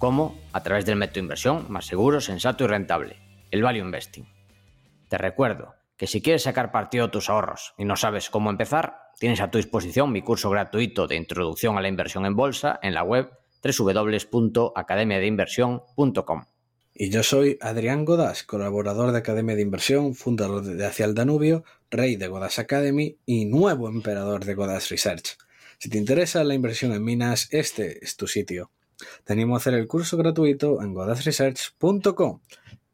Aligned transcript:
¿Cómo? 0.00 0.36
A 0.54 0.62
través 0.62 0.86
del 0.86 0.96
método 0.96 1.16
de 1.16 1.20
inversión 1.20 1.66
más 1.68 1.84
seguro, 1.84 2.22
sensato 2.22 2.64
y 2.64 2.68
rentable, 2.68 3.18
el 3.50 3.62
Value 3.62 3.84
Investing. 3.84 4.26
Te 5.10 5.18
recuerdo 5.18 5.74
que 5.98 6.06
si 6.06 6.22
quieres 6.22 6.44
sacar 6.44 6.72
partido 6.72 7.04
de 7.04 7.12
tus 7.12 7.28
ahorros 7.28 7.74
y 7.76 7.84
no 7.84 7.96
sabes 7.96 8.30
cómo 8.30 8.48
empezar, 8.48 8.96
tienes 9.18 9.42
a 9.42 9.50
tu 9.50 9.58
disposición 9.58 10.10
mi 10.10 10.22
curso 10.22 10.48
gratuito 10.48 11.06
de 11.06 11.16
introducción 11.16 11.76
a 11.76 11.82
la 11.82 11.88
inversión 11.88 12.24
en 12.24 12.34
bolsa 12.34 12.80
en 12.82 12.94
la 12.94 13.02
web 13.02 13.28
www.academiadeinversión.com. 13.62 16.44
Y 16.94 17.10
yo 17.10 17.22
soy 17.22 17.58
Adrián 17.60 18.06
Godas, 18.06 18.42
colaborador 18.42 19.12
de 19.12 19.18
Academia 19.18 19.54
de 19.54 19.60
Inversión, 19.60 20.14
fundador 20.14 20.62
de 20.62 20.86
Hacia 20.86 21.04
el 21.04 21.14
Danubio, 21.14 21.62
rey 21.90 22.16
de 22.16 22.28
Godas 22.28 22.58
Academy 22.58 23.18
y 23.26 23.44
nuevo 23.44 23.86
emperador 23.86 24.46
de 24.46 24.54
Godas 24.54 24.88
Research. 24.88 25.36
Si 25.76 25.90
te 25.90 25.98
interesa 25.98 26.42
la 26.42 26.54
inversión 26.54 26.92
en 26.92 27.04
minas, 27.04 27.48
este 27.50 28.02
es 28.02 28.16
tu 28.16 28.26
sitio. 28.26 28.70
Te 29.24 29.32
animo 29.32 29.54
a 29.54 29.58
hacer 29.58 29.74
el 29.74 29.86
curso 29.86 30.16
gratuito 30.16 30.82
en 30.82 30.94
godasresearch.com. 30.94 32.40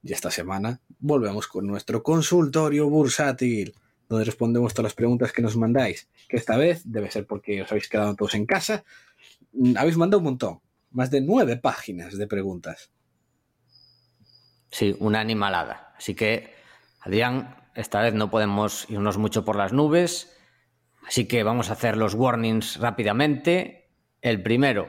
Y 0.03 0.13
esta 0.13 0.31
semana 0.31 0.81
volvemos 0.99 1.49
con 1.49 1.67
nuestro 1.67 2.03
consultorio 2.03 2.89
bursátil, 2.89 3.75
donde 4.09 4.25
respondemos 4.25 4.73
todas 4.73 4.91
las 4.91 4.95
preguntas 4.95 5.33
que 5.33 5.43
nos 5.43 5.57
mandáis. 5.57 6.09
Que 6.29 6.37
esta 6.37 6.57
vez 6.57 6.83
debe 6.85 7.11
ser 7.11 7.27
porque 7.27 7.63
os 7.63 7.71
habéis 7.71 7.89
quedado 7.89 8.15
todos 8.15 8.35
en 8.35 8.47
casa. 8.47 8.85
Mm, 9.53 9.77
Habéis 9.77 9.97
mandado 9.97 10.19
un 10.19 10.25
montón, 10.25 10.61
más 10.91 11.11
de 11.11 11.21
nueve 11.21 11.57
páginas 11.57 12.17
de 12.17 12.27
preguntas. 12.27 12.91
Sí, 14.71 14.97
una 15.01 15.21
animalada. 15.21 15.95
Así 15.97 16.15
que, 16.15 16.55
Adrián, 17.01 17.57
esta 17.75 18.01
vez 18.01 18.15
no 18.15 18.31
podemos 18.31 18.87
irnos 18.89 19.19
mucho 19.19 19.45
por 19.45 19.57
las 19.57 19.73
nubes. 19.73 20.37
Así 21.07 21.27
que 21.27 21.43
vamos 21.43 21.71
a 21.71 21.75
hacer 21.75 21.97
los 21.97 22.15
warnings 22.15 22.79
rápidamente. 22.79 23.91
El 24.21 24.43
primero, 24.43 24.89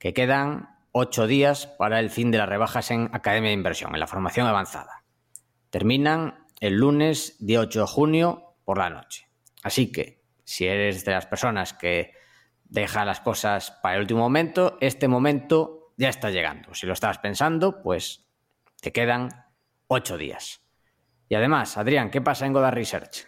que 0.00 0.14
quedan 0.14 0.70
ocho 0.92 1.28
días 1.28 1.66
para 1.66 2.00
el 2.00 2.10
fin 2.10 2.32
de 2.32 2.38
las 2.38 2.48
rebajas 2.48 2.90
en 2.90 3.10
Academia 3.12 3.50
de 3.50 3.54
Inversión, 3.54 3.94
en 3.94 4.00
la 4.00 4.06
formación 4.06 4.46
avanzada. 4.46 5.04
Terminan 5.68 6.46
el 6.58 6.74
lunes 6.74 7.36
día 7.38 7.60
8 7.60 7.82
de 7.82 7.86
junio 7.86 8.56
por 8.64 8.78
la 8.78 8.90
noche. 8.90 9.28
Así 9.62 9.92
que, 9.92 10.24
si 10.42 10.66
eres 10.66 11.04
de 11.04 11.12
las 11.12 11.26
personas 11.26 11.74
que 11.74 12.14
deja 12.64 13.04
las 13.04 13.20
cosas 13.20 13.72
para 13.82 13.96
el 13.96 14.00
último 14.00 14.20
momento, 14.20 14.78
este 14.80 15.06
momento 15.06 15.92
ya 15.98 16.08
está 16.08 16.30
llegando. 16.30 16.74
Si 16.74 16.86
lo 16.86 16.94
estabas 16.94 17.18
pensando, 17.18 17.82
pues 17.82 18.26
te 18.80 18.92
quedan 18.92 19.28
ocho 19.86 20.16
días. 20.16 20.62
Y 21.28 21.34
además, 21.34 21.76
Adrián, 21.76 22.10
¿qué 22.10 22.22
pasa 22.22 22.46
en 22.46 22.54
Godard 22.54 22.74
Research? 22.74 23.26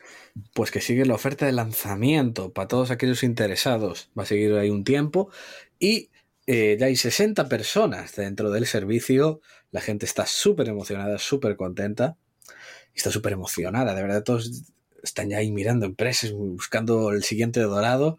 Pues 0.54 0.70
que 0.70 0.80
sigue 0.80 1.04
la 1.04 1.14
oferta 1.14 1.44
de 1.44 1.52
lanzamiento 1.52 2.52
para 2.52 2.66
todos 2.66 2.90
aquellos 2.90 3.22
interesados. 3.22 4.10
Va 4.18 4.22
a 4.22 4.26
seguir 4.26 4.54
ahí 4.54 4.70
un 4.70 4.84
tiempo. 4.84 5.30
Y 5.78 6.11
eh, 6.46 6.76
ya 6.78 6.86
hay 6.86 6.96
60 6.96 7.48
personas 7.48 8.14
dentro 8.16 8.50
del 8.50 8.66
servicio. 8.66 9.40
La 9.70 9.80
gente 9.80 10.06
está 10.06 10.26
súper 10.26 10.68
emocionada, 10.68 11.18
súper 11.18 11.56
contenta. 11.56 12.16
Está 12.94 13.10
súper 13.10 13.32
emocionada. 13.32 13.94
De 13.94 14.02
verdad, 14.02 14.22
todos 14.22 14.64
están 15.02 15.30
ya 15.30 15.38
ahí 15.38 15.50
mirando 15.52 15.86
empresas, 15.86 16.32
buscando 16.32 17.10
el 17.12 17.22
siguiente 17.22 17.60
dorado. 17.60 18.18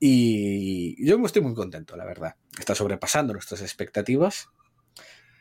Y 0.00 1.04
yo 1.04 1.24
estoy 1.24 1.42
muy 1.42 1.54
contento, 1.54 1.96
la 1.96 2.04
verdad. 2.04 2.36
Está 2.58 2.74
sobrepasando 2.74 3.32
nuestras 3.32 3.62
expectativas. 3.62 4.48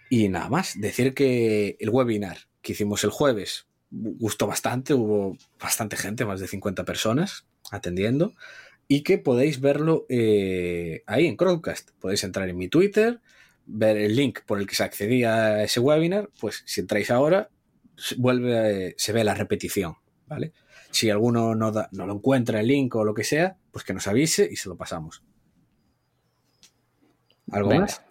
Y 0.09 0.29
nada 0.29 0.49
más, 0.49 0.79
decir 0.79 1.13
que 1.13 1.77
el 1.79 1.89
webinar 1.89 2.37
que 2.61 2.73
hicimos 2.73 3.03
el 3.03 3.09
jueves 3.09 3.67
gustó 3.89 4.47
bastante, 4.47 4.93
hubo 4.93 5.37
bastante 5.59 5.95
gente, 5.95 6.25
más 6.25 6.39
de 6.39 6.47
50 6.47 6.83
personas 6.83 7.45
atendiendo, 7.71 8.33
y 8.87 9.03
que 9.03 9.17
podéis 9.17 9.59
verlo 9.59 10.05
eh, 10.09 11.03
ahí 11.07 11.27
en 11.27 11.35
Crowdcast. 11.35 11.91
Podéis 11.99 12.23
entrar 12.23 12.49
en 12.49 12.57
mi 12.57 12.69
Twitter, 12.69 13.21
ver 13.65 13.97
el 13.97 14.15
link 14.15 14.39
por 14.45 14.59
el 14.59 14.67
que 14.67 14.75
se 14.75 14.83
accedía 14.83 15.35
a 15.45 15.63
ese 15.63 15.79
webinar, 15.79 16.29
pues 16.39 16.63
si 16.65 16.81
entráis 16.81 17.11
ahora, 17.11 17.49
vuelve, 18.17 18.95
se 18.97 19.13
ve 19.13 19.23
la 19.23 19.33
repetición, 19.33 19.95
¿vale? 20.25 20.53
Si 20.91 21.09
alguno 21.09 21.53
no, 21.53 21.71
da, 21.71 21.89
no 21.91 22.07
lo 22.07 22.13
encuentra 22.13 22.61
el 22.61 22.67
link 22.67 22.95
o 22.95 23.03
lo 23.03 23.13
que 23.13 23.25
sea, 23.25 23.57
pues 23.71 23.83
que 23.83 23.93
nos 23.93 24.07
avise 24.07 24.47
y 24.49 24.55
se 24.55 24.69
lo 24.69 24.77
pasamos. 24.77 25.21
¿Algo 27.51 27.69
Venga. 27.69 27.81
más? 27.81 28.01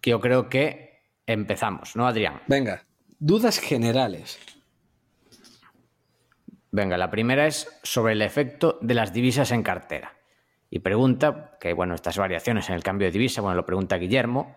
Que 0.00 0.10
yo 0.10 0.20
creo 0.20 0.48
que 0.48 1.00
empezamos, 1.26 1.96
¿no, 1.96 2.06
Adrián? 2.06 2.42
Venga, 2.46 2.86
dudas 3.18 3.58
generales. 3.58 4.38
Venga, 6.74 6.96
la 6.96 7.10
primera 7.10 7.46
es 7.46 7.78
sobre 7.82 8.14
el 8.14 8.22
efecto 8.22 8.78
de 8.80 8.94
las 8.94 9.12
divisas 9.12 9.52
en 9.52 9.62
cartera. 9.62 10.16
Y 10.70 10.78
pregunta, 10.78 11.58
que 11.60 11.74
bueno, 11.74 11.94
estas 11.94 12.16
variaciones 12.16 12.70
en 12.70 12.74
el 12.74 12.82
cambio 12.82 13.06
de 13.06 13.12
divisa, 13.12 13.42
bueno, 13.42 13.56
lo 13.56 13.66
pregunta 13.66 13.98
Guillermo, 13.98 14.56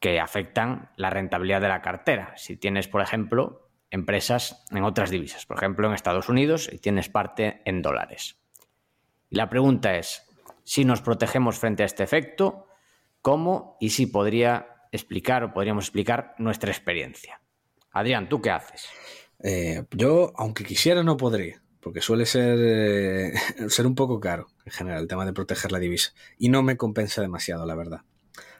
que 0.00 0.18
afectan 0.18 0.88
la 0.96 1.10
rentabilidad 1.10 1.60
de 1.60 1.68
la 1.68 1.82
cartera. 1.82 2.32
Si 2.38 2.56
tienes, 2.56 2.88
por 2.88 3.02
ejemplo, 3.02 3.68
empresas 3.90 4.64
en 4.70 4.82
otras 4.82 5.10
divisas, 5.10 5.44
por 5.44 5.58
ejemplo, 5.58 5.86
en 5.86 5.92
Estados 5.92 6.30
Unidos 6.30 6.70
y 6.72 6.78
tienes 6.78 7.10
parte 7.10 7.60
en 7.66 7.82
dólares. 7.82 8.40
Y 9.28 9.36
la 9.36 9.50
pregunta 9.50 9.96
es, 9.96 10.26
si 10.64 10.86
nos 10.86 11.02
protegemos 11.02 11.58
frente 11.58 11.82
a 11.82 11.86
este 11.86 12.02
efecto, 12.02 12.66
¿cómo 13.20 13.76
y 13.78 13.90
si 13.90 14.06
podría 14.06 14.86
explicar 14.90 15.44
o 15.44 15.52
podríamos 15.52 15.84
explicar 15.84 16.34
nuestra 16.38 16.70
experiencia? 16.70 17.42
Adrián, 17.90 18.30
¿tú 18.30 18.40
qué 18.40 18.50
haces? 18.50 18.88
Eh, 19.42 19.84
yo, 19.92 20.32
aunque 20.36 20.64
quisiera, 20.64 21.02
no 21.02 21.16
podría, 21.16 21.62
porque 21.80 22.00
suele 22.00 22.26
ser, 22.26 22.58
eh, 22.60 23.32
ser 23.68 23.86
un 23.86 23.94
poco 23.94 24.20
caro 24.20 24.48
en 24.64 24.72
general 24.72 25.02
el 25.02 25.08
tema 25.08 25.24
de 25.24 25.32
proteger 25.32 25.72
la 25.72 25.78
divisa. 25.78 26.12
Y 26.38 26.48
no 26.48 26.62
me 26.62 26.76
compensa 26.76 27.22
demasiado, 27.22 27.66
la 27.66 27.74
verdad. 27.74 28.00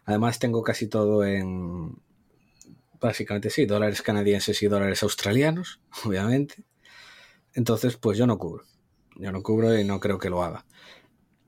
Además, 0.05 0.39
tengo 0.39 0.63
casi 0.63 0.89
todo 0.89 1.25
en. 1.25 1.97
Básicamente 3.01 3.49
sí, 3.49 3.65
dólares 3.65 4.03
canadienses 4.03 4.63
y 4.63 4.67
dólares 4.67 5.03
australianos, 5.03 5.81
obviamente. 6.05 6.65
Entonces, 7.55 7.97
pues 7.97 8.19
yo 8.19 8.27
no 8.27 8.39
cubro. 8.39 8.65
Yo 9.17 9.33
no 9.33 9.43
cubro 9.43 9.77
y 9.79 9.85
no 9.85 10.01
creo 10.01 10.19
que 10.19 10.31
lo 10.31 10.43
haga. 10.43 10.65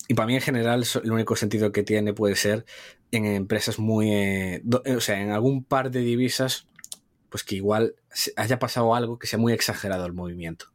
Y 0.09 0.15
para 0.15 0.27
mí, 0.27 0.35
en 0.35 0.41
general, 0.41 0.85
el 1.03 1.13
único 1.13 1.37
sentido 1.37 1.73
que 1.73 1.83
tiene 1.83 2.13
puede 2.13 2.37
ser 2.37 2.65
en 3.13 3.25
empresas 3.25 3.79
muy. 3.79 4.11
eh, 4.13 4.63
o 4.97 5.01
sea, 5.01 5.21
en 5.21 5.31
algún 5.31 5.65
par 5.65 5.91
de 5.91 6.01
divisas, 6.01 6.67
pues 7.33 7.43
que 7.43 7.57
igual 7.57 7.97
haya 8.37 8.59
pasado 8.61 8.95
algo 8.95 9.19
que 9.19 9.27
sea 9.27 9.39
muy 9.41 9.53
exagerado 9.55 10.07
el 10.07 10.13
movimiento. 10.13 10.67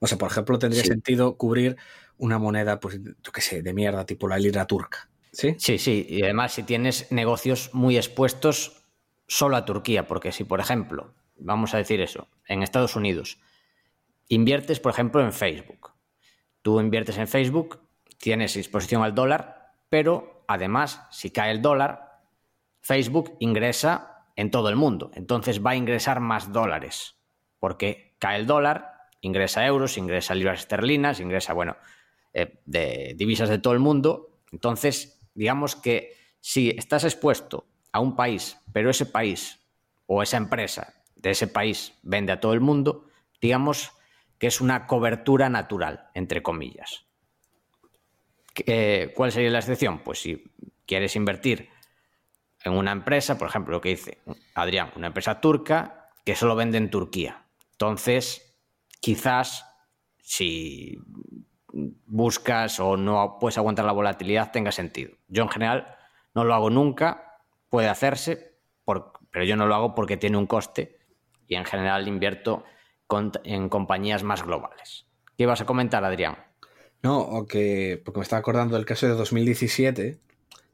O 0.00 0.06
sea, 0.06 0.18
por 0.18 0.30
ejemplo, 0.30 0.58
tendría 0.58 0.82
Sí. 0.82 0.88
sentido 0.88 1.38
cubrir 1.38 1.76
una 2.18 2.38
moneda, 2.38 2.80
pues, 2.80 3.00
yo 3.02 3.32
qué 3.32 3.40
sé, 3.40 3.62
de 3.62 3.72
mierda, 3.72 4.04
tipo 4.04 4.28
la 4.28 4.38
lira 4.38 4.66
turca. 4.66 5.08
¿Sí? 5.32 5.54
Sí, 5.58 5.78
sí, 5.78 6.04
y 6.08 6.22
además 6.22 6.52
si 6.52 6.62
tienes 6.64 7.10
negocios 7.12 7.70
muy 7.72 7.96
expuestos 7.96 8.82
solo 9.28 9.56
a 9.56 9.64
Turquía, 9.64 10.06
porque 10.06 10.32
si, 10.32 10.44
por 10.44 10.60
ejemplo, 10.60 11.14
vamos 11.38 11.74
a 11.74 11.78
decir 11.78 12.00
eso, 12.00 12.28
en 12.48 12.62
Estados 12.62 12.96
Unidos, 12.96 13.38
inviertes, 14.28 14.80
por 14.80 14.92
ejemplo, 14.92 15.22
en 15.22 15.32
Facebook. 15.32 15.92
Tú 16.62 16.80
inviertes 16.80 17.18
en 17.18 17.28
Facebook, 17.28 17.80
tienes 18.18 18.56
exposición 18.56 19.02
al 19.02 19.14
dólar, 19.14 19.74
pero 19.88 20.44
además, 20.48 21.02
si 21.10 21.30
cae 21.30 21.52
el 21.52 21.62
dólar, 21.62 22.22
Facebook 22.80 23.36
ingresa 23.38 24.15
en 24.36 24.50
todo 24.50 24.68
el 24.68 24.76
mundo. 24.76 25.10
Entonces 25.14 25.64
va 25.64 25.70
a 25.70 25.76
ingresar 25.76 26.20
más 26.20 26.52
dólares, 26.52 27.16
porque 27.58 28.14
cae 28.18 28.38
el 28.38 28.46
dólar, 28.46 28.92
ingresa 29.20 29.66
euros, 29.66 29.98
ingresa 29.98 30.34
libras 30.34 30.60
esterlinas, 30.60 31.20
ingresa, 31.20 31.52
bueno, 31.52 31.76
eh, 32.32 32.60
de 32.66 33.14
divisas 33.16 33.48
de 33.48 33.58
todo 33.58 33.72
el 33.72 33.80
mundo. 33.80 34.38
Entonces, 34.52 35.18
digamos 35.34 35.74
que 35.74 36.14
si 36.40 36.70
estás 36.70 37.04
expuesto 37.04 37.66
a 37.92 38.00
un 38.00 38.14
país, 38.14 38.58
pero 38.72 38.90
ese 38.90 39.06
país 39.06 39.58
o 40.06 40.22
esa 40.22 40.36
empresa 40.36 40.94
de 41.16 41.30
ese 41.30 41.48
país 41.48 41.94
vende 42.02 42.32
a 42.32 42.40
todo 42.40 42.52
el 42.52 42.60
mundo, 42.60 43.08
digamos 43.40 43.92
que 44.38 44.46
es 44.48 44.60
una 44.60 44.86
cobertura 44.86 45.48
natural, 45.48 46.08
entre 46.14 46.42
comillas. 46.42 47.06
¿Qué- 48.54 49.12
¿Cuál 49.14 49.32
sería 49.32 49.50
la 49.50 49.58
excepción? 49.58 50.00
Pues 50.00 50.20
si 50.20 50.44
quieres 50.86 51.16
invertir 51.16 51.68
en 52.66 52.72
una 52.72 52.90
empresa, 52.90 53.38
por 53.38 53.48
ejemplo, 53.48 53.74
lo 53.74 53.80
que 53.80 53.90
dice 53.90 54.18
Adrián, 54.54 54.90
una 54.96 55.06
empresa 55.06 55.40
turca 55.40 56.10
que 56.24 56.34
solo 56.34 56.56
vende 56.56 56.78
en 56.78 56.90
Turquía. 56.90 57.44
Entonces, 57.72 58.58
quizás 59.00 59.64
si 60.18 60.98
buscas 62.06 62.80
o 62.80 62.96
no 62.96 63.38
puedes 63.38 63.56
aguantar 63.56 63.84
la 63.84 63.92
volatilidad 63.92 64.50
tenga 64.50 64.72
sentido. 64.72 65.16
Yo 65.28 65.44
en 65.44 65.48
general 65.48 65.96
no 66.34 66.42
lo 66.42 66.54
hago 66.54 66.68
nunca, 66.70 67.38
puede 67.68 67.88
hacerse 67.88 68.56
pero 69.30 69.44
yo 69.44 69.56
no 69.56 69.66
lo 69.66 69.74
hago 69.74 69.94
porque 69.94 70.16
tiene 70.16 70.36
un 70.36 70.46
coste 70.46 70.98
y 71.46 71.56
en 71.56 71.64
general 71.64 72.08
invierto 72.08 72.64
en 73.44 73.68
compañías 73.68 74.22
más 74.22 74.44
globales. 74.44 75.06
¿Qué 75.36 75.42
ibas 75.42 75.60
a 75.60 75.66
comentar, 75.66 76.04
Adrián? 76.04 76.36
No, 77.02 77.18
o 77.18 77.46
que, 77.46 78.00
porque 78.04 78.20
me 78.20 78.22
estaba 78.22 78.40
acordando 78.40 78.76
del 78.76 78.86
caso 78.86 79.06
de 79.06 79.12
2017, 79.12 80.20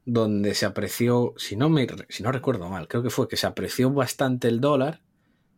donde 0.05 0.55
se 0.55 0.67
apreció, 0.67 1.35
si 1.37 1.57
no, 1.57 1.69
me, 1.69 1.87
si 2.09 2.23
no 2.23 2.33
recuerdo 2.33 2.69
mal, 2.69 2.89
creo 2.89 3.03
que 3.03 3.11
fue 3.11 3.29
que 3.29 3.37
se 3.37 3.47
apreció 3.47 3.91
bastante 3.91 4.49
el 4.49 4.61
dólar, 4.61 5.01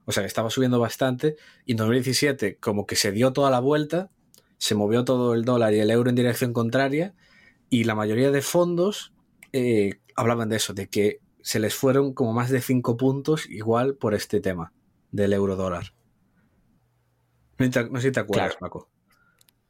o 0.05 0.13
sea, 0.13 0.23
que 0.23 0.27
estaba 0.27 0.51
subiendo 0.51 0.79
bastante, 0.79 1.37
y 1.65 1.73
en 1.73 1.79
2017 1.79 2.57
como 2.59 2.87
que 2.87 2.97
se 2.97 3.13
dio 3.13 3.33
toda 3.33 3.51
la 3.51 3.61
vuelta, 3.61 4.11
se 4.59 4.75
movió 4.75 5.05
todo 5.05 5.35
el 5.35 5.45
dólar 5.45 5.73
y 5.75 5.81
el 5.81 5.91
euro 5.91 6.11
en 6.11 6.17
dirección 6.17 6.53
contraria, 6.53 7.15
y 7.71 7.85
la 7.85 7.95
mayoría 7.95 8.31
de 8.31 8.43
fondos 8.43 9.15
eh, 9.53 10.01
hablaban 10.15 10.49
de 10.49 10.57
eso, 10.57 10.75
de 10.75 10.89
que 10.89 11.21
se 11.41 11.59
les 11.59 11.75
fueron 11.75 12.13
como 12.13 12.33
más 12.33 12.51
de 12.51 12.61
5 12.61 12.97
puntos 12.97 13.49
igual 13.49 13.97
por 13.97 14.15
este 14.15 14.41
tema 14.41 14.73
del 15.11 15.33
euro 15.33 15.57
dólar. 15.57 15.95
No, 17.59 18.01
sé 18.01 18.09
si 18.09 18.13
te 18.13 18.21
acuerdas, 18.21 18.57
Paco. 18.59 18.91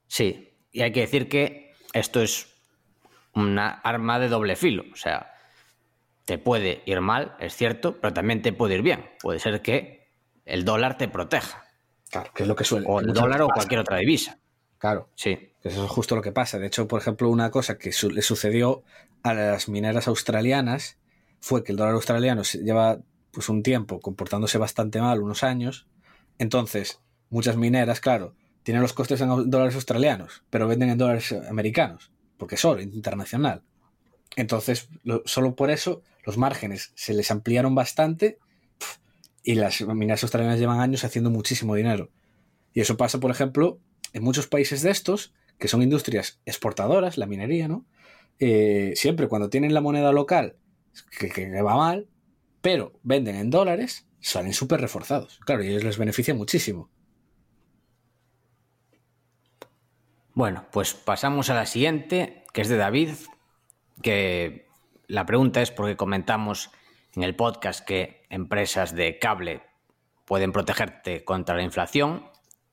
Sí, 0.07 0.55
y 0.73 0.83
hay 0.83 0.93
que 0.93 1.01
decir 1.01 1.29
que 1.29 1.75
esto 1.93 2.23
es 2.23 2.54
una 3.35 3.71
arma 3.71 4.19
de 4.19 4.29
doble 4.29 4.57
filo. 4.57 4.85
O 4.93 4.97
sea, 4.97 5.33
te 6.25 6.39
puede 6.39 6.83
ir 6.87 7.01
mal, 7.01 7.37
es 7.39 7.55
cierto, 7.55 8.01
pero 8.01 8.15
también 8.15 8.43
te 8.43 8.53
puede 8.53 8.77
ir 8.77 8.83
bien. 8.83 9.05
Puede 9.21 9.39
ser 9.39 9.63
que 9.63 10.09
el 10.45 10.65
dólar 10.65 10.97
te 10.97 11.09
proteja. 11.09 11.65
Claro, 12.11 12.31
que 12.35 12.45
es 12.45 12.49
lo 12.49 12.57
que 12.57 12.65
suele. 12.65 12.87
O 12.89 13.01
el 13.01 13.13
dólar 13.13 13.43
o 13.43 13.49
cualquier 13.49 13.81
otra 13.81 13.99
divisa. 13.99 14.39
Claro. 14.79 15.09
Sí. 15.15 15.51
Eso 15.63 15.85
es 15.85 15.91
justo 15.91 16.15
lo 16.15 16.23
que 16.23 16.33
pasa. 16.33 16.59
De 16.59 16.67
hecho, 16.67 16.87
por 16.87 17.01
ejemplo, 17.01 17.29
una 17.29 17.51
cosa 17.51 17.79
que 17.79 17.91
le 18.13 18.23
sucedió 18.23 18.83
a 19.23 19.35
las 19.35 19.69
mineras 19.69 20.09
australianas 20.09 20.99
fue 21.41 21.65
que 21.65 21.73
el 21.73 21.79
dólar 21.79 21.95
australiano 21.95 22.43
lleva 22.43 22.99
pues 23.31 23.49
un 23.49 23.63
tiempo 23.63 24.01
comportándose 24.01 24.59
bastante 24.59 25.01
mal, 25.01 25.21
unos 25.23 25.43
años. 25.43 25.87
Entonces, 26.39 27.01
muchas 27.31 27.57
mineras, 27.57 28.01
claro, 28.01 28.35
tienen 28.63 28.83
los 28.83 28.93
costes 28.93 29.21
en 29.21 29.51
dólares 29.51 29.75
australianos, 29.75 30.45
pero 30.51 30.69
venden 30.69 30.91
en 30.91 30.99
dólares 30.99 31.35
americanos 31.49 32.14
porque 32.37 32.57
es 32.57 32.65
oro 32.65 32.81
internacional. 32.81 33.63
Entonces, 34.37 34.89
solo 35.25 35.55
por 35.55 35.71
eso 35.71 36.03
los 36.25 36.39
márgenes 36.39 36.93
se 36.95 37.15
les 37.15 37.31
ampliaron 37.31 37.75
bastante 37.75 38.39
y 39.43 39.55
las 39.55 39.81
minas 39.83 40.23
australianas 40.23 40.59
llevan 40.59 40.81
años 40.81 41.05
haciendo 41.05 41.31
muchísimo 41.31 41.75
dinero. 41.75 42.11
Y 42.73 42.81
eso 42.81 42.97
pasa, 42.97 43.21
por 43.21 43.31
ejemplo, 43.31 43.79
en 44.13 44.23
muchos 44.23 44.47
países 44.47 44.83
de 44.83 44.91
estos, 44.91 45.35
que 45.59 45.69
son 45.69 45.83
industrias 45.83 46.41
exportadoras, 46.47 47.19
la 47.19 47.27
minería, 47.27 47.69
¿no? 47.69 47.87
Eh, 48.41 48.93
siempre 48.97 49.29
cuando 49.29 49.51
tienen 49.51 49.75
la 49.75 49.81
moneda 49.81 50.13
local, 50.13 50.57
que, 51.19 51.29
que 51.29 51.63
va 51.63 51.77
mal, 51.77 52.09
pero 52.61 52.99
venden 53.03 53.37
en 53.37 53.51
dólares, 53.51 54.07
salen 54.21 54.55
súper 54.55 54.81
reforzados. 54.81 55.39
Claro, 55.45 55.63
y 55.63 55.69
ellos 55.69 55.85
les 55.85 55.99
beneficia 55.99 56.35
muchísimo. 56.35 56.91
Bueno, 60.35 60.65
pues 60.73 60.95
pasamos 60.95 61.49
a 61.51 61.55
la 61.55 61.65
siguiente, 61.65 62.45
que 62.53 62.61
es 62.61 62.69
de 62.69 62.77
David, 62.77 63.11
que 64.03 64.67
la 65.07 65.27
pregunta 65.27 65.63
es 65.63 65.71
porque 65.71 65.97
comentamos 65.97 66.71
en 67.15 67.23
el 67.23 67.37
podcast 67.37 67.85
que 67.85 68.25
empresas 68.31 68.97
de 68.97 69.19
cable 69.21 69.63
pueden 70.25 70.51
protegerte 70.51 71.25
contra 71.25 71.55
la 71.55 71.63
inflación 71.63 72.25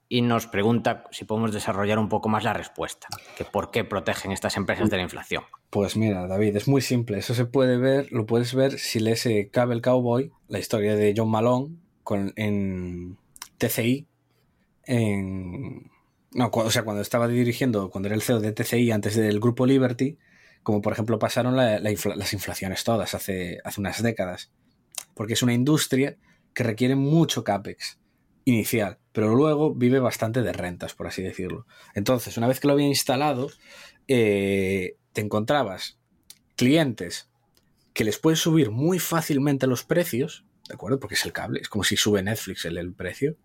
y 0.08 0.22
nos 0.22 0.48
pregunta 0.48 1.04
si 1.12 1.24
podemos 1.24 1.52
desarrollar 1.52 2.00
un 2.00 2.08
poco 2.08 2.28
más 2.28 2.42
la 2.42 2.52
respuesta, 2.52 3.06
que 3.36 3.44
por 3.44 3.70
qué 3.70 3.84
protegen 3.84 4.32
estas 4.32 4.56
empresas 4.56 4.90
de 4.90 4.96
la 4.96 5.04
inflación. 5.04 5.44
Pues 5.70 5.96
mira, 5.96 6.26
David, 6.26 6.56
es 6.56 6.66
muy 6.66 6.82
simple. 6.82 7.18
Eso 7.18 7.32
se 7.32 7.46
puede 7.46 7.78
ver, 7.78 8.10
lo 8.10 8.26
puedes 8.26 8.54
ver 8.54 8.78
si 8.78 8.98
lees 8.98 9.24
eh, 9.26 9.48
Cable 9.52 9.80
Cowboy, 9.80 10.32
la 10.48 10.58
historia 10.58 10.96
de 10.96 11.14
John 11.16 11.30
Malone 11.30 11.76
con, 12.02 12.32
en 12.36 13.16
TCI, 13.58 14.06
en 14.84 15.90
no, 16.34 16.50
o 16.52 16.70
sea, 16.70 16.82
cuando 16.82 17.02
estaba 17.02 17.28
dirigiendo, 17.28 17.90
cuando 17.90 18.08
era 18.08 18.16
el 18.16 18.22
CEO 18.22 18.40
de 18.40 18.52
TCI 18.52 18.90
antes 18.90 19.16
del 19.16 19.40
grupo 19.40 19.66
Liberty, 19.66 20.18
como 20.62 20.80
por 20.80 20.92
ejemplo 20.92 21.18
pasaron 21.18 21.56
las 21.56 22.32
inflaciones 22.32 22.84
todas 22.84 23.14
hace, 23.14 23.58
hace 23.64 23.80
unas 23.80 24.02
décadas. 24.02 24.50
Porque 25.14 25.34
es 25.34 25.42
una 25.42 25.52
industria 25.52 26.16
que 26.54 26.62
requiere 26.62 26.94
mucho 26.94 27.44
CAPEX 27.44 27.98
inicial, 28.44 28.98
pero 29.12 29.34
luego 29.34 29.74
vive 29.74 30.00
bastante 30.00 30.42
de 30.42 30.52
rentas, 30.52 30.94
por 30.94 31.06
así 31.06 31.22
decirlo. 31.22 31.66
Entonces, 31.94 32.36
una 32.36 32.48
vez 32.48 32.60
que 32.60 32.66
lo 32.66 32.72
había 32.72 32.86
instalado, 32.86 33.50
eh, 34.08 34.96
te 35.12 35.20
encontrabas 35.20 35.98
clientes 36.56 37.28
que 37.92 38.04
les 38.04 38.18
puedes 38.18 38.40
subir 38.40 38.70
muy 38.70 38.98
fácilmente 38.98 39.66
los 39.66 39.84
precios, 39.84 40.44
¿de 40.68 40.74
acuerdo? 40.74 40.98
Porque 40.98 41.14
es 41.14 41.24
el 41.24 41.32
cable, 41.32 41.60
es 41.60 41.68
como 41.68 41.84
si 41.84 41.96
sube 41.96 42.22
Netflix 42.22 42.64
el 42.64 42.94
precio, 42.94 43.36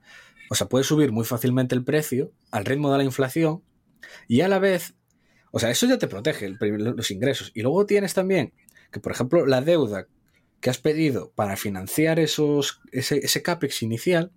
o 0.50 0.56
sea, 0.56 0.68
puedes 0.68 0.88
subir 0.88 1.12
muy 1.12 1.26
fácilmente 1.26 1.76
el 1.76 1.84
precio 1.84 2.32
al 2.52 2.66
ritmo 2.66 2.92
de 2.92 2.98
la 2.98 3.04
inflación 3.04 3.64
y 4.28 4.42
a 4.42 4.48
la 4.48 4.60
vez, 4.60 4.96
o 5.52 5.60
sea, 5.60 5.70
eso 5.70 5.86
ya 5.86 5.98
te 5.98 6.08
protege 6.08 6.50
los 6.60 7.12
ingresos. 7.12 7.52
Y 7.54 7.62
luego 7.62 7.86
tienes 7.86 8.14
también 8.14 8.54
que, 8.92 9.00
por 9.00 9.12
ejemplo, 9.12 9.46
la 9.46 9.62
deuda 9.62 10.08
que 10.60 10.70
has 10.70 10.78
pedido 10.78 11.32
para 11.36 11.58
financiar 11.58 12.20
esos, 12.20 12.82
ese, 12.92 13.18
ese 13.18 13.42
CAPEX 13.42 13.84
inicial, 13.84 14.32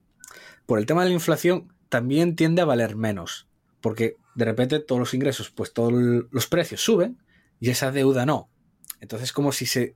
por 0.67 0.79
el 0.79 0.87
tema 0.87 1.03
de 1.03 1.09
la 1.09 1.15
inflación, 1.15 1.73
también 1.89 2.37
tiende 2.37 2.63
a 2.63 2.67
valer 2.67 2.97
menos. 2.97 3.49
Porque 3.81 4.17
de 4.35 4.45
repente 4.45 4.79
todos 4.81 4.99
los 4.99 5.15
ingresos, 5.15 5.51
pues 5.51 5.73
todos 5.73 5.93
los 5.93 6.47
precios 6.47 6.83
suben 6.83 7.19
y 7.59 7.71
esa 7.71 7.91
deuda 7.91 8.27
no. 8.27 8.51
Entonces 9.01 9.29
es 9.29 9.33
como 9.33 9.53
si 9.53 9.67
se 9.67 9.95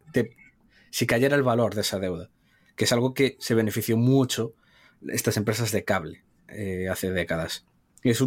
si 0.90 1.06
cayera 1.06 1.36
el 1.36 1.42
valor 1.42 1.74
de 1.74 1.80
esa 1.80 1.98
deuda, 1.98 2.30
que 2.76 2.84
es 2.84 2.92
algo 2.92 3.14
que 3.14 3.36
se 3.40 3.54
benefició 3.54 3.96
mucho 3.96 4.54
estas 5.08 5.36
empresas 5.36 5.72
de 5.72 5.84
cable 5.84 6.24
eh, 6.48 6.88
hace 6.90 7.10
décadas. 7.10 7.66
Y 8.02 8.10
es, 8.10 8.22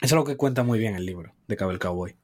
es 0.00 0.12
algo 0.12 0.24
que 0.24 0.36
cuenta 0.36 0.62
muy 0.62 0.78
bien 0.78 0.94
el 0.94 1.06
libro 1.06 1.32
de 1.48 1.56
Cable 1.56 1.78
Cowboy. 1.78 2.16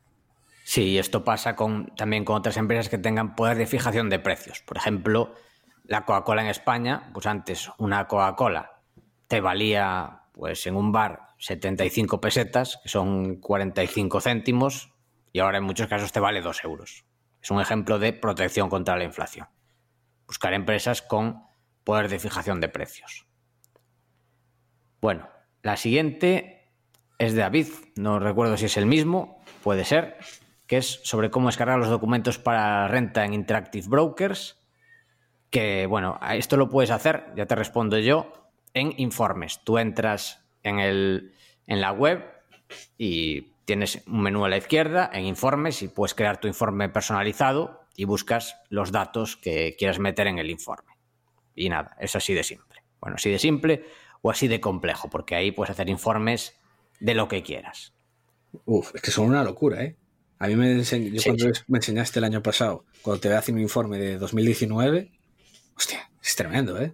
Sí, 0.64 0.98
esto 0.98 1.22
pasa 1.24 1.54
con, 1.54 1.94
también 1.96 2.24
con 2.24 2.36
otras 2.36 2.56
empresas 2.56 2.88
que 2.88 2.98
tengan 2.98 3.36
poder 3.36 3.56
de 3.56 3.66
fijación 3.66 4.10
de 4.10 4.18
precios. 4.18 4.62
Por 4.62 4.76
ejemplo, 4.76 5.34
la 5.84 6.04
Coca-Cola 6.04 6.42
en 6.42 6.48
España, 6.48 7.10
pues 7.12 7.26
antes 7.26 7.70
una 7.78 8.08
Coca-Cola 8.08 8.80
te 9.28 9.40
valía 9.40 10.22
pues 10.32 10.66
en 10.66 10.74
un 10.74 10.92
bar 10.92 11.28
75 11.38 12.20
pesetas, 12.20 12.80
que 12.82 12.88
son 12.88 13.36
45 13.36 14.20
céntimos, 14.20 14.92
y 15.32 15.38
ahora 15.38 15.58
en 15.58 15.64
muchos 15.64 15.86
casos 15.86 16.12
te 16.12 16.20
vale 16.20 16.40
2 16.40 16.64
euros. 16.64 17.04
Es 17.42 17.50
un 17.50 17.60
ejemplo 17.60 17.98
de 17.98 18.12
protección 18.12 18.68
contra 18.68 18.96
la 18.96 19.04
inflación. 19.04 19.48
Buscar 20.26 20.52
empresas 20.54 21.02
con 21.02 21.44
poder 21.84 22.08
de 22.08 22.18
fijación 22.18 22.60
de 22.60 22.68
precios. 22.68 23.25
Bueno, 25.00 25.28
la 25.62 25.76
siguiente 25.76 26.70
es 27.18 27.32
de 27.34 27.40
David, 27.40 27.68
no 27.96 28.18
recuerdo 28.18 28.56
si 28.56 28.66
es 28.66 28.76
el 28.76 28.86
mismo, 28.86 29.42
puede 29.62 29.84
ser, 29.84 30.16
que 30.66 30.78
es 30.78 31.00
sobre 31.04 31.30
cómo 31.30 31.48
descargar 31.48 31.78
los 31.78 31.88
documentos 31.88 32.38
para 32.38 32.88
renta 32.88 33.24
en 33.24 33.34
Interactive 33.34 33.86
Brokers. 33.88 34.58
Que 35.50 35.86
bueno, 35.86 36.18
esto 36.32 36.56
lo 36.56 36.68
puedes 36.68 36.90
hacer, 36.90 37.26
ya 37.36 37.46
te 37.46 37.54
respondo 37.54 37.98
yo, 37.98 38.32
en 38.74 38.92
informes. 38.98 39.60
Tú 39.64 39.78
entras 39.78 40.44
en, 40.62 40.80
el, 40.80 41.32
en 41.66 41.80
la 41.80 41.92
web 41.92 42.24
y 42.98 43.52
tienes 43.64 44.02
un 44.06 44.22
menú 44.22 44.44
a 44.44 44.48
la 44.48 44.56
izquierda 44.56 45.10
en 45.12 45.24
informes 45.24 45.82
y 45.82 45.88
puedes 45.88 46.14
crear 46.14 46.40
tu 46.40 46.48
informe 46.48 46.88
personalizado 46.88 47.86
y 47.96 48.04
buscas 48.04 48.56
los 48.68 48.92
datos 48.92 49.36
que 49.36 49.76
quieras 49.78 49.98
meter 49.98 50.26
en 50.26 50.38
el 50.38 50.50
informe. 50.50 50.92
Y 51.54 51.68
nada, 51.68 51.96
es 52.00 52.14
así 52.16 52.34
de 52.34 52.44
simple. 52.44 52.82
Bueno, 53.00 53.16
así 53.16 53.30
de 53.30 53.38
simple 53.38 53.84
o 54.26 54.30
así 54.30 54.48
de 54.48 54.60
complejo, 54.60 55.08
porque 55.08 55.36
ahí 55.36 55.52
puedes 55.52 55.70
hacer 55.70 55.88
informes 55.88 56.56
de 56.98 57.14
lo 57.14 57.28
que 57.28 57.44
quieras. 57.44 57.92
Uf, 58.64 58.92
es 58.92 59.00
que 59.00 59.12
son 59.12 59.26
una 59.26 59.44
locura, 59.44 59.84
¿eh? 59.84 59.94
A 60.40 60.48
mí 60.48 60.56
me, 60.56 60.82
cuando 61.24 61.46
me 61.68 61.78
enseñaste 61.78 62.18
el 62.18 62.24
año 62.24 62.42
pasado, 62.42 62.84
cuando 63.02 63.20
te 63.20 63.28
voy 63.28 63.36
a 63.36 63.38
hacer 63.38 63.54
un 63.54 63.60
informe 63.60 63.98
de 63.98 64.18
2019, 64.18 65.12
hostia, 65.76 66.10
es 66.20 66.34
tremendo, 66.34 66.76
¿eh? 66.82 66.92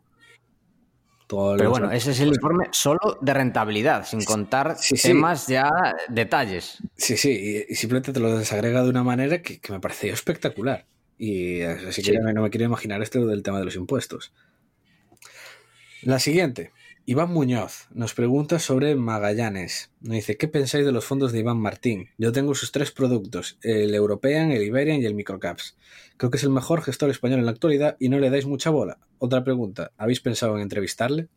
Pero 1.26 1.70
bueno, 1.70 1.90
ese 1.90 2.10
es 2.10 2.20
el 2.20 2.28
informe 2.28 2.66
solo 2.70 3.16
de 3.22 3.32
rentabilidad, 3.32 4.06
sin 4.06 4.22
contar 4.22 4.76
temas 5.02 5.46
ya 5.46 5.70
detalles. 6.10 6.82
Sí, 6.98 7.16
sí, 7.16 7.64
y, 7.66 7.74
simplemente 7.74 8.12
te 8.12 8.20
lo 8.20 8.36
desagrega 8.36 8.82
de 8.82 8.90
una 8.90 9.02
manera 9.02 9.40
que, 9.40 9.58
me 9.70 9.80
pareció 9.80 10.12
espectacular. 10.12 10.84
Y 11.16 11.62
así 11.62 12.02
que 12.02 12.12
no 12.12 12.42
me 12.42 12.50
quiero 12.50 12.66
imaginar 12.66 13.00
esto 13.00 13.24
del 13.24 13.42
tema 13.42 13.58
de 13.58 13.64
los 13.64 13.76
impuestos. 13.76 14.34
La 16.02 16.18
siguiente. 16.18 16.72
Iván 17.04 17.32
Muñoz 17.32 17.88
nos 17.90 18.14
pregunta 18.14 18.61
sobre 18.61 18.94
Magallanes. 18.94 19.90
Nos 20.00 20.14
dice, 20.14 20.37
¿qué 20.37 20.47
pensáis 20.47 20.87
de 20.87 20.92
los 20.92 21.04
fondos 21.04 21.32
de 21.32 21.40
Iván 21.40 21.59
Martín? 21.59 22.11
Yo 22.16 22.30
tengo 22.30 22.54
sus 22.54 22.71
tres 22.71 22.92
productos, 22.92 23.59
el 23.62 23.92
European, 23.92 24.52
el 24.52 24.62
Iberian 24.62 25.02
y 25.02 25.06
el 25.06 25.14
Microcaps. 25.14 25.76
Creo 26.16 26.30
que 26.30 26.37
es 26.37 26.44
el 26.44 26.50
mejor 26.50 26.80
gestor 26.82 27.11
español 27.11 27.40
en 27.40 27.47
la 27.47 27.50
actualidad 27.50 27.97
y 27.99 28.09
no 28.09 28.21
le 28.21 28.30
dais 28.30 28.47
mucha 28.47 28.71
bola. 28.71 28.99
Otra 29.18 29.42
pregunta, 29.42 29.90
¿habéis 29.97 30.21
pensado 30.21 30.54
en 30.54 30.62
entrevistarle? 30.62 31.28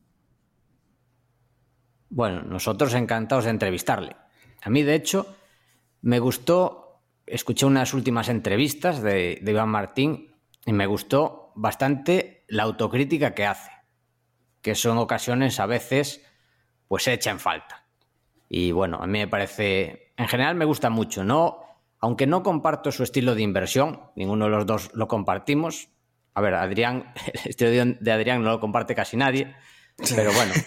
Bueno, 2.09 2.43
nosotros 2.43 2.93
encantados 2.93 3.45
de 3.45 3.49
entrevistarle. 3.49 4.15
A 4.61 4.69
mí, 4.69 4.83
de 4.83 4.93
hecho, 4.93 5.35
me 6.01 6.19
gustó, 6.19 7.01
escuché 7.25 7.65
unas 7.65 7.95
últimas 7.95 8.29
entrevistas 8.29 9.01
de, 9.01 9.39
de 9.41 9.51
Iván 9.51 9.69
Martín 9.69 10.35
y 10.63 10.73
me 10.73 10.85
gustó 10.85 11.51
bastante 11.55 12.45
la 12.47 12.63
autocrítica 12.63 13.33
que 13.33 13.45
hace, 13.45 13.71
que 14.65 14.71
eso 14.71 14.91
en 14.91 14.97
ocasiones 14.97 15.59
a 15.59 15.67
veces 15.67 16.25
pues 16.87 17.03
se 17.03 17.13
echa 17.13 17.29
en 17.29 17.39
falta. 17.39 17.85
Y 18.49 18.71
bueno, 18.71 18.97
a 18.99 19.05
mí 19.05 19.19
me 19.19 19.27
parece, 19.27 20.11
en 20.17 20.27
general 20.27 20.55
me 20.55 20.65
gusta 20.65 20.89
mucho, 20.89 21.23
no, 21.23 21.59
aunque 21.99 22.25
no 22.25 22.41
comparto 22.41 22.91
su 22.91 23.03
estilo 23.03 23.35
de 23.35 23.43
inversión, 23.43 24.09
ninguno 24.15 24.45
de 24.45 24.51
los 24.51 24.65
dos 24.65 24.89
lo 24.95 25.07
compartimos. 25.07 25.89
A 26.33 26.41
ver, 26.41 26.55
Adrián, 26.55 27.13
el 27.43 27.49
estilo 27.51 27.69
de 27.99 28.11
Adrián 28.11 28.41
no 28.41 28.49
lo 28.49 28.59
comparte 28.59 28.95
casi 28.95 29.17
nadie, 29.17 29.55
pero 30.15 30.33
bueno. 30.33 30.53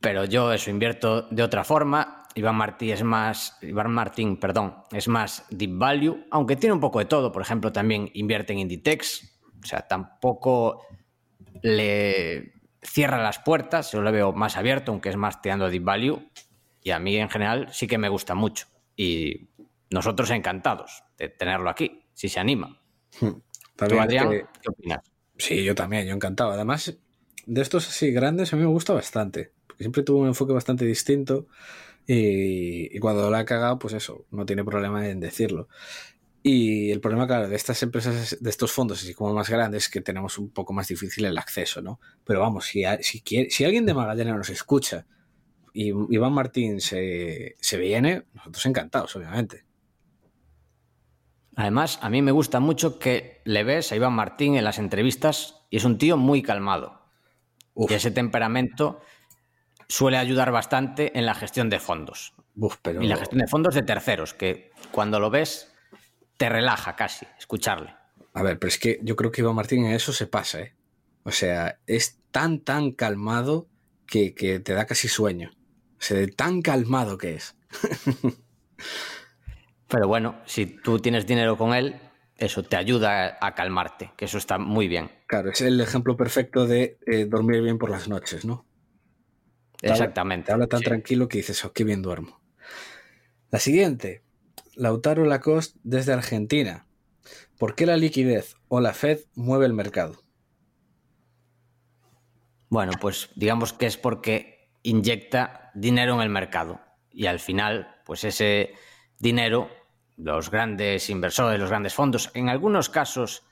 Pero 0.00 0.26
yo 0.26 0.52
eso 0.52 0.68
invierto 0.68 1.22
de 1.30 1.42
otra 1.42 1.64
forma. 1.64 2.24
Iván 2.34 2.56
Martín 2.56 2.90
es 2.90 3.02
más, 3.02 3.56
Iván 3.62 3.90
Martín, 3.90 4.36
perdón, 4.36 4.84
es 4.92 5.08
más 5.08 5.46
deep 5.48 5.78
value, 5.78 6.26
aunque 6.30 6.56
tiene 6.56 6.74
un 6.74 6.80
poco 6.80 6.98
de 6.98 7.06
todo. 7.06 7.32
Por 7.32 7.40
ejemplo, 7.40 7.72
también 7.72 8.10
invierte 8.12 8.52
en 8.52 8.58
Inditex. 8.58 9.33
O 9.64 9.66
sea, 9.66 9.88
tampoco 9.88 10.86
le 11.62 12.52
cierra 12.82 13.20
las 13.20 13.40
puertas. 13.40 13.90
Yo 13.90 14.02
lo 14.02 14.12
veo 14.12 14.32
más 14.32 14.56
abierto, 14.56 14.92
aunque 14.92 15.08
es 15.08 15.16
más 15.16 15.42
tirando 15.42 15.68
deep 15.68 15.82
value. 15.82 16.22
Y 16.82 16.90
a 16.90 16.98
mí 16.98 17.16
en 17.16 17.28
general 17.28 17.68
sí 17.72 17.86
que 17.86 17.98
me 17.98 18.08
gusta 18.08 18.34
mucho. 18.34 18.66
Y 18.96 19.48
nosotros 19.90 20.30
encantados 20.30 21.02
de 21.18 21.28
tenerlo 21.30 21.70
aquí, 21.70 22.04
si 22.12 22.28
se 22.28 22.38
anima. 22.38 22.80
Hmm. 23.20 23.40
¿Tú, 23.76 23.98
Adrián, 23.98 24.30
qué 24.30 24.68
opinas? 24.68 25.00
Sí, 25.36 25.64
yo 25.64 25.74
también, 25.74 26.06
yo 26.06 26.14
encantado. 26.14 26.52
Además, 26.52 26.96
de 27.46 27.60
estos 27.60 27.88
así 27.88 28.12
grandes 28.12 28.52
a 28.52 28.56
mí 28.56 28.62
me 28.62 28.68
gusta 28.68 28.92
bastante 28.92 29.52
siempre 29.78 30.02
tuvo 30.02 30.20
un 30.20 30.28
enfoque 30.28 30.52
bastante 30.52 30.84
distinto 30.84 31.46
y, 32.06 32.98
cuando 32.98 33.30
la 33.30 33.38
ha 33.38 33.44
cagado, 33.44 33.78
pues 33.78 33.94
eso, 33.94 34.26
no 34.30 34.44
tiene 34.44 34.62
problema 34.62 35.08
en 35.08 35.20
decirlo. 35.20 35.68
Y 36.46 36.90
el 36.90 37.00
problema, 37.00 37.26
claro, 37.26 37.48
de 37.48 37.56
estas 37.56 37.82
empresas, 37.82 38.36
de 38.38 38.50
estos 38.50 38.70
fondos, 38.70 39.02
así 39.02 39.14
como 39.14 39.32
más 39.32 39.48
grandes, 39.48 39.84
es 39.84 39.88
que 39.88 40.02
tenemos 40.02 40.36
un 40.36 40.50
poco 40.50 40.74
más 40.74 40.86
difícil 40.86 41.24
el 41.24 41.38
acceso, 41.38 41.80
¿no? 41.80 41.98
Pero 42.22 42.40
vamos, 42.40 42.66
si, 42.66 42.84
si, 43.00 43.22
si 43.48 43.64
alguien 43.64 43.86
de 43.86 43.94
Magallanes 43.94 44.36
nos 44.36 44.50
escucha 44.50 45.06
y 45.72 45.88
Iván 45.88 46.34
Martín 46.34 46.82
se, 46.82 47.56
se 47.58 47.78
viene, 47.78 48.24
nosotros 48.34 48.66
encantados, 48.66 49.16
obviamente. 49.16 49.64
Además, 51.56 51.98
a 52.02 52.10
mí 52.10 52.20
me 52.20 52.30
gusta 52.30 52.60
mucho 52.60 52.98
que 52.98 53.40
le 53.46 53.64
ves 53.64 53.90
a 53.90 53.96
Iván 53.96 54.12
Martín 54.12 54.56
en 54.56 54.64
las 54.64 54.78
entrevistas 54.78 55.62
y 55.70 55.78
es 55.78 55.84
un 55.84 55.96
tío 55.96 56.18
muy 56.18 56.42
calmado. 56.42 57.06
Y 57.74 57.90
ese 57.94 58.10
temperamento 58.10 59.00
suele 59.88 60.18
ayudar 60.18 60.52
bastante 60.52 61.18
en 61.18 61.24
la 61.24 61.34
gestión 61.34 61.70
de 61.70 61.80
fondos. 61.80 62.34
Y 63.00 63.06
la 63.06 63.16
gestión 63.16 63.40
de 63.40 63.46
fondos 63.46 63.74
de 63.74 63.82
terceros, 63.82 64.34
que 64.34 64.72
cuando 64.92 65.18
lo 65.18 65.30
ves 65.30 65.73
te 66.36 66.48
relaja 66.48 66.96
casi 66.96 67.26
escucharle. 67.38 67.94
A 68.32 68.42
ver, 68.42 68.58
pero 68.58 68.68
es 68.68 68.78
que 68.78 68.98
yo 69.02 69.16
creo 69.16 69.30
que 69.30 69.42
Iván 69.42 69.54
Martín 69.54 69.84
en 69.84 69.92
eso 69.92 70.12
se 70.12 70.26
pasa, 70.26 70.60
¿eh? 70.60 70.74
O 71.22 71.30
sea, 71.30 71.78
es 71.86 72.18
tan, 72.30 72.60
tan 72.60 72.92
calmado 72.92 73.68
que, 74.06 74.32
te 74.32 74.74
da 74.74 74.86
casi 74.86 75.08
sueño. 75.08 75.52
O 75.98 76.02
sea, 76.02 76.18
de 76.18 76.28
tan 76.28 76.60
calmado 76.60 77.16
que 77.16 77.34
es. 77.34 77.56
pero 79.88 80.08
bueno, 80.08 80.40
si 80.44 80.66
tú 80.66 80.98
tienes 80.98 81.26
dinero 81.26 81.56
con 81.56 81.72
él, 81.72 81.98
eso 82.36 82.62
te 82.62 82.76
ayuda 82.76 83.38
a 83.40 83.54
calmarte, 83.54 84.12
que 84.16 84.26
eso 84.26 84.38
está 84.38 84.58
muy 84.58 84.88
bien. 84.88 85.10
Claro, 85.26 85.50
es 85.50 85.60
el 85.60 85.80
ejemplo 85.80 86.16
perfecto 86.16 86.66
de 86.66 86.98
eh, 87.06 87.24
dormir 87.24 87.62
bien 87.62 87.78
por 87.78 87.90
las 87.90 88.08
noches, 88.08 88.44
¿no? 88.44 88.66
Exactamente. 89.80 90.46
Te 90.46 90.52
habla 90.52 90.66
tan 90.66 90.82
tranquilo 90.82 91.28
que 91.28 91.38
dices, 91.38 91.64
oh, 91.64 91.72
qué 91.72 91.84
bien 91.84 92.02
duermo. 92.02 92.40
La 93.50 93.60
siguiente, 93.60 94.23
Lautaro 94.76 95.24
Lacoste 95.24 95.78
desde 95.82 96.12
Argentina. 96.12 96.86
¿Por 97.58 97.74
qué 97.74 97.86
la 97.86 97.96
liquidez 97.96 98.56
o 98.68 98.80
la 98.80 98.92
Fed 98.92 99.20
mueve 99.34 99.66
el 99.66 99.72
mercado? 99.72 100.16
Bueno, 102.68 102.92
pues 103.00 103.30
digamos 103.36 103.72
que 103.72 103.86
es 103.86 103.96
porque 103.96 104.70
inyecta 104.82 105.70
dinero 105.74 106.14
en 106.14 106.20
el 106.20 106.28
mercado 106.28 106.80
y 107.10 107.26
al 107.26 107.38
final, 107.38 107.96
pues 108.04 108.24
ese 108.24 108.74
dinero, 109.18 109.70
los 110.16 110.50
grandes 110.50 111.08
inversores, 111.10 111.60
los 111.60 111.70
grandes 111.70 111.94
fondos, 111.94 112.30
en 112.34 112.48
algunos 112.48 112.90
casos, 112.90 113.44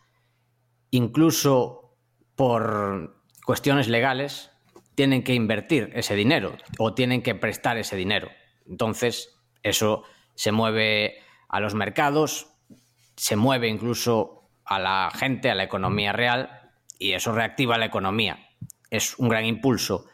incluso 0.90 1.96
por 2.34 3.22
cuestiones 3.46 3.88
legales, 3.88 4.50
tienen 4.94 5.22
que 5.22 5.34
invertir 5.34 5.90
ese 5.94 6.14
dinero 6.14 6.56
o 6.78 6.94
tienen 6.94 7.22
que 7.22 7.34
prestar 7.34 7.78
ese 7.78 7.96
dinero. 7.96 8.28
Entonces, 8.66 9.36
eso 9.62 10.04
se 10.34 10.52
mueve 10.52 11.16
a 11.48 11.60
los 11.60 11.74
mercados, 11.74 12.54
se 13.16 13.36
mueve 13.36 13.68
incluso 13.68 14.50
a 14.64 14.78
la 14.78 15.10
gente, 15.14 15.50
a 15.50 15.54
la 15.54 15.64
economía 15.64 16.12
real, 16.12 16.70
y 16.98 17.12
eso 17.12 17.32
reactiva 17.32 17.78
la 17.78 17.86
economía. 17.86 18.38
Es 18.90 19.18
un 19.18 19.28
gran 19.28 19.44
impulso 19.44 20.06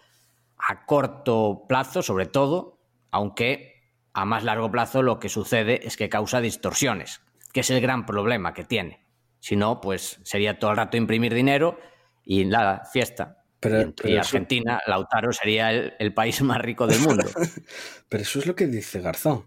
a 0.58 0.84
corto 0.84 1.64
plazo, 1.68 2.02
sobre 2.02 2.26
todo, 2.26 2.80
aunque 3.10 3.78
a 4.12 4.24
más 4.24 4.42
largo 4.42 4.70
plazo 4.70 5.02
lo 5.02 5.20
que 5.20 5.28
sucede 5.28 5.86
es 5.86 5.96
que 5.96 6.08
causa 6.08 6.40
distorsiones, 6.40 7.20
que 7.52 7.60
es 7.60 7.70
el 7.70 7.80
gran 7.80 8.06
problema 8.06 8.54
que 8.54 8.64
tiene. 8.64 9.06
Si 9.40 9.54
no, 9.54 9.80
pues 9.80 10.20
sería 10.24 10.58
todo 10.58 10.72
el 10.72 10.76
rato 10.76 10.96
imprimir 10.96 11.32
dinero 11.34 11.78
y 12.24 12.44
nada, 12.44 12.84
fiesta. 12.92 13.44
Pero, 13.60 13.92
y, 14.04 14.16
Argentina, 14.16 14.80
Lautaro 14.86 15.32
sería 15.32 15.70
el, 15.70 16.14
país 16.14 16.42
más 16.42 16.58
rico 16.58 16.86
del 16.86 17.00
mundo. 17.00 17.24
pero 18.08 18.22
eso 18.22 18.38
es 18.38 18.46
lo 18.46 18.54
que 18.54 18.66
dice 18.66 19.00
Garzón. 19.00 19.46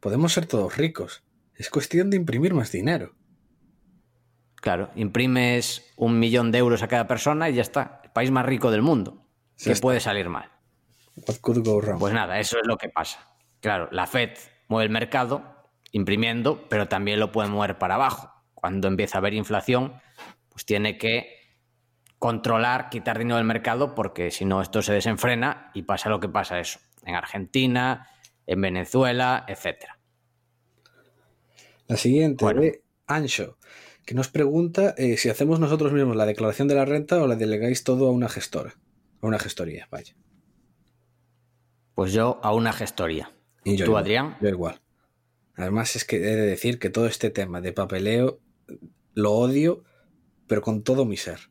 Podemos 0.00 0.32
ser 0.32 0.46
todos 0.46 0.76
ricos. 0.76 1.22
Es 1.54 1.68
cuestión 1.68 2.10
de 2.10 2.16
imprimir 2.16 2.54
más 2.54 2.72
dinero. 2.72 3.14
Claro, 4.56 4.90
imprimes 4.94 5.92
un 5.96 6.18
millón 6.18 6.52
de 6.52 6.58
euros 6.58 6.82
a 6.82 6.88
cada 6.88 7.06
persona 7.06 7.48
y 7.48 7.54
ya 7.54 7.62
está. 7.62 8.00
El 8.04 8.10
país 8.10 8.30
más 8.30 8.46
rico 8.46 8.70
del 8.70 8.82
mundo. 8.82 9.26
¿Qué 9.62 9.76
puede 9.76 10.00
salir 10.00 10.28
mal? 10.28 10.50
Pues 11.98 12.14
nada, 12.14 12.38
eso 12.38 12.58
es 12.58 12.66
lo 12.66 12.76
que 12.76 12.88
pasa. 12.88 13.28
Claro, 13.60 13.88
la 13.92 14.06
Fed 14.06 14.30
mueve 14.68 14.86
el 14.86 14.90
mercado 14.90 15.42
imprimiendo, 15.92 16.66
pero 16.68 16.88
también 16.88 17.20
lo 17.20 17.32
puede 17.32 17.48
mover 17.48 17.78
para 17.78 17.96
abajo. 17.96 18.30
Cuando 18.54 18.88
empieza 18.88 19.18
a 19.18 19.20
haber 19.20 19.34
inflación, 19.34 20.00
pues 20.48 20.64
tiene 20.64 20.96
que 20.98 21.36
controlar, 22.18 22.90
quitar 22.90 23.18
dinero 23.18 23.36
del 23.36 23.46
mercado, 23.46 23.94
porque 23.94 24.30
si 24.30 24.44
no 24.44 24.62
esto 24.62 24.82
se 24.82 24.92
desenfrena 24.92 25.70
y 25.74 25.82
pasa 25.82 26.08
lo 26.08 26.20
que 26.20 26.28
pasa 26.28 26.58
eso, 26.58 26.78
en 27.04 27.14
Argentina, 27.14 28.06
en 28.50 28.60
Venezuela, 28.60 29.44
etcétera. 29.48 29.98
La 31.86 31.96
siguiente, 31.96 32.44
de 32.54 32.82
Ancho, 33.06 33.58
que 34.04 34.14
nos 34.14 34.28
pregunta 34.28 34.94
eh, 34.96 35.16
si 35.16 35.28
hacemos 35.28 35.58
nosotros 35.58 35.92
mismos 35.92 36.16
la 36.16 36.26
declaración 36.26 36.68
de 36.68 36.74
la 36.74 36.84
renta 36.84 37.22
o 37.22 37.26
la 37.26 37.36
delegáis 37.36 37.84
todo 37.84 38.08
a 38.08 38.10
una 38.12 38.28
gestora, 38.28 38.76
a 39.20 39.26
una 39.26 39.38
gestoría, 39.38 39.88
vaya. 39.90 40.14
Pues 41.94 42.12
yo 42.12 42.38
a 42.42 42.54
una 42.54 42.72
gestoría. 42.72 43.32
¿Y 43.64 43.76
¿Tú, 43.76 43.96
Adrián? 43.96 44.36
Yo 44.40 44.48
igual. 44.48 44.80
Además 45.54 45.96
es 45.96 46.04
que 46.04 46.16
he 46.16 46.36
de 46.36 46.46
decir 46.46 46.78
que 46.78 46.90
todo 46.90 47.06
este 47.06 47.30
tema 47.30 47.60
de 47.60 47.72
papeleo 47.72 48.40
lo 49.14 49.32
odio, 49.32 49.84
pero 50.46 50.62
con 50.62 50.82
todo 50.82 51.04
mi 51.04 51.16
ser 51.16 51.50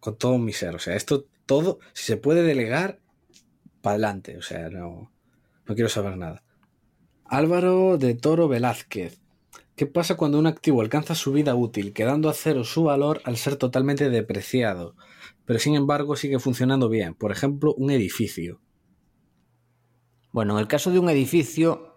con 0.00 0.16
todo 0.16 0.38
mi 0.38 0.52
ser. 0.52 0.74
O 0.74 0.78
sea, 0.78 0.96
esto 0.96 1.26
todo, 1.46 1.78
si 1.92 2.04
se 2.04 2.16
puede 2.16 2.42
delegar, 2.42 2.98
para 3.82 3.94
adelante. 3.94 4.36
O 4.36 4.42
sea, 4.42 4.70
no, 4.70 5.12
no 5.70 5.76
quiero 5.76 5.88
saber 5.88 6.16
nada. 6.16 6.42
Álvaro 7.24 7.96
de 7.96 8.16
Toro 8.16 8.48
Velázquez. 8.48 9.20
¿Qué 9.76 9.86
pasa 9.86 10.16
cuando 10.16 10.36
un 10.36 10.48
activo 10.48 10.80
alcanza 10.80 11.14
su 11.14 11.32
vida 11.32 11.54
útil, 11.54 11.92
quedando 11.92 12.28
a 12.28 12.34
cero 12.34 12.64
su 12.64 12.82
valor 12.82 13.20
al 13.24 13.36
ser 13.36 13.54
totalmente 13.54 14.10
depreciado, 14.10 14.96
pero 15.44 15.60
sin 15.60 15.76
embargo 15.76 16.16
sigue 16.16 16.40
funcionando 16.40 16.88
bien? 16.88 17.14
Por 17.14 17.30
ejemplo, 17.30 17.72
un 17.74 17.92
edificio. 17.92 18.60
Bueno, 20.32 20.54
en 20.54 20.58
el 20.58 20.66
caso 20.66 20.90
de 20.90 20.98
un 20.98 21.08
edificio, 21.08 21.94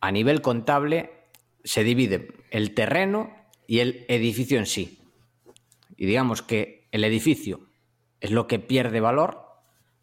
a 0.00 0.12
nivel 0.12 0.40
contable, 0.40 1.10
se 1.64 1.82
divide 1.82 2.28
el 2.52 2.72
terreno 2.72 3.32
y 3.66 3.80
el 3.80 4.06
edificio 4.06 4.60
en 4.60 4.66
sí. 4.66 5.00
Y 5.96 6.06
digamos 6.06 6.40
que 6.40 6.86
el 6.92 7.02
edificio 7.02 7.68
es 8.20 8.30
lo 8.30 8.46
que 8.46 8.60
pierde 8.60 9.00
valor, 9.00 9.42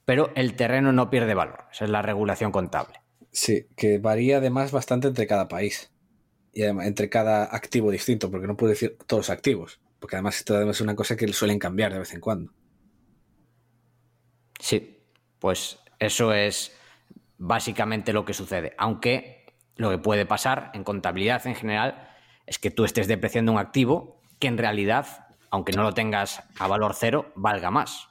pero 0.09 0.31
el 0.33 0.55
terreno 0.55 0.91
no 0.91 1.11
pierde 1.11 1.35
valor. 1.35 1.65
Esa 1.71 1.85
es 1.85 1.91
la 1.91 2.01
regulación 2.01 2.51
contable. 2.51 2.99
Sí, 3.31 3.67
que 3.77 3.99
varía 3.99 4.37
además 4.37 4.71
bastante 4.71 5.07
entre 5.07 5.27
cada 5.27 5.47
país 5.47 5.91
y 6.51 6.63
además 6.63 6.87
entre 6.87 7.09
cada 7.09 7.43
activo 7.55 7.91
distinto, 7.91 8.31
porque 8.31 8.47
no 8.47 8.57
puedo 8.57 8.71
decir 8.71 8.97
todos 9.05 9.19
los 9.19 9.29
activos, 9.29 9.79
porque 9.99 10.15
además 10.15 10.37
esto 10.37 10.67
es 10.67 10.81
una 10.81 10.95
cosa 10.95 11.15
que 11.15 11.31
suelen 11.31 11.59
cambiar 11.59 11.93
de 11.93 11.99
vez 11.99 12.11
en 12.15 12.21
cuando. 12.21 12.51
Sí, 14.59 14.97
pues 15.37 15.77
eso 15.99 16.33
es 16.33 16.75
básicamente 17.37 18.11
lo 18.11 18.25
que 18.25 18.33
sucede, 18.33 18.73
aunque 18.79 19.45
lo 19.75 19.91
que 19.91 19.99
puede 19.99 20.25
pasar 20.25 20.71
en 20.73 20.83
contabilidad 20.83 21.45
en 21.45 21.53
general 21.53 22.09
es 22.47 22.57
que 22.57 22.71
tú 22.71 22.83
estés 22.83 23.07
depreciando 23.07 23.51
un 23.51 23.59
activo 23.59 24.19
que 24.39 24.47
en 24.47 24.57
realidad 24.57 25.27
aunque 25.51 25.73
no 25.73 25.83
lo 25.83 25.93
tengas 25.93 26.41
a 26.57 26.65
valor 26.65 26.95
cero, 26.95 27.31
valga 27.35 27.69
más. 27.69 28.09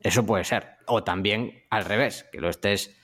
Eso 0.00 0.26
puede 0.26 0.42
ser. 0.42 0.73
O 0.86 1.04
también 1.04 1.64
al 1.70 1.84
revés, 1.84 2.26
que 2.32 2.40
lo 2.40 2.48
estés 2.48 2.96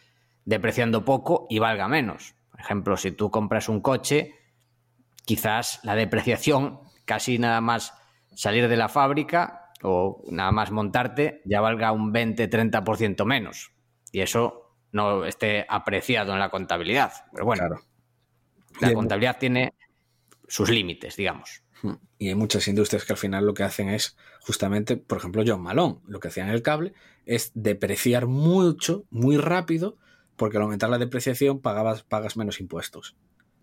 depreciando 0.44 1.04
poco 1.04 1.46
y 1.48 1.58
valga 1.58 1.88
menos. 1.88 2.34
Por 2.50 2.60
ejemplo, 2.60 2.96
si 2.96 3.12
tú 3.12 3.30
compras 3.30 3.68
un 3.68 3.80
coche, 3.80 4.34
quizás 5.24 5.80
la 5.82 5.94
depreciación 5.94 6.80
casi 7.04 7.38
nada 7.38 7.60
más 7.60 7.94
salir 8.34 8.68
de 8.68 8.76
la 8.76 8.88
fábrica 8.88 9.72
o 9.82 10.22
nada 10.30 10.52
más 10.52 10.70
montarte 10.70 11.42
ya 11.44 11.60
valga 11.60 11.92
un 11.92 12.12
20-30% 12.12 13.24
menos. 13.24 13.72
Y 14.12 14.20
eso 14.20 14.76
no 14.92 15.24
esté 15.24 15.66
apreciado 15.68 16.32
en 16.32 16.38
la 16.38 16.50
contabilidad. 16.50 17.12
Pero 17.32 17.44
bueno, 17.44 17.64
la 18.80 18.92
contabilidad 18.92 19.38
tiene 19.38 19.74
sus 20.46 20.68
límites, 20.68 21.16
digamos. 21.16 21.62
Hmm. 21.82 21.94
Y 22.18 22.28
hay 22.28 22.34
muchas 22.34 22.68
industrias 22.68 23.04
que 23.04 23.12
al 23.12 23.18
final 23.18 23.46
lo 23.46 23.54
que 23.54 23.62
hacen 23.62 23.88
es, 23.88 24.16
justamente, 24.40 24.96
por 24.96 25.18
ejemplo, 25.18 25.42
John 25.46 25.62
Malone, 25.62 25.98
lo 26.06 26.20
que 26.20 26.28
hacían 26.28 26.48
en 26.48 26.54
el 26.54 26.62
cable 26.62 26.92
es 27.26 27.52
depreciar 27.54 28.26
mucho, 28.26 29.04
muy 29.10 29.36
rápido, 29.36 29.96
porque 30.36 30.56
al 30.56 30.64
aumentar 30.64 30.90
la 30.90 30.98
depreciación 30.98 31.60
pagabas, 31.60 32.02
pagas 32.02 32.36
menos 32.36 32.60
impuestos. 32.60 33.16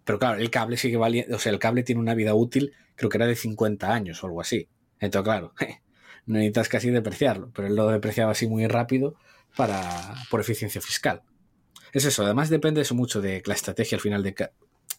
Pero 0.04 0.20
claro, 0.20 0.40
el 0.40 0.50
cable 0.50 0.78
sigue 0.78 0.98
valiendo, 0.98 1.36
o 1.36 1.40
sea, 1.40 1.52
el 1.52 1.60
cable 1.60 1.84
tiene 1.84 2.00
una 2.00 2.16
vida 2.16 2.34
útil, 2.34 2.74
creo 2.96 3.10
que 3.10 3.18
era 3.18 3.28
de 3.28 3.36
50 3.36 3.94
años 3.94 4.24
o 4.24 4.28
algo 4.28 4.42
así. 4.42 4.70
Entonces, 5.00 5.26
claro, 5.26 5.54
no 6.26 6.36
necesitas 6.36 6.70
casi 6.70 6.90
depreciarlo, 6.90 7.52
pero 7.54 7.68
él 7.68 7.76
lo 7.76 7.88
depreciaba 7.88 8.32
así 8.32 8.48
muy 8.48 8.68
rápido 8.68 9.16
para, 9.56 10.16
por 10.30 10.40
eficiencia 10.40 10.82
fiscal. 10.82 11.24
Es 11.94 12.06
eso, 12.06 12.24
además 12.24 12.50
depende 12.50 12.82
eso 12.82 12.96
mucho 12.96 13.22
de 13.22 13.42
la 13.46 13.54
estrategia 13.54 13.96
al 13.98 14.02
final 14.02 14.24
de 14.24 14.36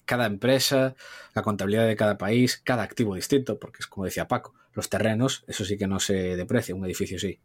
cada 0.09 0.25
empresa, 0.25 0.97
la 1.35 1.43
contabilidad 1.43 1.87
de 1.87 1.95
cada 1.95 2.17
país, 2.17 2.57
cada 2.65 2.83
activo 2.83 3.15
distinto, 3.15 3.59
porque 3.59 3.81
es 3.81 3.87
como 3.87 4.07
decía 4.07 4.27
Paco, 4.27 4.55
los 4.73 4.89
terrenos, 4.89 5.45
eso 5.47 5.67
sí 5.67 5.77
que 5.77 5.87
no 5.87 6.01
se 6.01 6.35
deprecia, 6.35 6.75
un 6.75 6.87
edificio 6.87 7.19
sí. 7.19 7.39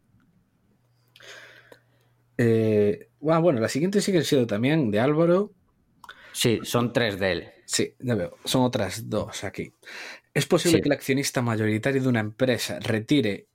Eh, 2.38 3.10
bueno, 3.20 3.60
la 3.60 3.68
siguiente 3.68 4.00
sigue 4.00 4.24
siendo 4.24 4.46
también 4.46 4.90
de 4.90 4.98
Álvaro. 4.98 5.52
Sí, 6.32 6.60
son 6.64 6.94
tres 6.94 7.20
de 7.20 7.32
él. 7.32 7.48
Sí, 7.66 7.94
ya 8.00 8.14
veo. 8.14 8.38
Son 8.46 8.62
otras 8.62 9.10
dos 9.10 9.44
aquí. 9.44 9.74
¿Es 10.32 10.46
posible 10.46 10.80
que 10.80 10.88
el 10.88 10.94
accionista 10.94 11.42
mayoritario 11.42 12.02
de 12.02 12.08
una 12.08 12.20
empresa 12.20 12.80
retire, 12.80 13.46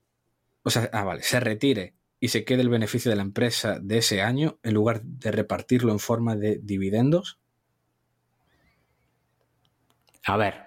o 0.62 0.70
sea, 0.70 0.88
ah, 0.94 1.04
vale, 1.04 1.24
se 1.24 1.40
retire 1.40 1.96
y 2.20 2.28
se 2.28 2.46
quede 2.46 2.62
el 2.62 2.70
beneficio 2.70 3.10
de 3.10 3.18
la 3.18 3.24
empresa 3.24 3.80
de 3.82 3.98
ese 3.98 4.22
año 4.22 4.60
en 4.62 4.76
lugar 4.76 5.02
de 5.02 5.32
repartirlo 5.32 5.92
en 5.92 6.00
forma 6.00 6.36
de 6.36 6.60
dividendos? 6.62 7.40
A 10.26 10.38
ver, 10.38 10.66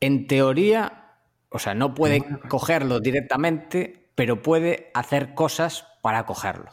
en 0.00 0.26
teoría, 0.26 1.18
o 1.50 1.58
sea, 1.58 1.74
no 1.74 1.94
puede 1.94 2.24
cogerlo 2.48 3.00
directamente, 3.00 4.10
pero 4.14 4.42
puede 4.42 4.90
hacer 4.94 5.34
cosas 5.34 5.86
para 6.02 6.26
cogerlo. 6.26 6.70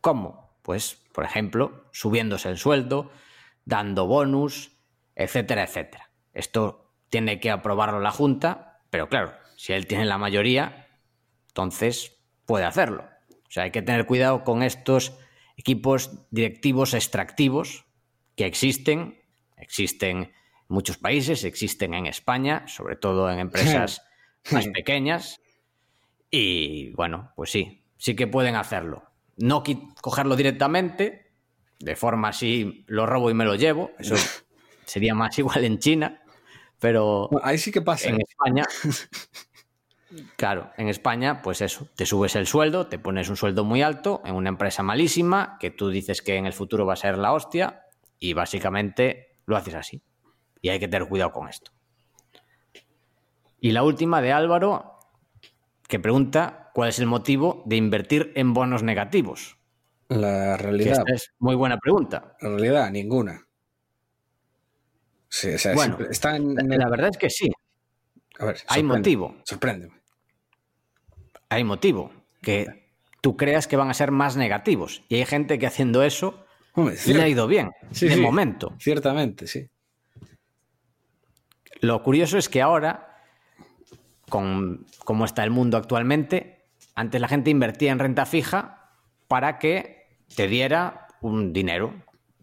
¿Cómo? 0.00 0.58
Pues, 0.62 0.96
por 1.12 1.24
ejemplo, 1.24 1.88
subiéndose 1.92 2.48
el 2.48 2.58
sueldo, 2.58 3.10
dando 3.64 4.06
bonus, 4.06 4.72
etcétera, 5.14 5.64
etcétera. 5.64 6.10
Esto 6.32 6.94
tiene 7.08 7.40
que 7.40 7.50
aprobarlo 7.50 8.00
la 8.00 8.10
Junta, 8.10 8.82
pero 8.90 9.08
claro, 9.08 9.32
si 9.56 9.72
él 9.72 9.86
tiene 9.86 10.04
la 10.04 10.18
mayoría, 10.18 10.88
entonces 11.48 12.18
puede 12.46 12.64
hacerlo. 12.64 13.04
O 13.30 13.50
sea, 13.50 13.64
hay 13.64 13.70
que 13.70 13.82
tener 13.82 14.06
cuidado 14.06 14.44
con 14.44 14.62
estos 14.62 15.18
equipos 15.56 16.10
directivos 16.30 16.94
extractivos 16.94 17.84
que 18.36 18.46
existen, 18.46 19.20
existen 19.56 20.18
en 20.18 20.32
muchos 20.70 20.98
países, 20.98 21.44
existen 21.44 21.94
en 21.94 22.06
España, 22.06 22.64
sobre 22.66 22.96
todo 22.96 23.30
en 23.30 23.40
empresas 23.40 24.02
más 24.52 24.68
pequeñas. 24.68 25.40
Y 26.30 26.92
bueno, 26.92 27.32
pues 27.36 27.50
sí, 27.50 27.84
sí 27.96 28.14
que 28.14 28.26
pueden 28.26 28.54
hacerlo. 28.54 29.04
No 29.36 29.62
cogerlo 30.00 30.36
directamente, 30.36 31.32
de 31.80 31.96
forma 31.96 32.28
así 32.28 32.84
lo 32.86 33.06
robo 33.06 33.30
y 33.30 33.34
me 33.34 33.44
lo 33.44 33.56
llevo. 33.56 33.90
Eso 33.98 34.14
sería 34.84 35.14
más 35.14 35.38
igual 35.38 35.64
en 35.64 35.78
China, 35.78 36.22
pero 36.78 37.28
ahí 37.42 37.58
sí 37.58 37.72
que 37.72 37.82
pasa. 37.82 38.10
En 38.10 38.20
España, 38.20 38.64
claro, 40.36 40.70
en 40.76 40.88
España, 40.88 41.42
pues 41.42 41.62
eso, 41.62 41.88
te 41.96 42.06
subes 42.06 42.36
el 42.36 42.46
sueldo, 42.46 42.86
te 42.86 42.98
pones 42.98 43.28
un 43.28 43.36
sueldo 43.36 43.64
muy 43.64 43.82
alto 43.82 44.22
en 44.24 44.34
una 44.34 44.50
empresa 44.50 44.82
malísima 44.82 45.56
que 45.58 45.70
tú 45.70 45.90
dices 45.90 46.22
que 46.22 46.36
en 46.36 46.46
el 46.46 46.52
futuro 46.52 46.86
va 46.86 46.92
a 46.92 46.96
ser 46.96 47.18
la 47.18 47.32
hostia 47.32 47.86
y 48.20 48.34
básicamente 48.34 49.38
lo 49.46 49.56
haces 49.56 49.74
así. 49.74 50.02
Y 50.62 50.68
hay 50.68 50.78
que 50.78 50.88
tener 50.88 51.08
cuidado 51.08 51.32
con 51.32 51.48
esto. 51.48 51.72
Y 53.60 53.72
la 53.72 53.82
última 53.82 54.22
de 54.22 54.32
Álvaro, 54.32 54.98
que 55.86 56.00
pregunta 56.00 56.70
cuál 56.74 56.88
es 56.88 56.98
el 56.98 57.06
motivo 57.06 57.62
de 57.66 57.76
invertir 57.76 58.32
en 58.34 58.54
bonos 58.54 58.82
negativos. 58.82 59.58
La 60.08 60.56
realidad. 60.56 61.04
es 61.06 61.32
muy 61.38 61.54
buena 61.54 61.78
pregunta. 61.78 62.36
La 62.40 62.48
realidad, 62.48 62.90
ninguna. 62.90 63.46
Sí, 65.28 65.50
bueno, 65.74 65.98
está 66.10 66.34
en, 66.34 66.56
la 66.56 66.88
verdad 66.88 67.10
es 67.10 67.16
que 67.16 67.30
sí. 67.30 67.48
A 68.38 68.46
ver, 68.46 68.56
hay 68.66 68.82
motivo. 68.82 69.36
Sorpréndeme. 69.44 70.00
Hay 71.48 71.62
motivo. 71.62 72.10
Que 72.42 72.90
tú 73.20 73.36
creas 73.36 73.68
que 73.68 73.76
van 73.76 73.90
a 73.90 73.94
ser 73.94 74.10
más 74.10 74.36
negativos. 74.36 75.02
Y 75.08 75.16
hay 75.16 75.26
gente 75.26 75.58
que 75.58 75.66
haciendo 75.66 76.02
eso 76.02 76.44
le 77.06 77.22
ha 77.22 77.28
ido 77.28 77.46
bien. 77.46 77.70
de 78.00 78.16
momento. 78.16 78.74
Ciertamente, 78.80 79.46
sí. 79.46 79.68
Lo 81.80 82.02
curioso 82.02 82.36
es 82.36 82.48
que 82.48 82.60
ahora, 82.60 83.16
con 84.28 84.86
cómo 85.04 85.24
está 85.24 85.44
el 85.44 85.50
mundo 85.50 85.76
actualmente, 85.76 86.66
antes 86.94 87.20
la 87.20 87.28
gente 87.28 87.50
invertía 87.50 87.92
en 87.92 87.98
renta 87.98 88.26
fija 88.26 88.90
para 89.28 89.58
que 89.58 90.08
te 90.36 90.46
diera 90.46 91.06
un 91.22 91.52
dinero, 91.52 91.94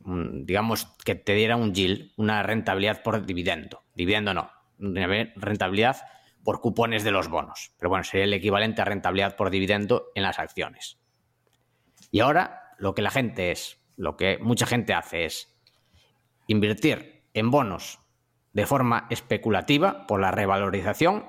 digamos 0.03 0.85
que 1.03 1.15
te 1.15 1.33
diera 1.33 1.55
un 1.55 1.73
yield, 1.73 2.11
una 2.17 2.41
rentabilidad 2.41 3.03
por 3.03 3.25
dividendo. 3.25 3.83
Dividendo 3.93 4.33
no, 4.33 4.49
rentabilidad 4.79 5.97
por 6.43 6.61
cupones 6.61 7.03
de 7.03 7.11
los 7.11 7.27
bonos. 7.27 7.71
Pero 7.77 7.89
bueno, 7.89 8.03
sería 8.03 8.23
el 8.23 8.33
equivalente 8.33 8.81
a 8.81 8.85
rentabilidad 8.85 9.35
por 9.35 9.49
dividendo 9.49 10.07
en 10.15 10.23
las 10.23 10.39
acciones. 10.39 10.97
Y 12.09 12.21
ahora 12.21 12.73
lo 12.79 12.95
que 12.95 13.01
la 13.01 13.11
gente 13.11 13.51
es, 13.51 13.79
lo 13.97 14.15
que 14.15 14.37
mucha 14.39 14.65
gente 14.65 14.93
hace 14.93 15.25
es 15.25 15.55
invertir 16.47 17.25
en 17.33 17.51
bonos 17.51 17.99
de 18.57 18.65
forma 18.65 19.05
especulativa 19.11 20.07
por 20.07 20.19
la 20.19 20.31
revalorización 20.31 21.27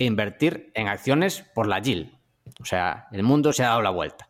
e 0.00 0.06
invertir 0.06 0.72
en 0.74 0.88
acciones 0.88 1.44
por 1.54 1.68
la 1.68 1.78
yield. 1.78 2.10
O 2.60 2.64
sea, 2.64 3.06
el 3.12 3.22
mundo 3.22 3.52
se 3.52 3.62
ha 3.62 3.68
dado 3.68 3.82
la 3.82 3.90
vuelta. 3.90 4.28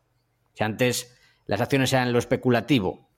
Si 0.53 0.63
antes 0.63 1.19
las 1.47 1.63
acciones 1.63 1.91
eran 1.95 2.13
lo 2.13 2.19
especulativo 2.19 3.09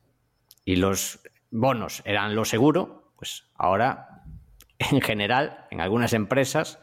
y 0.64 0.76
los 0.76 1.18
bonos 1.50 2.02
eran 2.04 2.36
lo 2.36 2.44
seguro, 2.44 3.14
pues 3.16 3.50
ahora, 3.56 4.22
en 4.78 5.00
general, 5.00 5.66
en 5.72 5.80
algunas 5.80 6.12
empresas 6.12 6.78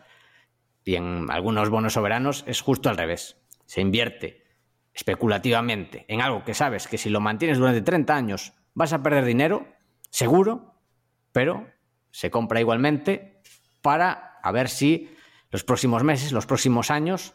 y 0.83 0.95
en 0.95 1.31
algunos 1.31 1.69
bonos 1.69 1.93
soberanos 1.93 2.43
es 2.45 2.59
justo 2.59 2.89
al 2.89 2.97
revés. 2.97 3.37
Se 3.67 3.79
invierte 3.79 4.43
especulativamente 4.93 6.03
en 6.09 6.21
algo 6.21 6.43
que 6.43 6.53
sabes 6.53 6.89
que 6.89 6.97
si 6.97 7.09
lo 7.09 7.21
mantienes 7.21 7.57
durante 7.57 7.83
30 7.83 8.13
años 8.13 8.51
vas 8.73 8.91
a 8.91 9.01
perder 9.01 9.23
dinero, 9.23 9.65
seguro, 10.09 10.75
pero 11.31 11.71
se 12.13 12.29
compra 12.29 12.59
igualmente 12.59 13.41
para 13.81 14.39
a 14.43 14.51
ver 14.51 14.69
si 14.69 15.13
los 15.49 15.63
próximos 15.63 16.03
meses, 16.03 16.31
los 16.31 16.45
próximos 16.45 16.91
años, 16.91 17.33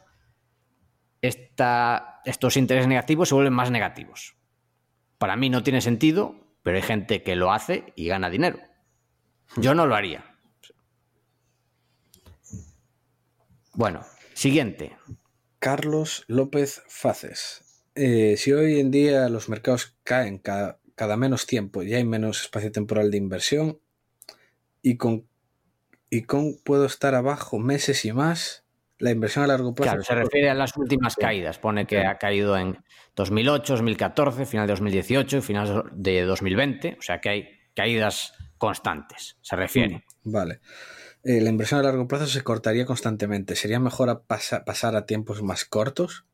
estos 1.20 2.56
intereses 2.56 2.86
negativos 2.86 3.28
se 3.28 3.34
vuelven 3.34 3.52
más 3.52 3.70
negativos. 3.70 4.36
Para 5.18 5.36
mí 5.36 5.50
no 5.50 5.64
tiene 5.64 5.80
sentido, 5.80 6.56
pero 6.62 6.76
hay 6.76 6.82
gente 6.82 7.22
que 7.24 7.34
lo 7.34 7.52
hace 7.52 7.92
y 7.96 8.06
gana 8.06 8.30
dinero. 8.30 8.60
Yo 9.56 9.74
no 9.74 9.86
lo 9.86 9.96
haría. 9.96 10.36
Bueno, 13.74 14.04
siguiente. 14.34 14.96
Carlos 15.58 16.24
López 16.28 16.84
Faces. 16.86 17.82
Eh, 17.96 18.36
si 18.36 18.52
hoy 18.52 18.78
en 18.78 18.92
día 18.92 19.28
los 19.28 19.48
mercados 19.48 19.96
caen 20.04 20.38
cada, 20.38 20.80
cada, 20.94 21.16
menos 21.16 21.46
tiempo 21.46 21.82
y 21.82 21.94
hay 21.94 22.04
menos 22.04 22.42
espacio 22.42 22.70
temporal 22.70 23.10
de 23.10 23.16
inversión, 23.16 23.80
y 24.82 24.96
con, 24.96 25.26
y 26.10 26.22
con 26.22 26.56
puedo 26.64 26.84
estar 26.86 27.14
abajo 27.14 27.58
meses 27.58 28.04
y 28.04 28.12
más, 28.12 28.64
la 28.98 29.10
inversión 29.10 29.44
a 29.44 29.46
largo 29.46 29.74
plazo. 29.74 29.90
Claro, 29.90 30.02
se 30.02 30.14
refiere 30.14 30.50
a 30.50 30.54
las 30.54 30.76
últimas 30.76 31.14
caídas. 31.16 31.58
Pone 31.58 31.86
que 31.86 32.04
ha 32.04 32.18
caído 32.18 32.56
en 32.56 32.78
2008, 33.14 33.74
2014, 33.74 34.46
final 34.46 34.66
de 34.66 34.72
2018 34.72 35.36
y 35.38 35.40
final 35.40 35.84
de 35.92 36.22
2020. 36.22 36.96
O 36.98 37.02
sea 37.02 37.20
que 37.20 37.28
hay 37.28 37.48
caídas 37.74 38.34
constantes, 38.58 39.38
se 39.40 39.56
refiere. 39.56 40.04
Mm, 40.24 40.32
vale. 40.32 40.60
Eh, 41.24 41.40
la 41.40 41.50
inversión 41.50 41.80
a 41.80 41.82
largo 41.82 42.08
plazo 42.08 42.26
se 42.26 42.42
cortaría 42.42 42.86
constantemente. 42.86 43.54
¿Sería 43.56 43.80
mejor 43.80 44.24
pasar 44.26 44.96
a 44.96 45.06
tiempos 45.06 45.42
más 45.42 45.64
cortos? 45.64 46.24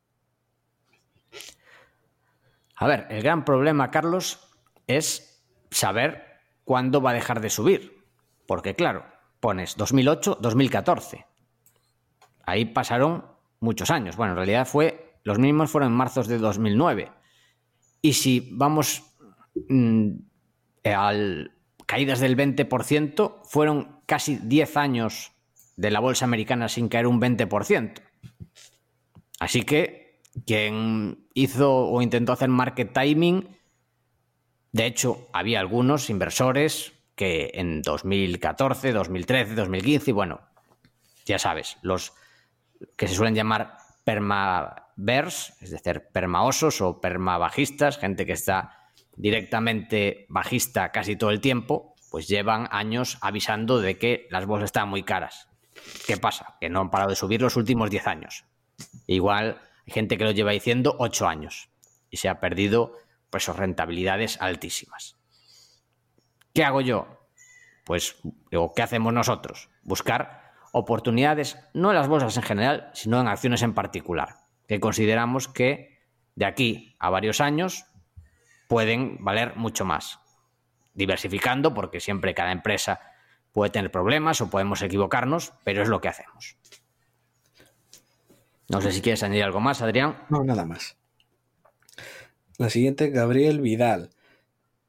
A 2.76 2.86
ver, 2.86 3.06
el 3.10 3.22
gran 3.22 3.44
problema, 3.44 3.90
Carlos, 3.90 4.40
es 4.86 5.42
saber 5.70 6.24
cuándo 6.64 7.00
va 7.00 7.10
a 7.10 7.14
dejar 7.14 7.40
de 7.40 7.50
subir. 7.50 7.93
Porque, 8.46 8.74
claro, 8.74 9.04
pones 9.40 9.76
2008, 9.76 10.38
2014 10.40 11.26
ahí 12.46 12.66
pasaron 12.66 13.24
muchos 13.60 13.90
años. 13.90 14.16
Bueno, 14.16 14.32
en 14.32 14.36
realidad 14.36 14.66
fue, 14.66 15.18
los 15.22 15.38
mínimos 15.38 15.70
fueron 15.70 15.92
en 15.92 15.96
marzo 15.96 16.22
de 16.22 16.38
2009. 16.38 17.10
Y 18.02 18.12
si 18.12 18.50
vamos 18.52 19.02
mm, 19.68 20.10
al 20.84 21.52
caídas 21.86 22.20
del 22.20 22.36
20%, 22.36 23.40
fueron 23.44 24.00
casi 24.06 24.36
10 24.36 24.76
años 24.76 25.32
de 25.76 25.90
la 25.90 26.00
bolsa 26.00 26.24
americana 26.24 26.68
sin 26.68 26.88
caer 26.88 27.06
un 27.06 27.20
20%. 27.20 27.94
Así 29.40 29.62
que 29.62 30.20
quien 30.46 31.26
hizo 31.34 31.86
o 31.86 32.00
intentó 32.00 32.32
hacer 32.32 32.48
market 32.48 32.92
timing, 32.92 33.48
de 34.72 34.86
hecho, 34.86 35.28
había 35.32 35.60
algunos 35.60 36.10
inversores 36.10 36.92
que 37.14 37.52
en 37.54 37.82
2014, 37.82 38.92
2013, 38.92 39.54
2015, 39.54 40.12
bueno, 40.12 40.40
ya 41.24 41.38
sabes, 41.38 41.76
los 41.82 42.12
que 42.96 43.08
se 43.08 43.14
suelen 43.14 43.34
llamar 43.34 43.78
permavers, 44.04 45.56
es 45.60 45.70
decir, 45.70 46.08
permaosos 46.12 46.80
o 46.80 47.00
permabajistas, 47.00 47.98
gente 47.98 48.26
que 48.26 48.32
está 48.32 48.78
directamente 49.16 50.26
bajista 50.28 50.90
casi 50.92 51.16
todo 51.16 51.30
el 51.30 51.40
tiempo, 51.40 51.94
pues 52.10 52.28
llevan 52.28 52.68
años 52.70 53.18
avisando 53.20 53.80
de 53.80 53.98
que 53.98 54.26
las 54.30 54.46
bolsas 54.46 54.66
están 54.66 54.88
muy 54.88 55.02
caras. 55.02 55.48
¿Qué 56.06 56.16
pasa? 56.16 56.56
Que 56.60 56.68
no 56.68 56.80
han 56.80 56.90
parado 56.90 57.10
de 57.10 57.16
subir 57.16 57.40
los 57.40 57.56
últimos 57.56 57.90
10 57.90 58.06
años. 58.06 58.44
Igual 59.06 59.60
hay 59.86 59.92
gente 59.92 60.16
que 60.18 60.24
lo 60.24 60.30
lleva 60.30 60.52
diciendo 60.52 60.96
8 60.98 61.26
años 61.26 61.70
y 62.10 62.18
se 62.18 62.28
ha 62.28 62.40
perdido 62.40 62.96
pues 63.30 63.48
rentabilidades 63.48 64.40
altísimas. 64.40 65.13
¿Qué 66.54 66.64
hago 66.64 66.80
yo? 66.80 67.08
Pues 67.84 68.16
digo, 68.50 68.72
¿qué 68.74 68.82
hacemos 68.82 69.12
nosotros? 69.12 69.68
Buscar 69.82 70.52
oportunidades, 70.72 71.58
no 71.74 71.90
en 71.90 71.96
las 71.96 72.06
bolsas 72.06 72.36
en 72.36 72.44
general, 72.44 72.90
sino 72.94 73.20
en 73.20 73.26
acciones 73.26 73.62
en 73.62 73.74
particular, 73.74 74.36
que 74.68 74.78
consideramos 74.78 75.48
que 75.48 75.98
de 76.36 76.46
aquí 76.46 76.96
a 77.00 77.10
varios 77.10 77.40
años 77.40 77.86
pueden 78.68 79.22
valer 79.22 79.56
mucho 79.56 79.84
más. 79.84 80.20
Diversificando, 80.94 81.74
porque 81.74 81.98
siempre 81.98 82.34
cada 82.34 82.52
empresa 82.52 83.00
puede 83.52 83.70
tener 83.70 83.90
problemas 83.90 84.40
o 84.40 84.48
podemos 84.48 84.80
equivocarnos, 84.82 85.52
pero 85.64 85.82
es 85.82 85.88
lo 85.88 86.00
que 86.00 86.08
hacemos. 86.08 86.56
No 88.68 88.80
sé 88.80 88.92
si 88.92 89.02
quieres 89.02 89.24
añadir 89.24 89.42
algo 89.42 89.60
más, 89.60 89.82
Adrián. 89.82 90.16
No, 90.28 90.44
nada 90.44 90.64
más. 90.64 90.96
La 92.58 92.70
siguiente, 92.70 93.10
Gabriel 93.10 93.60
Vidal. 93.60 94.13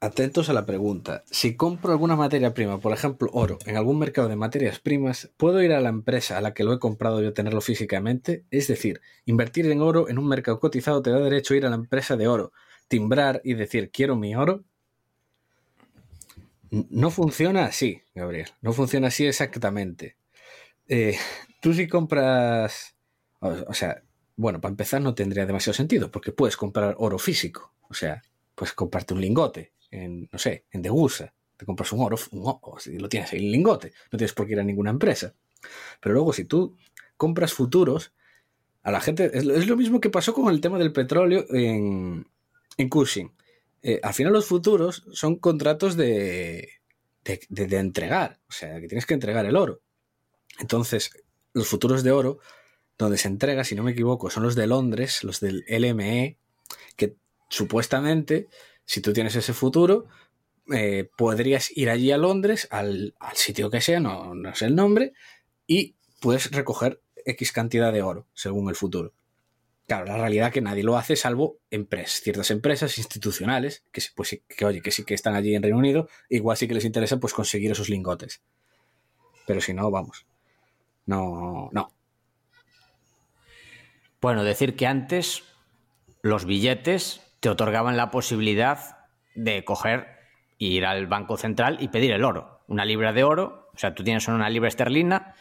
Atentos 0.01 0.49
a 0.49 0.53
la 0.53 0.65
pregunta. 0.65 1.23
Si 1.31 1.55
compro 1.55 1.91
alguna 1.91 2.17
materia 2.17 2.53
prima, 2.53 2.79
por 2.79 2.91
ejemplo 2.91 3.29
oro, 3.31 3.58
en 3.65 3.77
algún 3.77 3.97
mercado 3.97 4.27
de 4.27 4.36
materias 4.36 4.79
primas, 4.79 5.31
¿puedo 5.38 5.63
ir 5.63 5.71
a 5.71 5.79
la 5.79 5.89
empresa 5.89 6.38
a 6.38 6.41
la 6.41 6.53
que 6.53 6.65
lo 6.65 6.73
he 6.73 6.79
comprado 6.79 7.23
y 7.23 7.27
obtenerlo 7.27 7.62
físicamente? 7.62 8.43
Es 8.51 8.67
decir, 8.67 9.01
invertir 9.25 9.71
en 9.71 9.81
oro 9.81 10.10
en 10.10 10.19
un 10.19 10.27
mercado 10.27 10.60
cotizado 10.60 11.01
te 11.01 11.12
da 11.12 11.19
derecho 11.19 11.53
a 11.53 11.58
ir 11.58 11.65
a 11.65 11.69
la 11.69 11.77
empresa 11.77 12.17
de 12.17 12.27
oro, 12.27 12.51
timbrar 12.89 13.41
y 13.45 13.53
decir 13.53 13.89
quiero 13.89 14.17
mi 14.17 14.36
oro. 14.36 14.65
No 16.69 17.10
funciona 17.10 17.65
así, 17.65 18.01
Gabriel. 18.13 18.49
No 18.62 18.73
funciona 18.73 19.08
así 19.08 19.25
exactamente. 19.25 20.17
Eh, 20.89 21.17
tú 21.62 21.73
si 21.73 21.88
compras... 21.88 22.95
O, 23.39 23.73
sea, 23.73 24.03
bueno, 24.36 24.60
para 24.60 24.71
empezar 24.71 25.01
no 25.01 25.15
tendría 25.15 25.45
demasiado 25.45 25.73
sentido, 25.73 26.12
porque 26.12 26.34
puedes 26.34 26.58
comprar 26.58 26.95
oro 26.97 27.17
físico. 27.17 27.73
O 27.88 27.93
sea, 27.93 28.23
puedes 28.55 28.73
comprarte 28.73 29.13
un 29.13 29.21
lingote 29.21 29.74
no 30.31 30.39
sé, 30.39 30.65
en 30.71 30.81
Degusa. 30.81 31.34
Te 31.58 31.65
compras 31.65 31.91
un 31.93 32.01
oro, 32.01 32.17
un 32.31 32.79
si 32.79 32.97
lo 32.97 33.08
tienes 33.08 33.31
ahí 33.31 33.45
en 33.45 33.51
lingote. 33.51 33.93
No 34.12 34.17
tienes 34.17 34.34
por 34.34 34.45
qué 34.45 34.53
ir 34.53 34.60
a 34.60 34.63
ninguna 34.63 34.89
empresa. 34.89 35.34
Pero 36.01 36.13
luego, 36.13 36.34
si 36.34 36.45
tú 36.45 36.77
compras 37.17 37.53
futuros, 37.53 38.13
a 38.86 38.91
la 38.91 39.01
gente. 39.01 39.31
Es, 39.34 39.45
lo 39.45 39.75
mismo 39.75 39.99
que 39.99 40.10
pasó 40.10 40.34
con 40.34 40.53
el 40.53 40.62
tema 40.62 40.77
del 40.77 40.93
petróleo 40.93 41.45
en, 41.49 42.27
en 42.77 42.89
Cushing. 42.89 43.31
Eh, 43.81 43.99
al 44.01 44.13
final, 44.13 44.31
los 44.31 44.45
futuros 44.45 45.03
son 45.12 45.38
contratos 45.38 45.97
de, 45.97 46.69
de, 47.23 47.39
de 47.49 47.77
entregar. 47.77 48.39
O 48.47 48.51
sea, 48.51 48.79
que 48.79 48.88
tienes 48.88 49.05
que 49.05 49.15
entregar 49.15 49.45
el 49.45 49.55
oro. 49.55 49.81
Entonces, 50.60 51.12
los 51.53 51.67
futuros 51.67 52.03
de 52.03 52.12
oro, 52.12 52.39
donde 52.97 53.17
se 53.17 53.27
entrega, 53.27 53.63
si 53.63 53.75
no 53.75 53.84
me 53.84 53.91
equivoco, 53.91 54.29
son 54.29 54.43
los 54.43 54.55
de 54.55 54.67
Londres, 54.67 55.23
los 55.23 55.39
del 55.39 55.65
LME, 55.67 56.38
que 56.95 57.15
supuestamente 57.49 58.47
si 58.85 59.01
tú 59.01 59.13
tienes 59.13 59.35
ese 59.35 59.53
futuro, 59.53 60.07
eh, 60.73 61.09
podrías 61.15 61.75
ir 61.75 61.89
allí 61.89 62.11
a 62.11 62.17
Londres, 62.17 62.67
al, 62.71 63.13
sitio 63.33 63.69
que 63.69 63.81
sea, 63.81 63.99
no, 63.99 64.33
sé 64.55 64.65
el 64.65 64.75
nombre, 64.75 65.13
y 65.67 65.95
puedes 66.21 66.51
recoger 66.51 67.01
X 67.25 67.51
cantidad 67.51 67.91
de 67.91 68.01
oro, 68.01 68.27
según 68.33 68.69
el 68.69 68.75
futuro. 68.75 69.13
Claro, 69.87 70.05
la 70.05 70.17
realidad 70.17 70.47
es 70.47 70.53
que 70.53 70.61
nadie 70.61 70.83
lo 70.83 70.97
hace 70.97 71.15
salvo 71.15 71.59
empresas, 71.69 72.21
ciertas 72.21 72.49
empresas 72.49 72.97
institucionales, 72.97 73.83
que, 73.91 74.01
pues, 74.15 74.39
que, 74.47 74.65
oye, 74.65 74.81
que 74.81 74.89
sí 74.89 75.03
que 75.03 75.13
están 75.13 75.35
allí 75.35 75.53
en 75.53 75.61
Reino 75.61 75.77
Unido, 75.77 76.09
igual 76.29 76.57
sí 76.57 76.67
que 76.67 76.73
les 76.73 76.85
interesa 76.85 77.19
pues 77.19 77.33
conseguir 77.33 77.71
esos 77.71 77.89
lingotes. 77.89 78.41
Pero 79.45 79.61
si 79.61 79.75
no, 79.75 79.91
vamos. 79.91 80.25
No, 81.05 81.69
no. 81.71 81.91
Bueno, 84.21 84.43
decir 84.43 84.75
que 84.75 84.87
antes 84.87 85.43
los 86.23 86.45
billetes 86.45 87.21
te 87.45 87.49
otorgaban 87.51 87.95
la 87.95 88.10
posibilidad 88.10 88.97
de 89.36 89.63
coger 89.63 90.08
e 90.58 90.65
ir 90.65 90.84
al 90.84 91.05
Banco 91.05 91.38
Central 91.38 91.77
y 91.79 91.89
pedir 91.89 92.12
el 92.12 92.23
oro. 92.23 92.63
Una 92.67 92.86
libra 92.86 93.13
de 93.13 93.23
oro, 93.23 93.69
o 93.71 93.77
sea, 93.77 93.93
tú 93.93 94.03
tienes 94.03 94.27
una 94.27 94.49
libra 94.49 94.67
esterlina, 94.67 95.36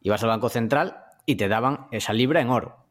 ibas 0.00 0.22
al 0.22 0.30
Banco 0.30 0.48
Central 0.48 1.04
y 1.26 1.36
te 1.36 1.48
daban 1.48 1.86
esa 1.90 2.14
libra 2.14 2.40
en 2.40 2.48
oro. 2.48 2.86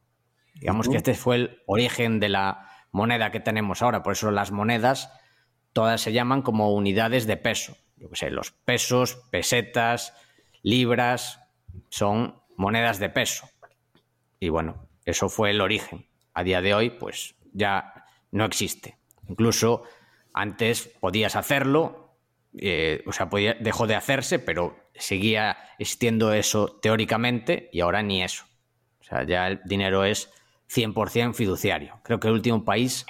Digamos 0.54 0.88
que 0.88 0.98
este 0.98 1.16
fue 1.16 1.36
el 1.38 1.64
origen 1.66 2.20
de 2.20 2.30
la 2.30 2.68
moneda 2.92 3.32
que 3.32 3.40
tenemos 3.40 3.82
ahora, 3.82 4.04
por 4.04 4.14
eso 4.14 4.30
las 4.30 4.52
monedas 4.52 5.12
todas 5.74 6.00
se 6.02 6.14
llaman 6.14 6.44
como 6.44 6.76
unidades 6.76 7.26
de 7.26 7.38
peso. 7.38 7.76
Yo 7.98 8.12
qué 8.12 8.18
sé, 8.18 8.30
los 8.30 8.52
pesos, 8.52 9.16
pesetas, 9.32 10.14
libras, 10.62 11.40
son 11.90 12.40
monedas 12.56 13.00
de 13.00 13.10
peso. 13.10 13.50
Y 14.40 14.50
bueno, 14.50 14.90
eso 15.06 15.28
fue 15.28 15.50
el 15.50 15.60
origen. 15.60 16.06
A 16.36 16.44
día 16.44 16.62
de 16.62 16.76
hoy, 16.76 16.92
pues 16.92 17.34
ya 17.52 18.03
no 18.34 18.46
existe. 18.46 18.98
Incluso 19.30 19.84
antes 20.34 20.90
podías 21.00 21.36
hacerlo, 21.36 22.18
eh, 22.58 23.04
o 23.06 23.14
sea, 23.14 23.30
dejó 23.60 23.88
de 23.88 23.96
hacerse, 23.96 24.40
pero 24.40 24.76
seguía 24.96 25.58
existiendo 25.80 26.34
eso 26.34 26.80
teóricamente 26.82 27.70
y 27.72 27.80
ahora 27.80 28.04
ni 28.04 28.24
eso. 28.24 28.46
O 29.00 29.04
sea, 29.04 29.24
ya 29.24 29.48
el 29.48 29.62
dinero 29.66 30.04
es 30.04 30.30
100% 30.70 31.34
fiduciario. 31.34 32.00
Creo 32.04 32.20
que 32.20 32.28
el 32.28 32.34
último 32.34 32.66
país 32.66 33.06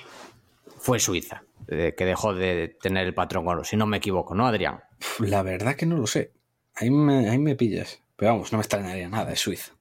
fue 0.77 0.99
Suiza, 0.99 1.43
eh, 1.69 1.93
que 1.97 2.05
dejó 2.05 2.33
de 2.33 2.77
tener 2.81 3.07
el 3.07 3.13
patrón 3.13 3.47
oro, 3.47 3.63
si 3.63 3.77
no 3.77 3.85
me 3.85 3.97
equivoco, 3.97 4.35
¿no, 4.35 4.45
Adrián? 4.45 4.81
La 5.19 5.41
verdad 5.41 5.75
que 5.75 5.85
no 5.85 5.97
lo 5.97 6.07
sé. 6.07 6.33
Ahí 6.75 6.89
me, 6.89 7.29
ahí 7.29 7.37
me 7.37 7.55
pillas. 7.55 8.01
Pero 8.17 8.33
vamos, 8.33 8.51
no 8.51 8.57
me 8.57 8.61
extrañaría 8.61 9.07
nada, 9.07 9.31
es 9.31 9.39
Suiza. 9.39 9.73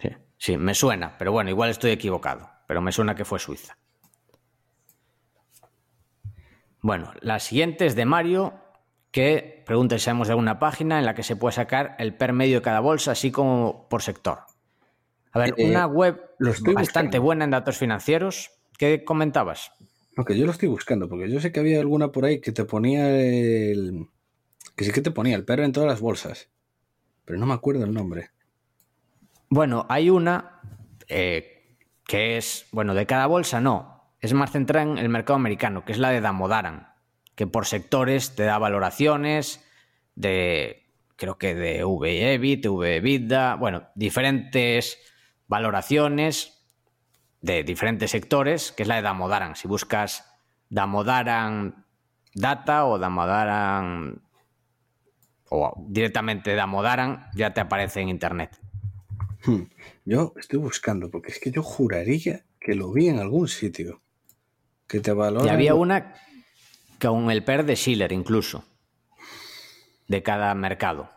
Sí, 0.00 0.08
sí, 0.38 0.56
me 0.56 0.74
suena, 0.74 1.16
pero 1.18 1.32
bueno, 1.32 1.50
igual 1.50 1.70
estoy 1.70 1.90
equivocado, 1.90 2.50
pero 2.66 2.80
me 2.80 2.92
suena 2.92 3.14
que 3.14 3.24
fue 3.24 3.38
Suiza. 3.38 3.76
Bueno, 6.84 7.14
la 7.22 7.40
siguiente 7.40 7.86
es 7.86 7.94
de 7.94 8.04
Mario, 8.04 8.52
que 9.10 9.62
pregunta 9.64 9.96
si 9.96 10.04
sabemos 10.04 10.28
de 10.28 10.32
alguna 10.32 10.58
página 10.58 10.98
en 10.98 11.06
la 11.06 11.14
que 11.14 11.22
se 11.22 11.34
puede 11.34 11.54
sacar 11.54 11.96
el 11.98 12.14
per 12.14 12.34
medio 12.34 12.56
de 12.56 12.62
cada 12.62 12.80
bolsa, 12.80 13.12
así 13.12 13.30
como 13.30 13.88
por 13.88 14.02
sector. 14.02 14.40
A 15.32 15.38
ver, 15.38 15.54
eh, 15.56 15.66
una 15.66 15.86
web 15.86 16.20
bastante 16.74 17.18
buena 17.18 17.46
en 17.46 17.52
datos 17.52 17.78
financieros. 17.78 18.50
¿Qué 18.76 19.02
comentabas? 19.02 19.72
Aunque 20.18 20.36
yo 20.36 20.44
lo 20.44 20.52
estoy 20.52 20.68
buscando, 20.68 21.08
porque 21.08 21.30
yo 21.30 21.40
sé 21.40 21.52
que 21.52 21.60
había 21.60 21.80
alguna 21.80 22.12
por 22.12 22.26
ahí 22.26 22.42
que 22.42 22.52
te 22.52 22.66
ponía 22.66 23.08
el. 23.08 24.10
que 24.76 24.84
sí 24.84 24.92
que 24.92 25.00
te 25.00 25.10
ponía 25.10 25.36
el 25.36 25.46
PER 25.46 25.60
en 25.60 25.72
todas 25.72 25.88
las 25.88 26.02
bolsas. 26.02 26.50
Pero 27.24 27.38
no 27.38 27.46
me 27.46 27.54
acuerdo 27.54 27.84
el 27.84 27.94
nombre. 27.94 28.28
Bueno, 29.48 29.86
hay 29.88 30.10
una 30.10 30.60
eh, 31.08 31.78
que 32.06 32.36
es. 32.36 32.66
Bueno, 32.72 32.92
de 32.92 33.06
cada 33.06 33.24
bolsa 33.24 33.62
no 33.62 33.93
es 34.24 34.32
más 34.32 34.52
centrada 34.52 34.90
en 34.90 34.96
el 34.96 35.10
mercado 35.10 35.36
americano, 35.36 35.84
que 35.84 35.92
es 35.92 35.98
la 35.98 36.08
de 36.08 36.22
Damodaran, 36.22 36.88
que 37.34 37.46
por 37.46 37.66
sectores 37.66 38.34
te 38.34 38.44
da 38.44 38.56
valoraciones 38.58 39.62
de, 40.14 40.86
creo 41.16 41.36
que 41.36 41.54
de 41.54 41.84
VEBIT, 41.84 42.66
VEBITDA, 42.66 43.56
bueno, 43.56 43.88
diferentes 43.94 44.98
valoraciones 45.46 46.64
de 47.42 47.64
diferentes 47.64 48.12
sectores, 48.12 48.72
que 48.72 48.84
es 48.84 48.88
la 48.88 48.96
de 48.96 49.02
Damodaran. 49.02 49.56
Si 49.56 49.68
buscas 49.68 50.24
Damodaran 50.70 51.84
Data 52.34 52.86
o 52.86 52.98
Damodaran 52.98 54.22
o 55.50 55.84
directamente 55.86 56.54
Damodaran, 56.54 57.26
ya 57.34 57.52
te 57.52 57.60
aparece 57.60 58.00
en 58.00 58.08
internet. 58.08 58.58
Hmm. 59.44 59.64
Yo 60.06 60.32
estoy 60.38 60.58
buscando, 60.60 61.10
porque 61.10 61.30
es 61.30 61.38
que 61.38 61.50
yo 61.50 61.62
juraría 61.62 62.46
que 62.58 62.74
lo 62.74 62.90
vi 62.90 63.08
en 63.08 63.18
algún 63.18 63.48
sitio. 63.48 64.00
Que 64.86 65.00
te 65.00 65.12
valora. 65.12 65.46
Y 65.46 65.48
había 65.48 65.74
una 65.74 66.14
con 67.00 67.30
el 67.30 67.44
PER 67.44 67.64
de 67.64 67.76
Schiller 67.76 68.12
incluso. 68.12 68.64
De 70.08 70.22
cada 70.22 70.54
mercado. 70.54 71.10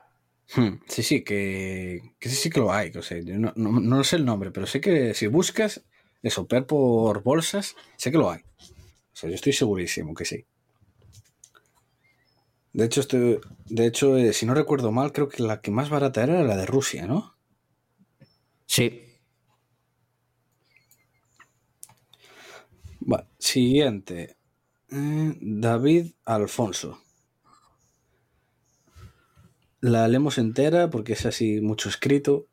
Hmm, 0.56 0.80
sí, 0.88 1.04
sí, 1.04 1.24
que, 1.24 2.02
sí, 2.22 2.30
sí 2.30 2.50
que 2.50 2.60
lo 2.60 2.72
hay. 2.72 2.92
no, 3.36 3.54
no, 3.56 4.04
sé 4.04 4.16
el 4.16 4.26
nombre, 4.26 4.52
pero 4.52 4.66
sé 4.66 4.80
que 4.80 5.14
si 5.14 5.28
buscas 5.28 5.84
eso, 6.24 6.48
PER 6.48 6.66
por 6.66 7.22
bolsas, 7.24 7.76
sé 7.98 8.12
que 8.12 8.18
lo 8.18 8.32
hay. 8.32 8.42
O 8.42 9.20
sea, 9.20 9.30
yo 9.30 9.36
estoy 9.36 9.54
segurísimo 9.54 10.14
que 10.14 10.26
sí. 10.26 10.46
De 12.74 12.86
hecho, 12.86 13.02
estoy, 13.02 13.40
de 13.66 13.88
hecho 13.88 14.18
eh, 14.18 14.34
si 14.34 14.46
no 14.46 14.54
recuerdo 14.54 14.92
mal, 14.92 15.12
creo 15.12 15.28
que 15.28 15.42
la 15.44 15.62
que 15.62 15.72
más 15.72 15.90
barata 15.90 16.24
era 16.24 16.44
la 16.44 16.56
de 16.56 16.66
Rusia, 16.66 17.08
¿no? 17.08 17.36
Sí. 18.68 19.07
Siguiente. 23.38 24.38
Eh, 24.92 25.34
David 25.40 26.14
Alfonso. 26.26 27.02
La 29.80 30.08
leemos 30.08 30.38
entera 30.38 30.90
porque 30.90 31.14
es 31.14 31.26
así 31.26 31.62
mucho 31.62 31.90
escrito. 31.90 32.48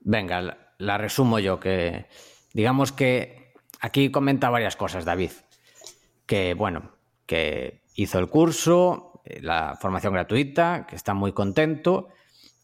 Venga, 0.00 0.74
la, 0.78 0.98
resumo 0.98 1.38
yo, 1.38 1.60
que 1.60 2.06
digamos 2.54 2.92
que 2.92 3.52
aquí 3.80 4.10
comenta 4.10 4.50
varias 4.50 4.76
cosas, 4.76 5.04
David. 5.04 5.32
Que 6.24 6.54
bueno, 6.54 6.92
que 7.26 7.82
hizo 7.94 8.18
el 8.18 8.28
curso, 8.28 9.20
eh, 9.24 9.40
la 9.42 9.76
formación 9.80 10.14
gratuita, 10.14 10.86
que 10.88 10.96
está 10.96 11.14
muy 11.14 11.32
contento 11.32 12.08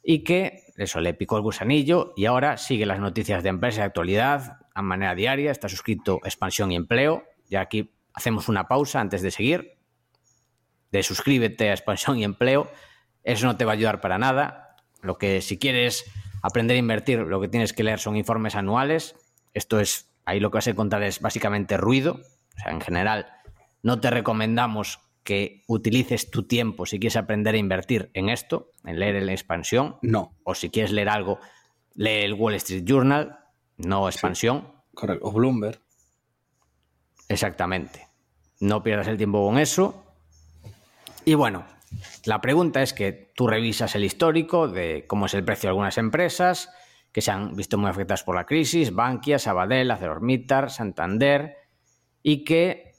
y 0.03 0.25
que 0.25 0.65
eso 0.77 1.01
le 1.01 1.15
picó 1.15 1.37
el 1.37 1.43
gusanillo 1.43 2.13
y 2.17 2.27
ahora 2.27 2.57
sigue 2.57 2.87
las 2.87 2.99
noticias 2.99 3.43
de 3.43 3.51
empresa 3.51 3.83
de 3.83 3.87
actualidad 3.87 4.62
a 4.75 4.83
manera 4.83 5.15
diaria, 5.15 5.51
está 5.51 5.69
suscrito 5.69 6.21
Expansión 6.25 6.73
y 6.73 6.77
Empleo. 6.77 7.25
Ya 7.49 7.61
aquí 7.61 7.93
hacemos 8.15 8.49
una 8.49 8.69
pausa 8.69 9.01
antes 9.01 9.23
de 9.23 9.31
seguir. 9.31 9.79
De 10.91 11.03
suscríbete 11.03 11.71
a 11.71 11.73
Expansión 11.73 12.19
y 12.19 12.25
Empleo 12.25 12.71
eso 13.25 13.47
no 13.47 13.57
te 13.57 13.65
va 13.65 13.73
a 13.73 13.75
ayudar 13.75 14.01
para 14.01 14.19
nada. 14.19 14.77
Lo 15.01 15.19
que 15.19 15.41
si 15.41 15.59
quieres 15.59 16.05
aprender 16.43 16.77
a 16.77 16.81
invertir, 16.81 17.21
lo 17.21 17.41
que 17.41 17.49
tienes 17.49 17.73
que 17.73 17.85
leer 17.85 17.99
son 17.99 18.17
informes 18.17 18.55
anuales. 18.55 19.15
Esto 19.55 19.81
es, 19.81 20.13
ahí 20.25 20.41
lo 20.41 20.51
que 20.51 20.57
vas 20.57 20.67
a 20.67 20.71
encontrar 20.71 21.03
es 21.03 21.21
básicamente 21.21 21.77
ruido. 21.77 22.21
O 22.57 22.61
sea, 22.61 22.73
en 22.73 22.81
general, 22.81 23.27
no 23.83 24.01
te 24.01 24.11
recomendamos 24.11 25.01
que 25.25 25.63
utilices 25.69 26.31
tu 26.31 26.45
tiempo 26.45 26.85
si 26.85 26.99
quieres 26.99 27.17
aprender 27.17 27.55
a 27.55 27.59
invertir 27.59 28.11
en 28.15 28.29
esto, 28.29 28.71
en 28.85 28.99
leer 28.99 29.17
en 29.17 29.27
la 29.27 29.33
expansión. 29.33 29.97
No. 30.03 30.37
O 30.43 30.55
si 30.55 30.71
quieres 30.71 30.91
leer 30.91 31.09
algo, 31.09 31.39
lee 31.95 32.23
el 32.25 32.35
Wall 32.35 32.55
Street 32.55 32.85
Journal, 32.85 33.39
no 33.85 34.09
expansión. 34.09 34.73
correcto. 34.95 35.27
O 35.27 35.33
Bloomberg. 35.33 35.81
Exactamente. 37.29 38.09
No 38.61 38.83
pierdas 38.83 39.09
el 39.09 39.17
tiempo 39.17 39.45
con 39.45 39.59
eso. 39.59 40.05
Y 41.25 41.35
bueno, 41.35 41.65
la 42.25 42.41
pregunta 42.41 42.83
es 42.83 42.93
que 42.93 43.33
tú 43.35 43.47
revisas 43.47 43.95
el 43.95 44.05
histórico 44.05 44.69
de 44.69 45.07
cómo 45.07 45.27
es 45.27 45.35
el 45.35 45.45
precio 45.45 45.69
de 45.69 45.71
algunas 45.71 45.99
empresas 45.99 46.71
que 47.13 47.21
se 47.21 47.31
han 47.31 47.55
visto 47.55 47.77
muy 47.79 47.91
afectadas 47.91 48.25
por 48.25 48.35
la 48.35 48.47
crisis, 48.47 48.95
Bankia, 48.95 49.39
Sabadell, 49.39 49.91
ArcelorMittal, 49.91 50.71
Santander, 50.71 51.57
y 52.23 52.45
que 52.45 52.93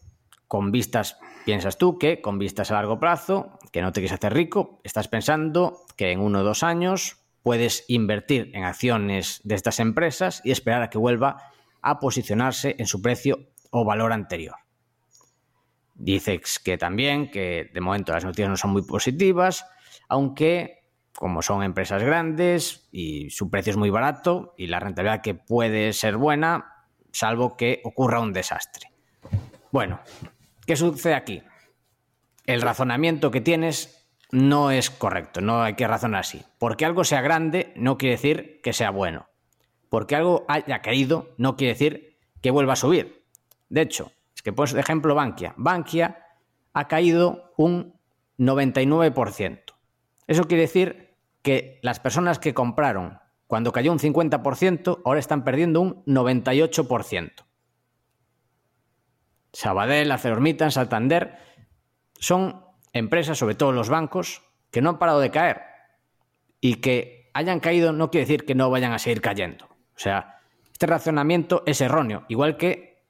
con 0.47 0.71
vistas, 0.71 1.17
piensas 1.45 1.77
tú 1.77 1.97
que 1.97 2.21
con 2.21 2.37
vistas 2.37 2.69
a 2.69 2.75
largo 2.75 2.99
plazo, 2.99 3.57
que 3.71 3.81
no 3.81 3.91
te 3.91 4.01
quieres 4.01 4.13
hacer 4.13 4.33
rico, 4.33 4.79
estás 4.83 5.07
pensando 5.07 5.81
que 5.97 6.11
en 6.11 6.19
uno 6.19 6.41
o 6.41 6.43
dos 6.43 6.61
años 6.61 7.22
puedes 7.43 7.85
invertir 7.89 8.49
en 8.53 8.63
acciones 8.63 9.41
de 9.43 9.55
estas 9.55 9.79
empresas 9.79 10.41
y 10.43 10.51
esperar 10.51 10.81
a 10.81 10.89
que 10.89 10.97
vuelva 10.97 11.51
a 11.81 11.99
posicionarse 11.99 12.75
en 12.79 12.87
su 12.87 13.01
precio 13.01 13.51
o 13.69 13.85
valor 13.85 14.13
anterior. 14.13 14.55
Dices 15.95 16.57
que 16.59 16.77
también, 16.77 17.29
que 17.29 17.69
de 17.71 17.81
momento 17.81 18.13
las 18.13 18.25
noticias 18.25 18.49
no 18.49 18.57
son 18.57 18.71
muy 18.71 18.81
positivas, 18.83 19.65
aunque 20.07 20.83
como 21.15 21.41
son 21.41 21.61
empresas 21.61 22.01
grandes 22.01 22.87
y 22.91 23.29
su 23.29 23.49
precio 23.49 23.71
es 23.71 23.77
muy 23.77 23.89
barato 23.89 24.55
y 24.57 24.67
la 24.67 24.79
rentabilidad 24.79 25.21
que 25.21 25.35
puede 25.35 25.93
ser 25.93 26.17
buena, 26.17 26.87
salvo 27.11 27.55
que 27.55 27.81
ocurra 27.83 28.19
un 28.19 28.33
desastre. 28.33 28.91
Bueno, 29.71 29.99
¿qué 30.65 30.75
sucede 30.75 31.13
aquí? 31.13 31.43
El 32.45 32.61
razonamiento 32.61 33.31
que 33.31 33.41
tienes 33.41 34.02
no 34.33 34.71
es 34.71 34.89
correcto, 34.89 35.41
no 35.41 35.61
hay 35.61 35.75
que 35.75 35.87
razonar 35.87 36.21
así. 36.21 36.43
Porque 36.57 36.85
algo 36.85 37.03
sea 37.03 37.21
grande 37.21 37.71
no 37.75 37.99
quiere 37.99 38.15
decir 38.15 38.61
que 38.63 38.73
sea 38.73 38.89
bueno. 38.89 39.27
Porque 39.89 40.15
algo 40.15 40.43
haya 40.47 40.81
caído 40.81 41.35
no 41.37 41.55
quiere 41.55 41.73
decir 41.73 42.17
que 42.41 42.49
vuelva 42.49 42.73
a 42.73 42.77
subir. 42.77 43.27
De 43.69 43.81
hecho, 43.81 44.11
que 44.43 44.51
pues 44.51 44.73
de 44.73 44.79
ejemplo 44.79 45.13
Bankia. 45.13 45.53
Bankia 45.55 46.25
ha 46.73 46.87
caído 46.87 47.53
un 47.57 47.99
99%. 48.39 49.61
Eso 50.25 50.45
quiere 50.45 50.61
decir 50.61 51.15
que 51.43 51.79
las 51.83 51.99
personas 51.99 52.39
que 52.39 52.55
compraron 52.55 53.19
cuando 53.45 53.71
cayó 53.71 53.91
un 53.91 53.99
50%, 53.99 55.01
ahora 55.05 55.19
están 55.19 55.43
perdiendo 55.43 55.79
un 55.79 56.03
98%. 56.05 57.45
Sabadell, 59.51 60.11
ArcelorMittal, 60.11 60.71
Santander 60.71 61.37
son 62.15 62.62
empresas, 62.93 63.37
sobre 63.37 63.55
todo 63.55 63.71
los 63.71 63.89
bancos, 63.89 64.43
que 64.71 64.81
no 64.81 64.91
han 64.91 64.99
parado 64.99 65.19
de 65.19 65.31
caer 65.31 65.61
y 66.61 66.75
que 66.75 67.29
hayan 67.33 67.59
caído 67.59 67.91
no 67.91 68.09
quiere 68.09 68.25
decir 68.25 68.45
que 68.45 68.55
no 68.55 68.69
vayan 68.69 68.93
a 68.93 68.99
seguir 68.99 69.21
cayendo. 69.21 69.65
O 69.65 69.99
sea, 69.99 70.39
este 70.71 70.87
razonamiento 70.87 71.63
es 71.65 71.81
erróneo, 71.81 72.25
igual 72.29 72.57
que 72.57 73.03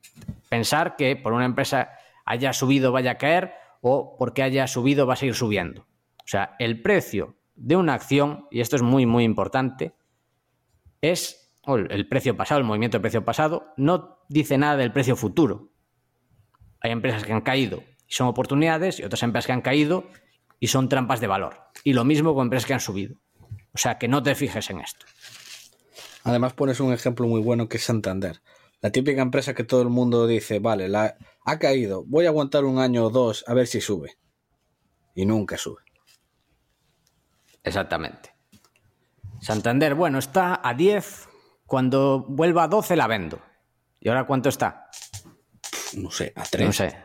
pensar 0.49 0.95
que 0.95 1.15
por 1.15 1.33
una 1.33 1.45
empresa 1.45 1.91
haya 2.25 2.53
subido 2.53 2.91
vaya 2.91 3.11
a 3.11 3.17
caer 3.17 3.53
o 3.81 4.15
porque 4.17 4.43
haya 4.43 4.67
subido 4.67 5.05
va 5.05 5.13
a 5.13 5.17
seguir 5.17 5.35
subiendo. 5.35 5.81
O 5.81 6.27
sea, 6.27 6.55
el 6.59 6.81
precio 6.81 7.35
de 7.55 7.75
una 7.75 7.93
acción, 7.93 8.47
y 8.49 8.61
esto 8.61 8.75
es 8.75 8.81
muy, 8.81 9.05
muy 9.05 9.23
importante, 9.23 9.93
es 11.01 11.53
el 11.65 12.07
precio 12.07 12.35
pasado, 12.35 12.59
el 12.59 12.65
movimiento 12.65 12.97
de 12.97 13.01
precio 13.01 13.23
pasado, 13.23 13.73
no 13.77 14.19
dice 14.29 14.57
nada 14.57 14.77
del 14.77 14.91
precio 14.91 15.15
futuro. 15.15 15.69
Hay 16.79 16.91
empresas 16.91 17.23
que 17.23 17.33
han 17.33 17.41
caído 17.41 17.83
son 18.15 18.27
oportunidades 18.27 18.99
y 18.99 19.03
otras 19.03 19.23
empresas 19.23 19.47
que 19.47 19.53
han 19.53 19.61
caído 19.61 20.05
y 20.59 20.67
son 20.67 20.89
trampas 20.89 21.19
de 21.19 21.27
valor. 21.27 21.57
Y 21.83 21.93
lo 21.93 22.05
mismo 22.05 22.33
con 22.35 22.45
empresas 22.45 22.67
que 22.67 22.73
han 22.73 22.79
subido. 22.79 23.15
O 23.73 23.77
sea, 23.77 23.97
que 23.97 24.07
no 24.07 24.21
te 24.21 24.35
fijes 24.35 24.69
en 24.69 24.79
esto. 24.79 25.05
Además 26.23 26.53
pones 26.53 26.79
un 26.79 26.93
ejemplo 26.93 27.27
muy 27.27 27.41
bueno 27.41 27.67
que 27.67 27.77
es 27.77 27.83
Santander. 27.83 28.41
La 28.81 28.91
típica 28.91 29.21
empresa 29.21 29.53
que 29.53 29.63
todo 29.63 29.81
el 29.81 29.89
mundo 29.89 30.27
dice, 30.27 30.59
vale, 30.59 30.89
la, 30.89 31.17
ha 31.45 31.59
caído, 31.59 32.03
voy 32.05 32.25
a 32.25 32.29
aguantar 32.29 32.65
un 32.65 32.79
año 32.79 33.05
o 33.05 33.09
dos 33.09 33.43
a 33.47 33.53
ver 33.53 33.67
si 33.67 33.81
sube. 33.81 34.17
Y 35.15 35.25
nunca 35.25 35.57
sube. 35.57 35.81
Exactamente. 37.63 38.35
Santander, 39.41 39.95
bueno, 39.95 40.19
está 40.19 40.61
a 40.63 40.73
10. 40.73 41.29
Cuando 41.65 42.25
vuelva 42.27 42.63
a 42.63 42.67
12 42.67 42.95
la 42.95 43.07
vendo. 43.07 43.41
¿Y 43.99 44.09
ahora 44.09 44.25
cuánto 44.25 44.49
está? 44.49 44.89
No 45.95 46.11
sé, 46.11 46.33
a 46.35 46.43
3. 46.43 46.67
No 46.67 46.73
sé. 46.73 46.95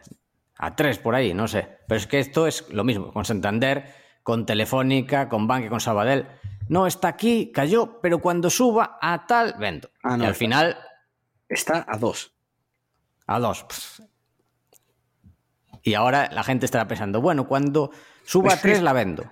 A 0.59 0.77
3 0.77 0.99
por 0.99 1.15
ahí, 1.15 1.35
no 1.35 1.49
sé. 1.49 1.79
Pero 1.87 1.99
es 1.99 2.07
que 2.07 2.19
esto 2.19 2.47
es 2.47 2.69
lo 2.71 2.85
mismo 2.85 3.13
con 3.13 3.25
Santander, 3.25 3.95
con 4.23 4.45
Telefónica, 4.45 5.29
con 5.29 5.47
Banque, 5.47 5.69
con 5.69 5.81
Sabadell. 5.81 6.27
No, 6.69 6.87
está 6.87 7.09
aquí, 7.09 7.51
cayó, 7.53 8.01
pero 8.03 8.19
cuando 8.19 8.51
suba 8.51 8.99
a 9.01 9.27
tal, 9.27 9.55
vendo. 9.59 9.91
Ah, 10.03 10.19
y 10.21 10.25
al 10.25 10.35
final 10.35 10.77
Está 11.49 11.87
a 11.89 11.97
2. 11.97 12.33
A 13.27 13.39
2. 13.41 13.67
Y 15.83 15.95
ahora 15.95 16.29
la 16.33 16.43
gente 16.43 16.67
estará 16.67 16.87
pensando, 16.87 17.21
bueno, 17.21 17.49
cuando 17.49 17.91
suba 18.25 18.53
a 18.53 18.57
3 18.61 18.83
la 18.83 18.93
vendo. 18.93 19.25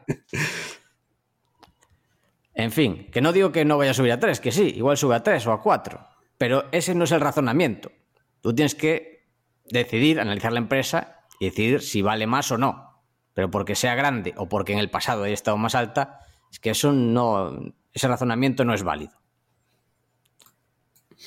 En 2.55 2.73
fin, 2.73 3.11
que 3.11 3.21
no 3.21 3.33
digo 3.33 3.53
que 3.53 3.67
no 3.67 3.77
vaya 3.77 3.91
a 3.91 3.95
subir 3.95 4.13
a 4.13 4.21
3, 4.21 4.41
que 4.41 4.51
sí, 4.51 4.73
igual 4.77 4.97
sube 4.97 5.15
a 5.15 5.23
3 5.23 5.47
o 5.47 5.53
a 5.53 5.63
4. 5.63 6.09
Pero 6.39 6.65
ese 6.73 6.95
no 6.95 7.05
es 7.05 7.13
el 7.13 7.21
razonamiento. 7.21 7.93
Tú 8.41 8.55
tienes 8.55 8.75
que 8.75 9.29
decidir, 9.67 10.21
analizar 10.21 10.53
la 10.53 10.59
empresa 10.59 11.16
y 11.39 11.47
decidir 11.47 11.83
si 11.83 12.03
vale 12.03 12.27
más 12.27 12.51
o 12.51 12.59
no. 12.59 13.03
Pero 13.35 13.51
porque 13.51 13.75
sea 13.75 13.95
grande 13.95 14.35
o 14.37 14.49
porque 14.49 14.73
en 14.73 14.79
el 14.79 14.91
pasado 14.91 15.25
haya 15.25 15.35
estado 15.35 15.57
más 15.57 15.75
alta, 15.75 16.21
es 16.51 16.59
que 16.59 16.71
eso 16.71 16.93
no. 16.93 17.75
Ese 17.93 18.09
razonamiento 18.09 18.65
no 18.65 18.75
es 18.75 18.83
válido. 18.83 19.13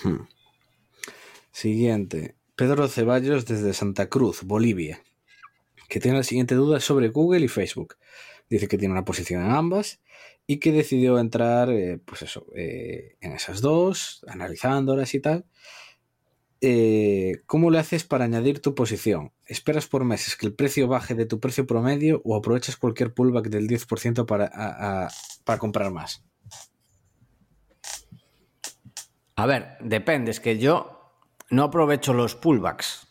Hmm. 0.04 0.28
Siguiente. 1.52 2.36
Pedro 2.56 2.88
Ceballos 2.88 3.46
desde 3.46 3.74
Santa 3.74 4.10
Cruz, 4.10 4.44
Bolivia, 4.44 5.02
que 5.88 6.00
tiene 6.00 6.18
la 6.18 6.24
siguiente 6.24 6.56
duda 6.56 6.80
sobre 6.80 7.10
Google 7.10 7.46
y 7.46 7.48
Facebook. 7.48 7.96
Dice 8.50 8.68
que 8.68 8.78
tiene 8.78 8.94
una 8.94 9.06
posición 9.06 9.46
en 9.46 9.52
ambas 9.52 10.02
y 10.48 10.58
que 10.58 10.72
decidió 10.72 11.20
entrar, 11.20 11.70
eh, 11.70 12.00
pues 12.04 12.24
eso, 12.24 12.48
eh, 12.56 13.18
en 13.22 13.34
esas 13.34 13.62
dos, 13.62 14.26
analizándolas 14.28 15.14
y 15.14 15.20
tal. 15.20 15.46
Eh, 16.62 17.42
¿Cómo 17.46 17.72
le 17.72 17.80
haces 17.80 18.04
para 18.04 18.26
añadir 18.26 18.62
tu 18.62 18.76
posición? 18.76 19.32
¿Esperas 19.46 19.88
por 19.88 20.04
meses 20.04 20.36
que 20.36 20.46
el 20.46 20.54
precio 20.54 20.88
baje 20.88 21.16
de 21.16 21.26
tu 21.26 21.40
precio 21.40 21.66
promedio 21.66 22.22
o 22.26 22.36
aprovechas 22.36 22.76
cualquier 22.76 23.14
pullback 23.14 23.48
del 23.48 23.68
10% 23.68 24.26
para, 24.26 25.10
para 25.46 25.60
comprar 25.60 25.92
más? 25.92 26.26
A 29.36 29.46
ver, 29.46 29.78
depende, 29.80 30.32
es 30.32 30.42
que 30.42 30.58
yo 30.58 31.16
no 31.50 31.64
aprovecho 31.64 32.14
los 32.14 32.36
pullbacks. 32.36 33.08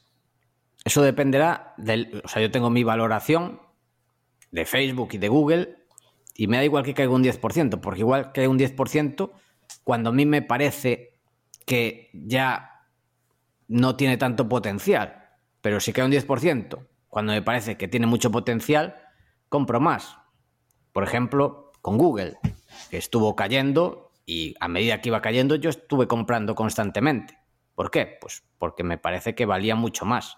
Eso 0.85 1.03
dependerá 1.03 1.75
del. 1.79 2.21
O 2.25 2.29
sea, 2.29 2.43
yo 2.43 2.51
tengo 2.51 2.71
mi 2.71 2.85
valoración 2.85 3.61
de 4.51 4.65
Facebook 4.65 5.11
y 5.13 5.19
de 5.19 5.29
Google 5.29 5.77
y 6.35 6.47
me 6.47 6.59
da 6.59 6.65
igual 6.65 6.85
que 6.85 6.95
caiga 6.95 7.13
un 7.13 7.25
10%, 7.25 7.81
porque 7.81 8.01
igual 8.01 8.33
que 8.33 8.47
un 8.47 8.59
10%, 8.59 9.31
cuando 9.85 10.11
a 10.11 10.13
mí 10.13 10.25
me 10.25 10.43
parece 10.43 11.19
que 11.67 12.11
ya 12.13 12.78
no 13.69 13.97
tiene 13.97 14.17
tanto 14.17 14.49
potencial, 14.49 15.29
pero 15.61 15.81
si 15.81 15.93
cae 15.93 16.05
un 16.05 16.13
10%, 16.13 16.87
cuando 17.09 17.33
me 17.33 17.43
parece 17.43 17.77
que 17.77 17.89
tiene 17.89 18.07
mucho 18.07 18.31
potencial, 18.31 18.97
compro 19.49 19.81
más. 19.81 20.19
Por 20.93 21.05
ejemplo, 21.05 21.73
con 21.81 21.99
Google, 21.99 22.39
que 22.91 22.99
estuvo 22.99 23.37
cayendo 23.37 24.13
y 24.27 24.55
a 24.61 24.69
medida 24.69 25.01
que 25.01 25.09
iba 25.09 25.23
cayendo 25.23 25.55
yo 25.55 25.71
estuve 25.71 26.07
comprando 26.07 26.55
constantemente. 26.55 27.39
¿Por 27.75 27.91
qué? 27.91 28.19
Pues 28.21 28.43
porque 28.59 28.83
me 28.83 28.99
parece 28.99 29.35
que 29.35 29.47
valía 29.47 29.75
mucho 29.77 30.05
más. 30.05 30.37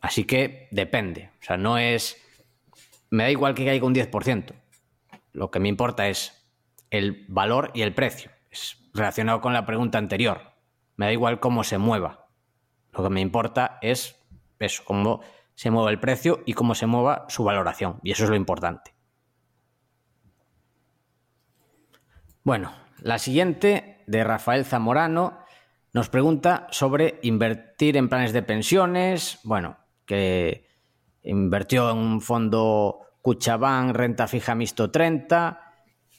Así 0.00 0.24
que 0.24 0.68
depende. 0.70 1.30
O 1.40 1.44
sea, 1.44 1.56
no 1.56 1.78
es... 1.78 2.16
Me 3.10 3.24
da 3.24 3.30
igual 3.30 3.54
que 3.54 3.64
caiga 3.64 3.86
un 3.86 3.94
10%. 3.94 4.54
Lo 5.32 5.50
que 5.50 5.60
me 5.60 5.68
importa 5.68 6.08
es 6.08 6.46
el 6.90 7.24
valor 7.28 7.70
y 7.74 7.82
el 7.82 7.94
precio. 7.94 8.30
Es 8.50 8.76
relacionado 8.94 9.40
con 9.40 9.52
la 9.52 9.66
pregunta 9.66 9.98
anterior. 9.98 10.49
Me 11.00 11.06
da 11.06 11.12
igual 11.12 11.40
cómo 11.40 11.64
se 11.64 11.78
mueva. 11.78 12.26
Lo 12.92 13.02
que 13.02 13.08
me 13.08 13.22
importa 13.22 13.78
es 13.80 14.22
eso, 14.58 14.82
cómo 14.84 15.22
se 15.54 15.70
mueva 15.70 15.90
el 15.90 15.98
precio 15.98 16.42
y 16.44 16.52
cómo 16.52 16.74
se 16.74 16.84
mueva 16.84 17.24
su 17.30 17.42
valoración. 17.42 18.00
Y 18.02 18.10
eso 18.10 18.24
es 18.24 18.28
lo 18.28 18.36
importante. 18.36 18.94
Bueno, 22.44 22.70
la 22.98 23.16
siguiente 23.16 24.04
de 24.08 24.24
Rafael 24.24 24.66
Zamorano 24.66 25.38
nos 25.94 26.10
pregunta 26.10 26.66
sobre 26.70 27.18
invertir 27.22 27.96
en 27.96 28.10
planes 28.10 28.34
de 28.34 28.42
pensiones. 28.42 29.40
Bueno, 29.42 29.78
que 30.04 30.66
invirtió 31.22 31.92
en 31.92 31.96
un 31.96 32.20
fondo 32.20 33.06
Cuchabán 33.22 33.94
renta 33.94 34.28
fija 34.28 34.54
mixto 34.54 34.90
30 34.90 35.62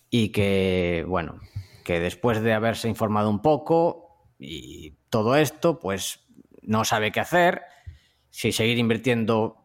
y 0.09 0.29
que, 0.29 1.05
bueno, 1.07 1.39
que 1.83 1.99
después 1.99 2.41
de 2.41 2.55
haberse 2.55 2.89
informado 2.89 3.29
un 3.29 3.43
poco 3.43 4.07
y 4.41 4.95
todo 5.09 5.35
esto, 5.35 5.79
pues 5.79 6.25
no 6.63 6.83
sabe 6.83 7.11
qué 7.11 7.19
hacer, 7.19 7.61
si 8.31 8.51
seguir 8.51 8.79
invirtiendo 8.79 9.63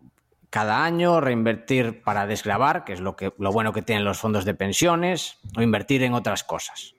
cada 0.51 0.85
año, 0.85 1.21
reinvertir 1.21 2.03
para 2.03 2.27
desgravar, 2.27 2.85
que 2.85 2.93
es 2.93 3.01
lo, 3.01 3.17
que, 3.17 3.33
lo 3.39 3.53
bueno 3.53 3.73
que 3.73 3.81
tienen 3.81 4.05
los 4.05 4.19
fondos 4.19 4.45
de 4.45 4.55
pensiones, 4.55 5.39
o 5.57 5.63
invertir 5.63 6.03
en 6.03 6.13
otras 6.13 6.45
cosas. 6.45 6.95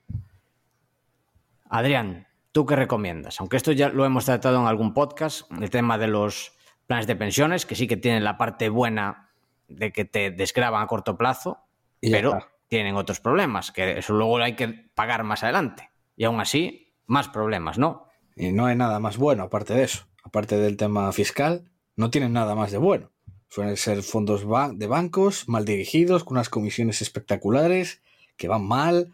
Adrián, 1.70 2.26
¿tú 2.50 2.66
qué 2.66 2.74
recomiendas? 2.74 3.38
Aunque 3.40 3.56
esto 3.56 3.70
ya 3.70 3.90
lo 3.90 4.04
hemos 4.04 4.24
tratado 4.24 4.60
en 4.60 4.66
algún 4.66 4.92
podcast, 4.92 5.50
el 5.52 5.70
tema 5.70 5.98
de 5.98 6.08
los 6.08 6.52
planes 6.88 7.06
de 7.06 7.14
pensiones, 7.14 7.64
que 7.64 7.76
sí 7.76 7.86
que 7.86 7.96
tienen 7.96 8.24
la 8.24 8.38
parte 8.38 8.68
buena 8.70 9.30
de 9.68 9.92
que 9.92 10.04
te 10.04 10.32
desgraban 10.32 10.82
a 10.82 10.86
corto 10.88 11.16
plazo, 11.16 11.64
pero 12.00 12.38
tienen 12.66 12.96
otros 12.96 13.20
problemas, 13.20 13.70
que 13.70 13.98
eso 13.98 14.14
luego 14.14 14.38
hay 14.38 14.56
que 14.56 14.68
pagar 14.94 15.22
más 15.22 15.44
adelante. 15.44 15.90
Y 16.16 16.24
aún 16.24 16.40
así, 16.40 16.87
más 17.08 17.28
problemas, 17.28 17.78
¿no? 17.78 18.06
Y 18.36 18.52
no 18.52 18.66
hay 18.66 18.76
nada 18.76 19.00
más 19.00 19.16
bueno 19.16 19.42
aparte 19.42 19.74
de 19.74 19.82
eso. 19.82 20.06
Aparte 20.22 20.56
del 20.56 20.76
tema 20.76 21.10
fiscal, 21.12 21.68
no 21.96 22.10
tienen 22.10 22.32
nada 22.32 22.54
más 22.54 22.70
de 22.70 22.78
bueno. 22.78 23.10
Suelen 23.48 23.76
ser 23.76 24.02
fondos 24.02 24.44
de 24.78 24.86
bancos 24.86 25.48
mal 25.48 25.64
dirigidos, 25.64 26.22
con 26.22 26.36
unas 26.36 26.50
comisiones 26.50 27.02
espectaculares, 27.02 28.02
que 28.36 28.46
van 28.46 28.64
mal. 28.64 29.12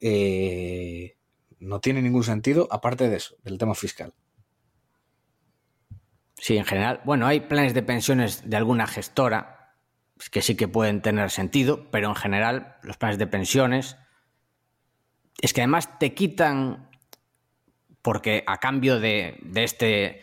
Eh, 0.00 1.16
no 1.58 1.80
tiene 1.80 2.00
ningún 2.00 2.24
sentido, 2.24 2.68
aparte 2.70 3.08
de 3.08 3.16
eso, 3.16 3.36
del 3.42 3.58
tema 3.58 3.74
fiscal. 3.74 4.14
Sí, 6.36 6.56
en 6.56 6.64
general. 6.64 7.00
Bueno, 7.04 7.26
hay 7.26 7.40
planes 7.40 7.74
de 7.74 7.82
pensiones 7.82 8.48
de 8.48 8.56
alguna 8.56 8.86
gestora 8.86 9.74
que 10.30 10.42
sí 10.42 10.54
que 10.54 10.68
pueden 10.68 11.02
tener 11.02 11.30
sentido, 11.30 11.90
pero 11.90 12.08
en 12.08 12.14
general 12.14 12.76
los 12.82 12.96
planes 12.96 13.18
de 13.18 13.26
pensiones 13.26 13.96
es 15.40 15.52
que 15.52 15.60
además 15.60 15.98
te 15.98 16.14
quitan 16.14 16.88
porque 18.02 18.44
a 18.46 18.58
cambio 18.58 19.00
de, 19.00 19.40
este, 19.54 20.22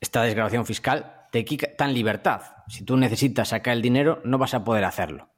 esta 0.00 0.22
desgrabación 0.22 0.66
fiscal 0.66 1.26
te 1.30 1.44
quitan 1.44 1.94
libertad. 1.94 2.42
Si 2.68 2.84
tú 2.84 2.96
necesitas 2.96 3.48
sacar 3.48 3.74
el 3.74 3.82
dinero, 3.82 4.20
no 4.24 4.38
vas 4.38 4.54
a 4.54 4.64
poder 4.64 4.84
hacerlo. 4.84 5.28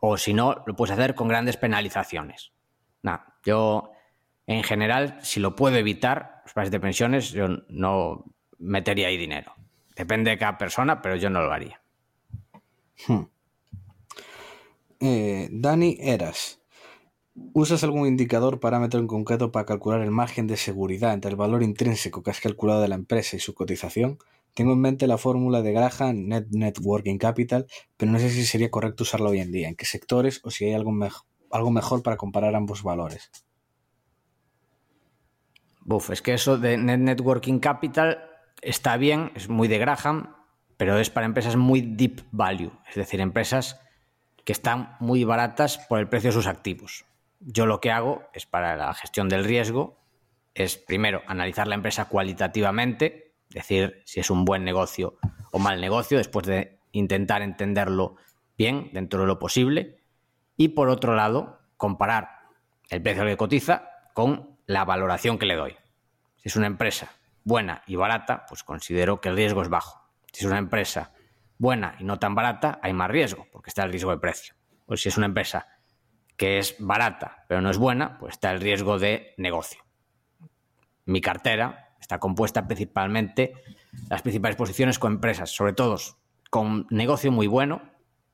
O 0.00 0.16
si 0.16 0.34
no, 0.34 0.62
lo 0.66 0.76
puedes 0.76 0.92
hacer 0.92 1.14
con 1.14 1.28
grandes 1.28 1.56
penalizaciones. 1.56 2.52
Nada, 3.02 3.36
yo 3.44 3.92
en 4.46 4.62
general, 4.62 5.18
si 5.22 5.40
lo 5.40 5.56
puedo 5.56 5.76
evitar, 5.76 6.42
los 6.44 6.52
planes 6.52 6.70
de 6.70 6.80
pensiones, 6.80 7.30
yo 7.30 7.48
no 7.68 8.24
metería 8.58 9.08
ahí 9.08 9.16
dinero. 9.16 9.54
Depende 9.96 10.30
de 10.30 10.38
cada 10.38 10.58
persona, 10.58 11.00
pero 11.02 11.16
yo 11.16 11.30
no 11.30 11.42
lo 11.42 11.52
haría. 11.52 11.80
Hmm. 13.06 13.22
Eh, 15.00 15.48
Dani 15.50 15.96
Eras. 16.00 16.61
¿Usas 17.34 17.82
algún 17.82 18.06
indicador, 18.06 18.60
parámetro 18.60 19.00
en 19.00 19.06
concreto 19.06 19.52
para 19.52 19.64
calcular 19.64 20.02
el 20.02 20.10
margen 20.10 20.46
de 20.46 20.58
seguridad 20.58 21.14
entre 21.14 21.30
el 21.30 21.36
valor 21.36 21.62
intrínseco 21.62 22.22
que 22.22 22.30
has 22.30 22.40
calculado 22.40 22.82
de 22.82 22.88
la 22.88 22.94
empresa 22.94 23.36
y 23.36 23.38
su 23.38 23.54
cotización? 23.54 24.18
Tengo 24.52 24.74
en 24.74 24.80
mente 24.80 25.06
la 25.06 25.16
fórmula 25.16 25.62
de 25.62 25.72
Graham, 25.72 26.28
Net 26.28 26.48
Networking 26.50 27.16
Capital, 27.16 27.66
pero 27.96 28.12
no 28.12 28.18
sé 28.18 28.28
si 28.28 28.44
sería 28.44 28.70
correcto 28.70 29.04
usarla 29.04 29.30
hoy 29.30 29.40
en 29.40 29.50
día, 29.50 29.68
en 29.68 29.76
qué 29.76 29.86
sectores 29.86 30.40
o 30.44 30.50
si 30.50 30.66
hay 30.66 30.74
algo, 30.74 30.92
algo 31.50 31.70
mejor 31.70 32.02
para 32.02 32.18
comparar 32.18 32.54
ambos 32.54 32.82
valores. 32.82 33.30
Buf, 35.80 36.10
es 36.10 36.20
que 36.20 36.34
eso 36.34 36.58
de 36.58 36.76
Net 36.76 36.98
Networking 36.98 37.60
Capital 37.60 38.28
está 38.60 38.98
bien, 38.98 39.32
es 39.34 39.48
muy 39.48 39.68
de 39.68 39.78
Graham, 39.78 40.36
pero 40.76 40.98
es 40.98 41.08
para 41.08 41.24
empresas 41.24 41.56
muy 41.56 41.80
deep 41.80 42.24
value, 42.30 42.72
es 42.90 42.96
decir, 42.96 43.20
empresas 43.20 43.80
que 44.44 44.52
están 44.52 44.96
muy 45.00 45.24
baratas 45.24 45.78
por 45.78 45.98
el 45.98 46.10
precio 46.10 46.28
de 46.28 46.34
sus 46.34 46.46
activos. 46.46 47.06
Yo 47.44 47.66
lo 47.66 47.80
que 47.80 47.90
hago 47.90 48.22
es 48.32 48.46
para 48.46 48.76
la 48.76 48.94
gestión 48.94 49.28
del 49.28 49.44
riesgo, 49.44 49.98
es 50.54 50.76
primero 50.76 51.22
analizar 51.26 51.66
la 51.66 51.74
empresa 51.74 52.04
cualitativamente, 52.04 53.34
decir 53.50 54.00
si 54.04 54.20
es 54.20 54.30
un 54.30 54.44
buen 54.44 54.64
negocio 54.64 55.18
o 55.50 55.58
mal 55.58 55.80
negocio, 55.80 56.18
después 56.18 56.46
de 56.46 56.78
intentar 56.92 57.42
entenderlo 57.42 58.16
bien 58.56 58.90
dentro 58.92 59.22
de 59.22 59.26
lo 59.26 59.40
posible, 59.40 60.04
y 60.56 60.68
por 60.68 60.88
otro 60.88 61.16
lado, 61.16 61.60
comparar 61.76 62.42
el 62.90 63.02
precio 63.02 63.24
que 63.24 63.36
cotiza 63.36 63.90
con 64.14 64.58
la 64.66 64.84
valoración 64.84 65.38
que 65.38 65.46
le 65.46 65.56
doy. 65.56 65.76
Si 66.36 66.48
es 66.48 66.54
una 66.54 66.68
empresa 66.68 67.10
buena 67.42 67.82
y 67.88 67.96
barata, 67.96 68.46
pues 68.48 68.62
considero 68.62 69.20
que 69.20 69.30
el 69.30 69.36
riesgo 69.36 69.62
es 69.62 69.68
bajo. 69.68 70.00
Si 70.32 70.44
es 70.44 70.46
una 70.46 70.58
empresa 70.58 71.12
buena 71.58 71.96
y 71.98 72.04
no 72.04 72.20
tan 72.20 72.36
barata, 72.36 72.78
hay 72.82 72.92
más 72.92 73.10
riesgo, 73.10 73.48
porque 73.50 73.70
está 73.70 73.82
el 73.82 73.90
riesgo 73.90 74.12
de 74.12 74.18
precio. 74.18 74.54
O 74.86 74.96
si 74.96 75.08
es 75.08 75.16
una 75.16 75.26
empresa 75.26 75.66
que 76.42 76.58
es 76.58 76.74
barata 76.80 77.44
pero 77.46 77.60
no 77.60 77.70
es 77.70 77.78
buena, 77.78 78.18
pues 78.18 78.32
está 78.32 78.50
el 78.50 78.60
riesgo 78.60 78.98
de 78.98 79.32
negocio. 79.36 79.80
Mi 81.04 81.20
cartera 81.20 81.94
está 82.00 82.18
compuesta 82.18 82.66
principalmente, 82.66 83.52
las 84.10 84.22
principales 84.22 84.56
posiciones 84.56 84.98
con 84.98 85.12
empresas, 85.12 85.54
sobre 85.54 85.72
todo 85.72 85.98
con 86.50 86.88
negocio 86.90 87.30
muy 87.30 87.46
bueno, 87.46 87.82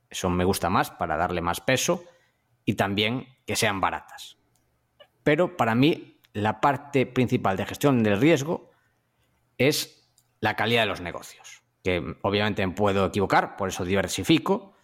eso 0.08 0.30
me 0.30 0.46
gusta 0.46 0.70
más 0.70 0.90
para 0.90 1.18
darle 1.18 1.42
más 1.42 1.60
peso, 1.60 2.02
y 2.64 2.76
también 2.76 3.26
que 3.46 3.56
sean 3.56 3.78
baratas. 3.78 4.38
Pero 5.22 5.58
para 5.58 5.74
mí 5.74 6.18
la 6.32 6.62
parte 6.62 7.04
principal 7.04 7.58
de 7.58 7.66
gestión 7.66 8.02
del 8.02 8.18
riesgo 8.18 8.70
es 9.58 10.10
la 10.40 10.56
calidad 10.56 10.84
de 10.84 10.88
los 10.88 11.02
negocios, 11.02 11.62
que 11.84 12.16
obviamente 12.22 12.66
me 12.66 12.72
puedo 12.72 13.04
equivocar, 13.04 13.58
por 13.58 13.68
eso 13.68 13.84
diversifico, 13.84 14.77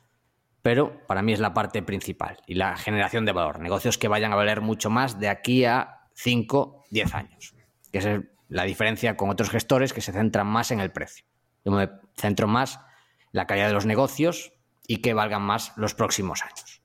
pero 0.65 1.07
para 1.07 1.21
mí 1.21 1.35
es 1.35 1.41
la 1.41 1.53
parte 1.53 1.83
principal 1.83 2.39
y 2.47 2.55
la 2.55 2.79
generación 2.79 3.27
de 3.27 3.33
valor. 3.33 3.61
Negocios 3.61 3.99
que 3.99 4.09
vayan 4.09 4.33
a 4.33 4.37
valer 4.37 4.63
mucho 4.63 4.89
más 4.89 5.21
de 5.21 5.29
aquí 5.29 5.67
a 5.67 6.09
5, 6.15 6.87
10 6.91 7.15
años. 7.15 7.55
Que 7.93 7.99
es 7.99 8.07
la 8.49 8.65
diferencia 8.65 9.15
con 9.15 9.29
otros 9.29 9.51
gestores 9.51 9.93
que 9.93 10.01
se 10.01 10.13
centran 10.13 10.47
más 10.47 10.71
en 10.71 10.81
el 10.81 10.91
precio. 10.91 11.27
Yo 11.67 11.73
me 11.73 11.91
centro 12.17 12.49
más 12.49 12.77
en 12.77 12.81
la 13.33 13.47
calidad 13.47 13.67
de 13.67 13.75
los 13.75 13.85
negocios 13.85 14.55
y 14.89 15.03
que 15.03 15.13
valgan 15.13 15.43
más 15.43 15.75
los 15.77 15.93
próximos 15.93 16.41
años. 16.43 16.81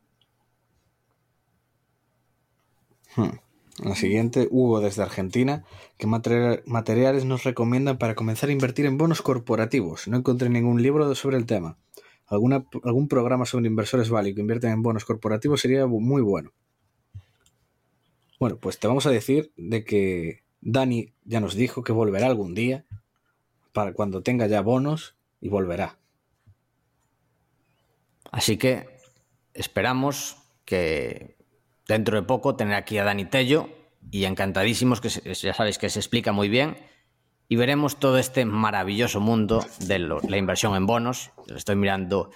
Hmm. 3.15 3.87
La 3.87 3.95
siguiente, 3.95 4.49
Hugo 4.51 4.81
desde 4.81 5.03
Argentina, 5.03 5.63
¿qué 5.97 6.05
materiales 6.05 7.23
nos 7.23 7.45
recomiendan 7.45 7.97
para 7.97 8.15
comenzar 8.15 8.49
a 8.49 8.51
invertir 8.51 8.85
en 8.85 8.97
bonos 8.97 9.21
corporativos? 9.21 10.09
No 10.09 10.17
encontré 10.17 10.49
ningún 10.49 10.83
libro 10.83 11.15
sobre 11.15 11.37
el 11.37 11.45
tema 11.45 11.77
algún 12.29 13.07
programa 13.07 13.45
sobre 13.45 13.67
inversores 13.67 14.09
value 14.09 14.35
que 14.35 14.41
invierten 14.41 14.71
en 14.71 14.83
bonos 14.83 15.05
corporativos 15.05 15.61
sería 15.61 15.87
muy 15.87 16.21
bueno. 16.21 16.51
Bueno, 18.39 18.57
pues 18.57 18.79
te 18.79 18.87
vamos 18.87 19.05
a 19.05 19.11
decir 19.11 19.51
de 19.57 19.83
que 19.83 20.43
Dani 20.61 21.13
ya 21.25 21.39
nos 21.39 21.55
dijo 21.55 21.83
que 21.83 21.91
volverá 21.91 22.27
algún 22.27 22.53
día 22.55 22.85
para 23.73 23.93
cuando 23.93 24.21
tenga 24.21 24.47
ya 24.47 24.61
bonos 24.61 25.15
y 25.41 25.49
volverá. 25.49 25.97
Así 28.31 28.57
que 28.57 28.87
esperamos 29.53 30.37
que 30.65 31.35
dentro 31.87 32.15
de 32.15 32.25
poco 32.25 32.55
tener 32.55 32.75
aquí 32.75 32.97
a 32.97 33.03
Dani 33.03 33.25
Tello 33.25 33.69
y 34.11 34.25
encantadísimos, 34.25 35.01
que 35.01 35.09
ya 35.09 35.53
sabéis 35.53 35.77
que 35.77 35.89
se 35.89 35.99
explica 35.99 36.31
muy 36.31 36.47
bien 36.47 36.77
y 37.49 37.55
veremos 37.55 37.99
todo 37.99 38.19
este 38.19 38.45
maravilloso 38.45 39.19
mundo 39.19 39.65
de 39.79 39.97
la 39.97 40.37
inversión 40.37 40.75
en 40.75 40.85
bonos. 40.85 41.31
Lo 41.47 41.57
estoy 41.57 41.75
mirando 41.75 42.29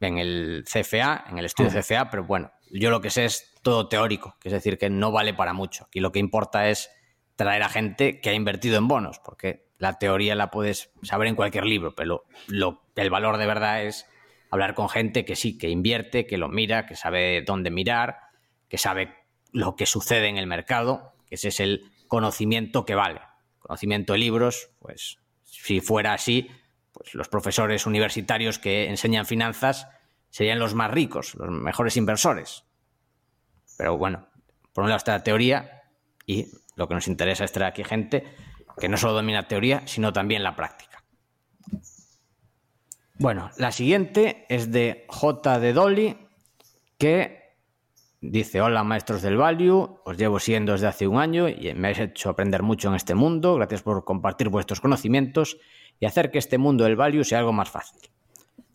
en 0.00 0.18
el 0.18 0.64
CFA, 0.64 1.24
en 1.28 1.38
el 1.38 1.46
estudio 1.46 1.70
CFA, 1.70 2.10
pero 2.10 2.24
bueno, 2.24 2.52
yo 2.70 2.90
lo 2.90 3.00
que 3.00 3.10
sé 3.10 3.24
es 3.24 3.52
todo 3.62 3.88
teórico, 3.88 4.36
que 4.40 4.48
es 4.48 4.52
decir, 4.52 4.78
que 4.78 4.88
no 4.88 5.10
vale 5.10 5.34
para 5.34 5.52
mucho. 5.52 5.88
Y 5.92 5.98
lo 5.98 6.12
que 6.12 6.20
importa 6.20 6.68
es 6.68 6.90
traer 7.34 7.64
a 7.64 7.68
gente 7.68 8.20
que 8.20 8.30
ha 8.30 8.34
invertido 8.34 8.78
en 8.78 8.86
bonos, 8.86 9.18
porque 9.18 9.66
la 9.78 9.98
teoría 9.98 10.36
la 10.36 10.52
puedes 10.52 10.92
saber 11.02 11.26
en 11.26 11.34
cualquier 11.34 11.66
libro, 11.66 11.96
pero 11.96 12.24
lo, 12.46 12.84
el 12.94 13.10
valor 13.10 13.38
de 13.38 13.46
verdad 13.46 13.82
es 13.82 14.06
hablar 14.50 14.74
con 14.74 14.88
gente 14.88 15.24
que 15.24 15.34
sí, 15.34 15.58
que 15.58 15.70
invierte, 15.70 16.24
que 16.24 16.38
lo 16.38 16.48
mira, 16.48 16.86
que 16.86 16.94
sabe 16.94 17.42
dónde 17.42 17.72
mirar, 17.72 18.18
que 18.68 18.78
sabe 18.78 19.12
lo 19.50 19.74
que 19.74 19.86
sucede 19.86 20.28
en 20.28 20.38
el 20.38 20.46
mercado, 20.46 21.14
que 21.28 21.34
ese 21.34 21.48
es 21.48 21.58
el 21.58 21.90
conocimiento 22.06 22.84
que 22.84 22.94
vale. 22.94 23.20
Conocimiento 23.66 24.12
de 24.12 24.20
libros, 24.20 24.70
pues 24.78 25.18
si 25.42 25.80
fuera 25.80 26.12
así, 26.12 26.48
pues 26.92 27.14
los 27.14 27.28
profesores 27.28 27.84
universitarios 27.84 28.60
que 28.60 28.88
enseñan 28.88 29.26
finanzas 29.26 29.88
serían 30.30 30.60
los 30.60 30.74
más 30.74 30.90
ricos, 30.90 31.34
los 31.34 31.50
mejores 31.50 31.96
inversores. 31.96 32.64
Pero 33.76 33.98
bueno, 33.98 34.28
por 34.72 34.84
un 34.84 34.90
lado 34.90 34.98
está 34.98 35.12
la 35.12 35.24
teoría 35.24 35.82
y 36.26 36.46
lo 36.76 36.86
que 36.86 36.94
nos 36.94 37.08
interesa 37.08 37.44
es 37.44 37.50
traer 37.50 37.72
aquí 37.72 37.82
gente 37.82 38.24
que 38.78 38.88
no 38.88 38.96
solo 38.96 39.14
domina 39.14 39.48
teoría, 39.48 39.82
sino 39.86 40.12
también 40.12 40.44
la 40.44 40.54
práctica. 40.54 41.02
Bueno, 43.18 43.50
la 43.56 43.72
siguiente 43.72 44.46
es 44.48 44.70
de 44.70 45.06
J. 45.08 45.58
de 45.58 45.72
Dolly, 45.72 46.18
que 46.98 47.35
dice, 48.20 48.60
hola 48.60 48.84
maestros 48.84 49.22
del 49.22 49.36
value, 49.36 50.00
os 50.04 50.16
llevo 50.16 50.38
siendo 50.38 50.72
desde 50.72 50.86
hace 50.86 51.06
un 51.06 51.18
año 51.18 51.48
y 51.48 51.72
me 51.74 51.88
habéis 51.88 52.00
hecho 52.00 52.30
aprender 52.30 52.62
mucho 52.62 52.88
en 52.88 52.94
este 52.94 53.14
mundo, 53.14 53.54
gracias 53.54 53.82
por 53.82 54.04
compartir 54.04 54.48
vuestros 54.48 54.80
conocimientos 54.80 55.58
y 56.00 56.06
hacer 56.06 56.30
que 56.30 56.38
este 56.38 56.58
mundo 56.58 56.84
del 56.84 56.96
value 56.96 57.24
sea 57.24 57.38
algo 57.38 57.52
más 57.52 57.70
fácil. 57.70 58.00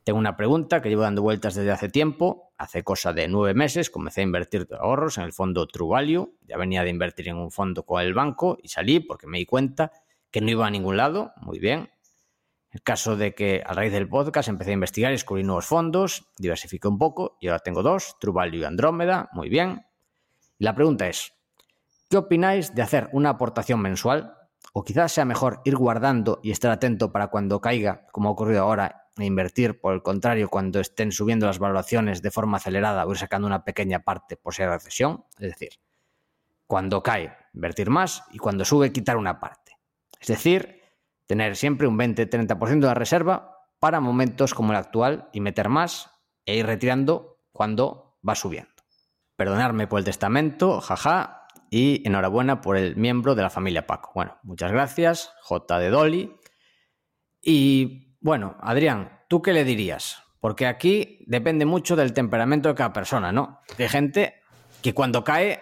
Tengo 0.04 0.18
una 0.18 0.36
pregunta 0.36 0.82
que 0.82 0.90
llevo 0.90 1.04
dando 1.04 1.22
vueltas 1.22 1.54
desde 1.54 1.70
hace 1.70 1.88
tiempo. 1.88 2.52
Hace 2.58 2.84
cosa 2.84 3.14
de 3.14 3.28
nueve 3.28 3.54
meses 3.54 3.92
comencé 3.92 4.22
a 4.22 4.24
invertir 4.24 4.68
ahorros 4.80 5.20
en 5.20 5.26
el 5.26 5.34
fondo 5.34 5.68
True 5.68 5.90
Value. 5.90 6.34
Ya 6.48 6.58
venía 6.58 6.84
de 6.84 6.90
invertir 6.90 7.28
en 7.28 7.38
un 7.38 7.52
fondo 7.52 7.84
con 7.84 8.02
el 8.02 8.16
banco 8.16 8.58
y 8.64 8.70
salí 8.70 9.00
porque 9.00 9.28
me 9.28 9.38
di 9.38 9.46
cuenta 9.46 9.92
que 10.32 10.42
no 10.42 10.50
iba 10.50 10.66
a 10.66 10.72
ningún 10.72 10.98
lado. 10.98 11.34
Muy 11.38 11.60
bien. 11.60 11.90
El 12.72 12.82
caso 12.84 13.18
de 13.18 13.36
que 13.36 13.62
a 13.66 13.74
raíz 13.74 13.92
del 13.92 14.08
podcast 14.08 14.48
empecé 14.48 14.72
a 14.72 14.76
investigar 14.76 15.12
y 15.12 15.16
descubrí 15.16 15.44
nuevos 15.44 15.66
fondos, 15.66 16.32
diversifiqué 16.38 16.88
un 16.88 16.98
poco 16.98 17.38
y 17.42 17.48
ahora 17.48 17.60
tengo 17.60 17.84
dos, 17.84 18.16
True 18.20 18.50
y 18.58 18.64
Andrómeda. 18.64 19.30
Muy 19.34 19.50
bien. 19.50 19.86
La 20.58 20.74
pregunta 20.74 21.08
es, 21.10 21.34
¿qué 22.10 22.16
opináis 22.16 22.74
de 22.74 22.82
hacer 22.82 23.10
una 23.12 23.32
aportación 23.32 23.82
mensual? 23.82 24.36
O 24.72 24.86
quizás 24.86 25.12
sea 25.12 25.26
mejor 25.26 25.62
ir 25.66 25.76
guardando 25.76 26.40
y 26.44 26.52
estar 26.52 26.72
atento 26.72 27.12
para 27.12 27.28
cuando 27.28 27.60
caiga, 27.60 28.08
como 28.14 28.30
ha 28.30 28.32
ocurrido 28.32 28.62
ahora, 28.62 29.10
e 29.18 29.26
invertir, 29.26 29.82
por 29.82 29.94
el 29.94 30.02
contrario, 30.02 30.48
cuando 30.48 30.80
estén 30.80 31.12
subiendo 31.12 31.46
las 31.48 31.60
valoraciones 31.60 32.22
de 32.22 32.32
forma 32.32 32.58
acelerada 32.58 33.06
o 33.06 33.12
ir 33.12 33.18
sacando 33.18 33.48
una 33.48 33.66
pequeña 33.66 34.00
parte 34.00 34.38
por 34.38 34.54
si 34.54 34.64
hay 34.64 34.70
recesión. 34.70 35.26
Es 35.34 35.50
decir, 35.50 35.72
cuando 36.68 37.04
cae, 37.04 37.36
invertir 37.54 37.90
más 37.90 38.24
y 38.32 38.38
cuando 38.38 38.64
sube, 38.64 38.94
quitar 38.94 39.18
una 39.18 39.42
parte. 39.42 39.78
Es 40.22 40.28
decir, 40.28 40.81
tener 41.32 41.56
siempre 41.56 41.88
un 41.88 41.98
20-30% 41.98 42.82
de 42.82 42.88
la 42.88 42.94
reserva 42.94 43.56
para 43.80 44.02
momentos 44.02 44.54
como 44.54 44.74
el 44.74 44.78
actual 44.78 45.30
y 45.32 45.40
meter 45.40 45.70
más 45.70 46.12
e 46.46 46.58
ir 46.58 46.66
retirando 46.66 47.38
cuando 47.54 48.18
va 48.28 48.36
subiendo. 48.36 48.70
Perdonarme 49.38 49.88
por 49.88 50.00
el 50.00 50.04
testamento, 50.04 50.82
jaja, 50.82 51.48
y 51.70 52.06
enhorabuena 52.06 52.60
por 52.60 52.76
el 52.76 52.98
miembro 52.98 53.34
de 53.34 53.44
la 53.44 53.50
familia 53.50 53.88
Paco. 53.88 54.12
Bueno, 54.14 54.40
muchas 54.44 54.74
gracias, 54.74 55.32
J 55.44 55.80
de 55.80 55.90
Dolly. 55.90 56.36
Y 57.42 58.18
bueno, 58.20 58.58
Adrián, 58.60 59.22
¿tú 59.30 59.42
qué 59.42 59.54
le 59.54 59.64
dirías? 59.64 60.22
Porque 60.42 60.68
aquí 60.68 61.24
depende 61.28 61.66
mucho 61.66 61.96
del 61.96 62.12
temperamento 62.12 62.68
de 62.68 62.76
cada 62.76 62.92
persona, 62.92 63.32
¿no? 63.32 63.62
Hay 63.80 63.88
gente 63.88 64.42
que 64.82 64.94
cuando 64.94 65.24
cae, 65.24 65.62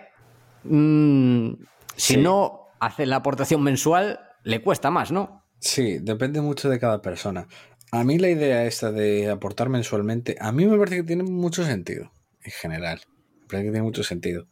mmm, 0.63 1.51
si 1.95 2.17
no 2.17 2.70
hace 2.80 3.05
la 3.05 3.17
aportación 3.17 3.61
mensual, 3.61 4.20
le 4.41 4.63
cuesta 4.63 4.89
más, 4.89 5.11
¿no? 5.11 5.39
Sí, 5.60 5.99
depende 5.99 6.41
mucho 6.41 6.70
de 6.70 6.80
cada 6.80 7.01
persona. 7.01 7.47
A 7.91 8.03
mí 8.03 8.18
la 8.18 8.30
idea 8.30 8.66
esta 8.66 8.91
de 8.91 9.30
aportar 9.30 9.70
mensualmente, 9.70 10.38
a 10.39 10.51
mí 10.51 10.66
me 10.66 10.78
parece 10.78 10.97
que 10.97 11.03
tiene 11.03 11.24
mucho 11.24 11.66
sentido, 11.66 12.12
en 12.43 12.51
general. 12.51 13.01
Me 13.41 13.47
parece 13.47 13.66
que 13.66 13.72
tiene 13.72 13.84
mucho 13.84 14.03
sentido. 14.03 14.47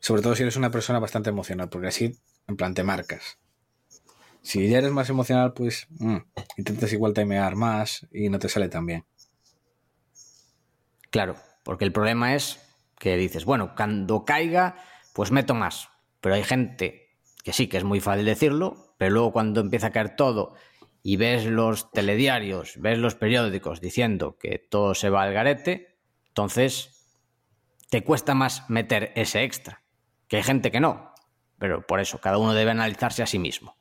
Sobre 0.00 0.22
todo 0.22 0.34
si 0.34 0.42
eres 0.42 0.56
una 0.56 0.70
persona 0.70 0.98
bastante 0.98 1.30
emocional, 1.30 1.68
porque 1.68 1.88
así, 1.88 2.12
en 2.46 2.56
plan, 2.56 2.74
te 2.74 2.84
marcas. 2.84 3.38
Si 4.42 4.68
ya 4.68 4.78
eres 4.78 4.90
más 4.90 5.08
emocional, 5.08 5.54
pues 5.54 5.86
mm, 5.98 6.16
intentas 6.56 6.92
igual 6.92 7.14
timear 7.14 7.54
más 7.54 8.06
y 8.12 8.28
no 8.28 8.38
te 8.38 8.48
sale 8.48 8.68
tan 8.68 8.86
bien. 8.86 9.04
Claro, 11.10 11.36
porque 11.62 11.84
el 11.84 11.92
problema 11.92 12.34
es 12.34 12.58
que 12.98 13.16
dices, 13.16 13.44
bueno, 13.44 13.74
cuando 13.76 14.24
caiga, 14.24 14.76
pues 15.14 15.30
meto 15.30 15.54
más. 15.54 15.88
Pero 16.20 16.34
hay 16.34 16.44
gente 16.44 17.16
que 17.44 17.52
sí, 17.52 17.68
que 17.68 17.76
es 17.76 17.84
muy 17.84 18.00
fácil 18.00 18.24
decirlo, 18.24 18.91
pero 19.02 19.10
luego 19.10 19.32
cuando 19.32 19.60
empieza 19.60 19.88
a 19.88 19.90
caer 19.90 20.14
todo 20.14 20.54
y 21.02 21.16
ves 21.16 21.44
los 21.44 21.90
telediarios, 21.90 22.74
ves 22.78 22.98
los 22.98 23.16
periódicos 23.16 23.80
diciendo 23.80 24.38
que 24.38 24.58
todo 24.58 24.94
se 24.94 25.10
va 25.10 25.22
al 25.22 25.32
garete, 25.32 25.98
entonces 26.28 27.08
te 27.90 28.04
cuesta 28.04 28.34
más 28.34 28.70
meter 28.70 29.12
ese 29.16 29.42
extra. 29.42 29.82
Que 30.28 30.36
hay 30.36 30.42
gente 30.44 30.70
que 30.70 30.80
no, 30.80 31.12
pero 31.58 31.86
por 31.86 32.00
eso 32.00 32.20
cada 32.20 32.38
uno 32.38 32.54
debe 32.54 32.70
analizarse 32.70 33.22
a 33.22 33.26
sí 33.26 33.38
mismo 33.38 33.76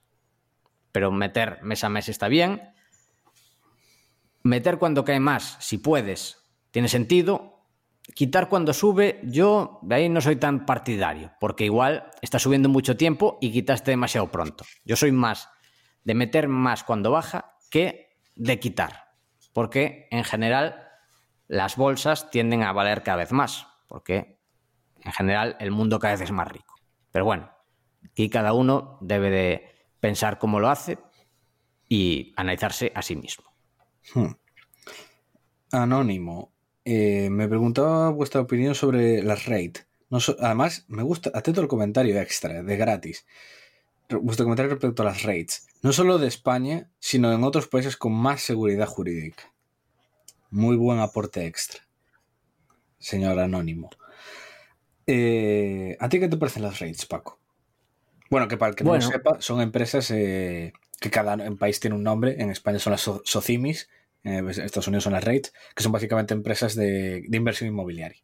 pero 0.91 1.11
meter 1.11 1.61
mes 1.63 1.83
a 1.83 1.89
mes 1.89 2.09
está 2.09 2.27
bien. 2.27 2.73
Meter 4.43 4.77
cuando 4.77 5.05
cae 5.05 5.19
más, 5.19 5.57
si 5.59 5.77
puedes, 5.77 6.49
tiene 6.71 6.87
sentido. 6.89 7.60
Quitar 8.15 8.49
cuando 8.49 8.73
sube, 8.73 9.21
yo 9.23 9.79
de 9.83 9.95
ahí 9.95 10.09
no 10.09 10.21
soy 10.21 10.35
tan 10.35 10.65
partidario, 10.65 11.31
porque 11.39 11.65
igual 11.65 12.11
está 12.21 12.39
subiendo 12.39 12.67
mucho 12.67 12.97
tiempo 12.97 13.37
y 13.41 13.51
quitaste 13.51 13.91
demasiado 13.91 14.31
pronto. 14.31 14.65
Yo 14.83 14.95
soy 14.95 15.11
más 15.11 15.49
de 16.03 16.15
meter 16.15 16.47
más 16.47 16.83
cuando 16.83 17.11
baja 17.11 17.55
que 17.69 18.17
de 18.35 18.59
quitar, 18.59 19.13
porque 19.53 20.07
en 20.11 20.23
general 20.23 20.87
las 21.47 21.75
bolsas 21.75 22.31
tienden 22.31 22.63
a 22.63 22.73
valer 22.73 23.03
cada 23.03 23.17
vez 23.17 23.31
más, 23.31 23.67
porque 23.87 24.39
en 25.03 25.11
general 25.11 25.55
el 25.59 25.71
mundo 25.71 25.99
cada 25.99 26.13
vez 26.13 26.21
es 26.21 26.31
más 26.31 26.47
rico. 26.47 26.75
Pero 27.11 27.25
bueno, 27.25 27.51
aquí 28.05 28.29
cada 28.29 28.53
uno 28.53 28.97
debe 29.01 29.29
de 29.29 29.69
pensar 29.99 30.39
cómo 30.39 30.59
lo 30.59 30.69
hace 30.69 30.97
y 31.87 32.33
analizarse 32.37 32.91
a 32.95 33.01
sí 33.01 33.15
mismo. 33.15 33.45
Hmm. 34.13 34.31
Anónimo. 35.71 36.53
Eh, 36.93 37.29
me 37.29 37.47
preguntaba 37.47 38.09
vuestra 38.09 38.41
opinión 38.41 38.75
sobre 38.75 39.23
las 39.23 39.45
RAID. 39.45 39.77
además, 40.39 40.83
me 40.89 41.03
gusta, 41.03 41.31
atento 41.33 41.61
al 41.61 41.69
comentario 41.69 42.19
extra, 42.19 42.63
de 42.63 42.75
gratis. 42.75 43.25
Vuestro 44.09 44.43
comentario 44.43 44.71
respecto 44.71 45.01
a 45.01 45.05
las 45.05 45.23
RAIDs. 45.23 45.67
No 45.83 45.93
solo 45.93 46.17
de 46.17 46.27
España, 46.27 46.89
sino 46.99 47.31
en 47.31 47.45
otros 47.45 47.69
países 47.69 47.95
con 47.95 48.11
más 48.11 48.41
seguridad 48.41 48.87
jurídica. 48.87 49.53
Muy 50.49 50.75
buen 50.75 50.99
aporte 50.99 51.45
extra. 51.45 51.79
Señor 52.99 53.39
Anónimo. 53.39 53.89
Eh, 55.07 55.95
¿A 55.97 56.09
ti 56.09 56.19
qué 56.19 56.27
te 56.27 56.35
parecen 56.35 56.63
las 56.63 56.81
RAIDs, 56.81 57.05
Paco? 57.05 57.39
Bueno, 58.29 58.49
que 58.49 58.57
para 58.57 58.71
el 58.71 58.75
que 58.75 58.83
no 58.83 58.95
lo 58.95 59.01
sepa, 59.01 59.37
son 59.39 59.61
empresas 59.61 60.11
eh, 60.11 60.73
que 60.99 61.09
cada 61.09 61.37
país 61.55 61.79
tiene 61.79 61.95
un 61.95 62.03
nombre. 62.03 62.35
En 62.41 62.51
España 62.51 62.79
son 62.79 62.91
las 62.91 63.01
SOCIMIS, 63.01 63.87
en 64.23 64.47
Estados 64.49 64.87
Unidos 64.87 65.03
son 65.03 65.13
las 65.13 65.23
REITs, 65.23 65.53
que 65.75 65.83
son 65.83 65.91
básicamente 65.91 66.33
empresas 66.33 66.75
de, 66.75 67.25
inversión 67.31 67.69
inmobiliaria, 67.69 68.21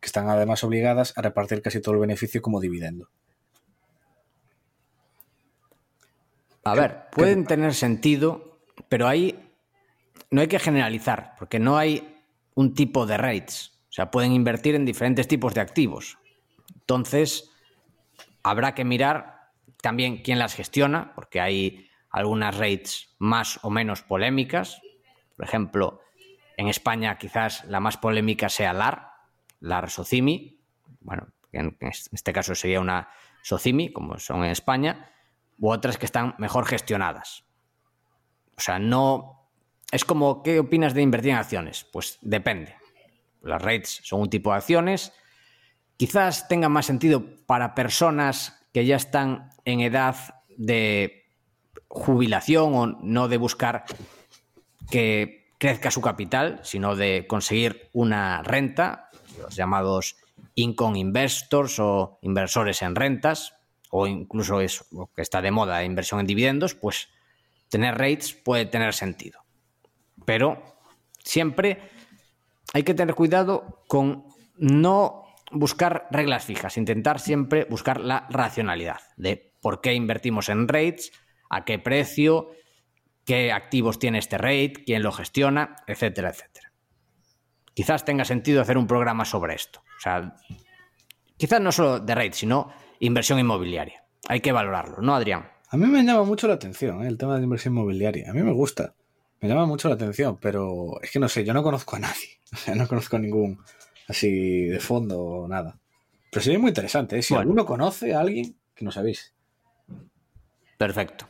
que 0.00 0.06
están 0.06 0.28
además 0.28 0.62
obligadas 0.64 1.12
a 1.16 1.22
repartir 1.22 1.62
casi 1.62 1.80
todo 1.80 1.94
el 1.94 2.00
beneficio 2.00 2.42
como 2.42 2.60
dividendo. 2.60 3.08
A 6.64 6.74
ver, 6.74 7.04
pueden 7.12 7.46
tener 7.46 7.74
sentido, 7.74 8.60
pero 8.88 9.08
ahí 9.08 9.50
no 10.30 10.42
hay 10.42 10.48
que 10.48 10.58
generalizar, 10.58 11.34
porque 11.38 11.58
no 11.58 11.78
hay 11.78 12.22
un 12.54 12.74
tipo 12.74 13.06
de 13.06 13.16
REITs. 13.16 13.80
O 13.88 13.92
sea, 13.92 14.10
pueden 14.10 14.32
invertir 14.32 14.74
en 14.74 14.84
diferentes 14.84 15.26
tipos 15.26 15.54
de 15.54 15.62
activos. 15.62 16.18
Entonces, 16.74 17.50
habrá 18.42 18.74
que 18.74 18.84
mirar 18.84 19.50
también 19.82 20.22
quién 20.22 20.38
las 20.38 20.54
gestiona, 20.54 21.12
porque 21.14 21.40
hay 21.40 21.88
algunas 22.10 22.56
rates 22.56 23.14
más 23.18 23.58
o 23.62 23.70
menos 23.70 24.02
polémicas. 24.02 24.80
Por 25.40 25.48
ejemplo, 25.48 26.02
en 26.58 26.68
España 26.68 27.16
quizás 27.16 27.64
la 27.64 27.80
más 27.80 27.96
polémica 27.96 28.50
sea 28.50 28.74
LAR, 28.74 29.10
LAR 29.60 29.88
Socimi. 29.88 30.60
Bueno, 31.00 31.28
en 31.50 31.78
este 31.80 32.34
caso 32.34 32.54
sería 32.54 32.78
una 32.78 33.08
Socimi, 33.40 33.90
como 33.90 34.18
son 34.18 34.44
en 34.44 34.50
España, 34.50 35.10
u 35.58 35.70
otras 35.70 35.96
que 35.96 36.04
están 36.04 36.34
mejor 36.36 36.66
gestionadas. 36.66 37.44
O 38.54 38.60
sea, 38.60 38.78
no. 38.78 39.48
Es 39.90 40.04
como, 40.04 40.42
¿qué 40.42 40.58
opinas 40.60 40.92
de 40.92 41.00
invertir 41.00 41.30
en 41.30 41.38
acciones? 41.38 41.84
Pues 41.90 42.18
depende. 42.20 42.76
Las 43.40 43.62
rates 43.62 44.02
son 44.04 44.20
un 44.20 44.28
tipo 44.28 44.50
de 44.50 44.58
acciones. 44.58 45.14
Quizás 45.96 46.48
tenga 46.48 46.68
más 46.68 46.84
sentido 46.84 47.24
para 47.46 47.74
personas 47.74 48.66
que 48.74 48.84
ya 48.84 48.96
están 48.96 49.48
en 49.64 49.80
edad 49.80 50.16
de 50.58 51.30
jubilación 51.88 52.74
o 52.74 52.86
no 53.00 53.26
de 53.28 53.38
buscar 53.38 53.86
que 54.90 55.52
crezca 55.58 55.90
su 55.90 56.00
capital, 56.00 56.60
sino 56.62 56.96
de 56.96 57.26
conseguir 57.26 57.90
una 57.92 58.42
renta, 58.42 59.10
los 59.38 59.54
llamados 59.54 60.16
income 60.54 60.98
investors 60.98 61.78
o 61.78 62.18
inversores 62.22 62.82
en 62.82 62.94
rentas, 62.94 63.54
o 63.90 64.06
incluso 64.06 64.60
es 64.60 64.84
lo 64.92 65.10
que 65.14 65.22
está 65.22 65.42
de 65.42 65.50
moda, 65.50 65.84
inversión 65.84 66.20
en 66.20 66.26
dividendos, 66.26 66.74
pues 66.74 67.08
tener 67.68 67.98
rates 67.98 68.32
puede 68.32 68.66
tener 68.66 68.94
sentido. 68.94 69.40
Pero 70.24 70.62
siempre 71.18 71.90
hay 72.72 72.82
que 72.82 72.94
tener 72.94 73.14
cuidado 73.14 73.82
con 73.88 74.24
no 74.56 75.24
buscar 75.50 76.06
reglas 76.10 76.44
fijas, 76.44 76.76
intentar 76.76 77.20
siempre 77.20 77.64
buscar 77.64 78.00
la 78.00 78.26
racionalidad 78.30 79.00
de 79.16 79.54
por 79.60 79.80
qué 79.80 79.94
invertimos 79.94 80.48
en 80.48 80.68
rates, 80.68 81.12
a 81.48 81.64
qué 81.64 81.78
precio, 81.78 82.50
qué 83.24 83.52
activos 83.52 83.98
tiene 83.98 84.18
este 84.18 84.38
rate, 84.38 84.74
quién 84.84 85.02
lo 85.02 85.12
gestiona, 85.12 85.76
etcétera, 85.86 86.30
etcétera. 86.30 86.72
Quizás 87.74 88.04
tenga 88.04 88.24
sentido 88.24 88.60
hacer 88.60 88.76
un 88.76 88.86
programa 88.86 89.24
sobre 89.24 89.54
esto. 89.54 89.80
O 89.80 90.00
sea, 90.00 90.34
quizás 91.36 91.60
no 91.60 91.72
solo 91.72 92.00
de 92.00 92.14
rate, 92.14 92.32
sino 92.32 92.72
inversión 92.98 93.38
inmobiliaria. 93.38 94.04
Hay 94.28 94.40
que 94.40 94.52
valorarlo, 94.52 95.00
¿no, 95.00 95.14
Adrián? 95.14 95.48
A 95.68 95.76
mí 95.76 95.86
me 95.86 96.02
llama 96.02 96.24
mucho 96.24 96.48
la 96.48 96.54
atención 96.54 97.04
¿eh? 97.04 97.08
el 97.08 97.16
tema 97.16 97.36
de 97.36 97.44
inversión 97.44 97.74
inmobiliaria. 97.74 98.30
A 98.30 98.34
mí 98.34 98.42
me 98.42 98.52
gusta. 98.52 98.94
Me 99.40 99.48
llama 99.48 99.66
mucho 99.66 99.88
la 99.88 99.94
atención, 99.94 100.38
pero 100.40 101.00
es 101.00 101.10
que 101.10 101.18
no 101.18 101.28
sé, 101.28 101.44
yo 101.44 101.54
no 101.54 101.62
conozco 101.62 101.96
a 101.96 102.00
nadie. 102.00 102.40
O 102.52 102.56
sea, 102.56 102.74
no 102.74 102.88
conozco 102.88 103.14
a 103.14 103.20
ningún 103.20 103.60
así 104.08 104.64
de 104.64 104.80
fondo 104.80 105.20
o 105.20 105.48
nada. 105.48 105.78
Pero 106.32 106.42
sería 106.42 106.58
muy 106.58 106.70
interesante, 106.70 107.16
¿eh? 107.16 107.22
Si 107.22 107.32
alguno 107.32 107.64
conoce 107.64 108.12
a 108.12 108.20
alguien, 108.20 108.56
que 108.74 108.84
no 108.84 108.90
sabéis. 108.90 109.32
Perfecto. 110.76 111.29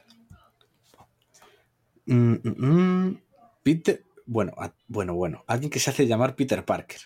Mm, 2.10 2.34
mm, 2.42 2.66
mm. 2.66 3.22
Peter. 3.62 4.04
Bueno, 4.26 4.52
bueno, 4.88 5.14
bueno. 5.14 5.44
Alguien 5.46 5.70
que 5.70 5.78
se 5.78 5.90
hace 5.90 6.06
llamar 6.06 6.34
Peter 6.34 6.64
Parker. 6.64 7.00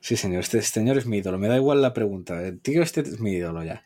Sí, 0.00 0.16
señor. 0.16 0.40
Este 0.40 0.60
señor 0.60 0.98
es 0.98 1.06
mi 1.06 1.18
ídolo. 1.18 1.38
Me 1.38 1.48
da 1.48 1.56
igual 1.56 1.80
la 1.80 1.94
pregunta. 1.94 2.42
El 2.42 2.60
tío 2.60 2.82
este 2.82 3.02
es 3.02 3.20
mi 3.20 3.32
ídolo 3.32 3.62
ya. 3.62 3.84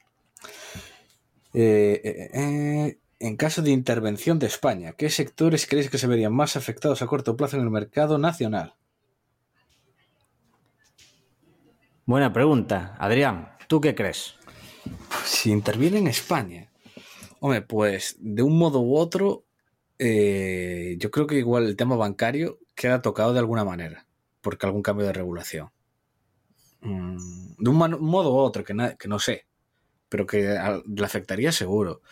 Eh, 1.52 2.00
eh, 2.02 2.30
eh, 2.32 2.98
en 3.18 3.36
caso 3.36 3.60
de 3.60 3.70
intervención 3.70 4.38
de 4.38 4.46
España, 4.46 4.92
¿qué 4.92 5.10
sectores 5.10 5.66
creéis 5.66 5.90
que 5.90 5.98
se 5.98 6.06
verían 6.06 6.32
más 6.32 6.56
afectados 6.56 7.02
a 7.02 7.06
corto 7.06 7.36
plazo 7.36 7.56
en 7.56 7.62
el 7.62 7.70
mercado 7.70 8.16
nacional? 8.16 8.74
Buena 12.06 12.32
pregunta. 12.32 12.96
Adrián, 12.98 13.52
¿tú 13.68 13.80
qué 13.80 13.94
crees? 13.94 14.36
Si 15.24 15.50
interviene 15.50 15.98
en 15.98 16.06
España. 16.06 16.70
Hombre, 17.40 17.60
pues 17.62 18.16
de 18.20 18.42
un 18.42 18.56
modo 18.56 18.80
u 18.80 18.96
otro, 18.96 19.44
yo 20.00 21.10
creo 21.10 21.26
que 21.26 21.36
igual 21.36 21.66
el 21.66 21.76
tema 21.76 21.96
bancario 21.96 22.58
queda 22.74 23.02
tocado 23.02 23.32
de 23.32 23.40
alguna 23.40 23.64
manera, 23.64 24.06
porque 24.40 24.66
algún 24.66 24.82
cambio 24.82 25.06
de 25.06 25.12
regulación. 25.12 25.70
Mm, 26.80 27.16
de 27.58 27.70
un, 27.70 27.76
modo 27.76 28.32
u 28.32 28.36
otro, 28.38 28.64
que, 28.64 28.74
que 28.98 29.08
no 29.08 29.18
sé 29.18 29.46
pero 30.10 30.26
que 30.26 30.58
le 30.86 31.04
afectaría 31.04 31.52
seguro. 31.52 32.02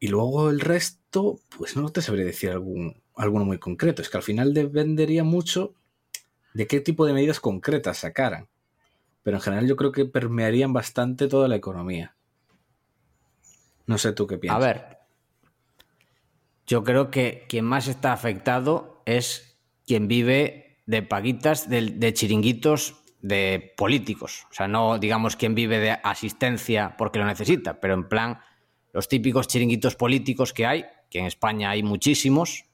Y 0.00 0.08
luego 0.08 0.50
el 0.50 0.58
resto, 0.58 1.38
pues 1.56 1.76
no 1.76 1.90
te 1.90 2.02
sabría 2.02 2.24
decir 2.24 2.50
algún, 2.50 3.00
alguno 3.14 3.44
muy 3.44 3.58
concreto. 3.58 4.02
Es 4.02 4.08
que 4.08 4.16
al 4.16 4.22
final 4.24 4.52
dependería 4.52 5.22
mucho 5.22 5.74
de 6.54 6.66
qué 6.66 6.80
tipo 6.80 7.06
de 7.06 7.12
medidas 7.12 7.38
concretas 7.38 7.98
sacaran. 7.98 8.48
Pero 9.22 9.36
en 9.36 9.42
general 9.42 9.68
yo 9.68 9.76
creo 9.76 9.92
que 9.92 10.06
permearían 10.06 10.72
bastante 10.72 11.28
toda 11.28 11.46
la 11.46 11.56
economía. 11.56 12.16
No 13.86 13.98
sé 13.98 14.12
tú 14.12 14.26
qué 14.26 14.38
piensas. 14.38 14.62
A 14.62 14.66
ver, 14.66 14.95
yo 16.66 16.84
creo 16.84 17.10
que 17.10 17.44
quien 17.48 17.64
más 17.64 17.88
está 17.88 18.12
afectado 18.12 19.02
es 19.06 19.58
quien 19.86 20.08
vive 20.08 20.82
de 20.86 21.02
paguitas, 21.02 21.68
de 21.68 22.14
chiringuitos 22.14 23.02
de 23.20 23.74
políticos. 23.76 24.46
O 24.50 24.54
sea, 24.54 24.68
no 24.68 24.98
digamos 24.98 25.36
quien 25.36 25.54
vive 25.54 25.78
de 25.78 25.90
asistencia 25.90 26.96
porque 26.96 27.18
lo 27.18 27.26
necesita, 27.26 27.80
pero 27.80 27.94
en 27.94 28.08
plan 28.08 28.40
los 28.92 29.08
típicos 29.08 29.48
chiringuitos 29.48 29.96
políticos 29.96 30.52
que 30.52 30.66
hay, 30.66 30.86
que 31.10 31.18
en 31.18 31.26
España 31.26 31.70
hay 31.70 31.82
muchísimos, 31.82 32.64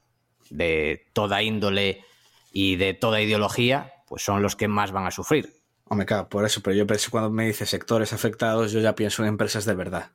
de 0.50 1.06
toda 1.12 1.42
índole 1.42 2.04
y 2.52 2.76
de 2.76 2.94
toda 2.94 3.20
ideología, 3.20 3.92
pues 4.06 4.22
son 4.22 4.42
los 4.42 4.56
que 4.56 4.68
más 4.68 4.92
van 4.92 5.06
a 5.06 5.10
sufrir. 5.10 5.54
Hombre, 5.84 6.06
claro, 6.06 6.28
por 6.28 6.44
eso, 6.44 6.62
pero 6.62 6.76
yo 6.76 6.86
pienso 6.86 7.10
cuando 7.10 7.30
me 7.30 7.46
dice 7.46 7.66
sectores 7.66 8.12
afectados, 8.12 8.72
yo 8.72 8.80
ya 8.80 8.94
pienso 8.94 9.22
en 9.22 9.28
empresas 9.28 9.64
de 9.64 9.74
verdad. 9.74 10.12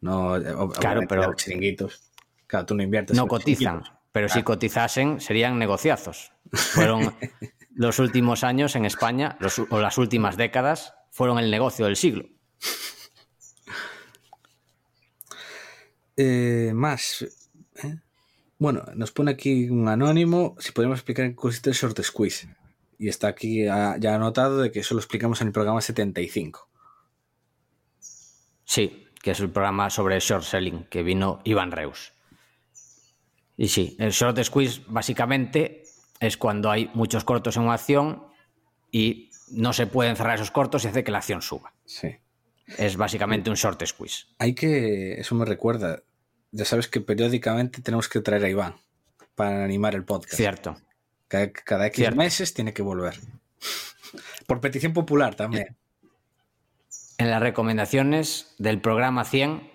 No, 0.00 0.34
claro, 0.78 1.02
pero 1.08 1.34
chiringuitos. 1.34 2.09
Claro, 2.50 2.66
tú 2.66 2.74
no 2.74 2.82
inviertes. 2.82 3.16
No 3.16 3.28
cotizan, 3.28 3.84
pero 4.10 4.28
si 4.28 4.42
cotizasen 4.42 5.20
serían 5.20 5.56
negociazos. 5.56 6.32
Fueron 6.50 7.14
los 7.76 8.00
últimos 8.00 8.42
años 8.42 8.74
en 8.74 8.84
España, 8.84 9.38
o 9.70 9.80
las 9.80 9.98
últimas 9.98 10.36
décadas, 10.36 10.94
fueron 11.12 11.38
el 11.38 11.48
negocio 11.48 11.86
del 11.86 11.94
siglo. 11.94 12.24
Eh, 16.16 16.72
más. 16.74 17.24
¿eh? 17.84 17.96
Bueno, 18.58 18.84
nos 18.96 19.12
pone 19.12 19.30
aquí 19.30 19.70
un 19.70 19.88
anónimo 19.88 20.56
si 20.58 20.72
podemos 20.72 20.98
explicar 20.98 21.26
en 21.26 21.30
qué 21.32 21.36
consiste 21.36 21.70
el 21.70 21.76
short 21.76 22.02
squeeze. 22.02 22.48
Y 22.98 23.08
está 23.08 23.28
aquí 23.28 23.64
ya 23.64 24.14
anotado 24.14 24.58
de 24.58 24.72
que 24.72 24.80
eso 24.80 24.94
lo 24.94 25.00
explicamos 25.00 25.40
en 25.40 25.46
el 25.46 25.52
programa 25.52 25.80
75. 25.80 26.68
Sí, 28.64 29.06
que 29.22 29.30
es 29.30 29.40
el 29.40 29.50
programa 29.50 29.88
sobre 29.88 30.18
short 30.18 30.42
selling 30.42 30.84
que 30.90 31.04
vino 31.04 31.40
Iván 31.44 31.70
Reus. 31.70 32.12
Y 33.60 33.68
sí, 33.68 33.94
el 33.98 34.10
short 34.12 34.42
squeeze 34.42 34.80
básicamente 34.86 35.82
es 36.18 36.38
cuando 36.38 36.70
hay 36.70 36.90
muchos 36.94 37.24
cortos 37.24 37.58
en 37.58 37.64
una 37.64 37.74
acción 37.74 38.24
y 38.90 39.28
no 39.50 39.74
se 39.74 39.86
pueden 39.86 40.16
cerrar 40.16 40.36
esos 40.36 40.50
cortos 40.50 40.82
y 40.82 40.88
hace 40.88 41.04
que 41.04 41.12
la 41.12 41.18
acción 41.18 41.42
suba. 41.42 41.74
Sí. 41.84 42.08
Es 42.78 42.96
básicamente 42.96 43.50
un 43.50 43.56
short 43.56 43.84
squeeze. 43.84 44.28
Hay 44.38 44.54
que, 44.54 45.20
eso 45.20 45.34
me 45.34 45.44
recuerda, 45.44 46.02
ya 46.52 46.64
sabes 46.64 46.88
que 46.88 47.02
periódicamente 47.02 47.82
tenemos 47.82 48.08
que 48.08 48.22
traer 48.22 48.46
a 48.46 48.48
Iván 48.48 48.76
para 49.34 49.62
animar 49.62 49.94
el 49.94 50.06
podcast. 50.06 50.36
Cierto. 50.36 50.78
Cada, 51.28 51.52
cada 51.52 51.86
X 51.88 52.16
meses 52.16 52.54
tiene 52.54 52.72
que 52.72 52.80
volver. 52.80 53.20
Por 54.46 54.62
petición 54.62 54.94
popular 54.94 55.34
también. 55.34 55.76
En 57.18 57.30
las 57.30 57.42
recomendaciones 57.42 58.54
del 58.56 58.80
programa 58.80 59.26
100, 59.26 59.70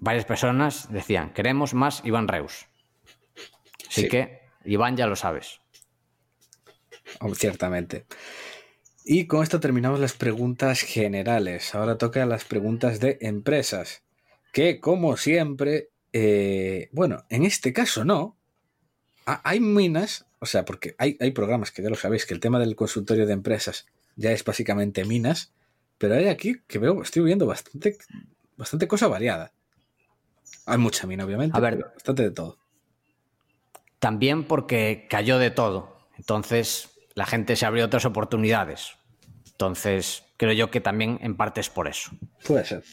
varias 0.00 0.24
personas 0.24 0.90
decían, 0.90 1.32
queremos 1.32 1.74
más 1.74 2.02
Iván 2.04 2.26
Reus. 2.26 2.66
Así 3.88 4.08
que 4.08 4.40
Iván 4.64 4.96
ya 4.96 5.06
lo 5.06 5.16
sabes. 5.16 5.60
Oh, 7.20 7.34
ciertamente. 7.34 8.06
Y 9.04 9.26
con 9.26 9.42
esto 9.42 9.60
terminamos 9.60 10.00
las 10.00 10.14
preguntas 10.14 10.80
generales. 10.80 11.74
Ahora 11.74 11.98
toca 11.98 12.24
las 12.26 12.44
preguntas 12.44 13.00
de 13.00 13.18
empresas. 13.20 14.02
Que 14.52 14.80
como 14.80 15.16
siempre, 15.16 15.90
eh, 16.12 16.88
bueno, 16.92 17.24
en 17.28 17.44
este 17.44 17.72
caso 17.72 18.04
no. 18.04 18.36
hay 19.24 19.60
minas, 19.60 20.26
o 20.38 20.46
sea, 20.46 20.64
porque 20.64 20.94
hay, 20.98 21.16
hay 21.20 21.30
programas 21.32 21.70
que 21.70 21.82
ya 21.82 21.90
lo 21.90 21.96
sabéis, 21.96 22.26
que 22.26 22.34
el 22.34 22.40
tema 22.40 22.58
del 22.58 22.76
consultorio 22.76 23.26
de 23.26 23.32
empresas 23.32 23.86
ya 24.16 24.32
es 24.32 24.44
básicamente 24.44 25.04
minas, 25.04 25.52
pero 25.98 26.14
hay 26.14 26.28
aquí 26.28 26.62
que 26.66 26.78
veo, 26.78 27.02
estoy 27.02 27.22
viendo 27.22 27.46
bastante, 27.46 27.96
bastante 28.56 28.88
cosa 28.88 29.08
variada. 29.08 29.52
Hay 30.70 30.78
mucha 30.78 31.06
mina, 31.06 31.24
obviamente, 31.24 31.56
A 31.56 31.60
ver, 31.60 31.78
bastante 31.78 32.22
de 32.22 32.30
todo. 32.30 32.58
También 33.98 34.44
porque 34.44 35.06
cayó 35.10 35.38
de 35.38 35.50
todo. 35.50 35.98
Entonces 36.16 36.90
la 37.14 37.26
gente 37.26 37.56
se 37.56 37.66
abrió 37.66 37.84
otras 37.84 38.04
oportunidades. 38.04 38.96
Entonces 39.46 40.24
creo 40.36 40.52
yo 40.52 40.70
que 40.70 40.80
también 40.80 41.18
en 41.22 41.36
parte 41.36 41.60
es 41.60 41.68
por 41.68 41.88
eso. 41.88 42.12
Puede 42.46 42.64
ser. 42.64 42.84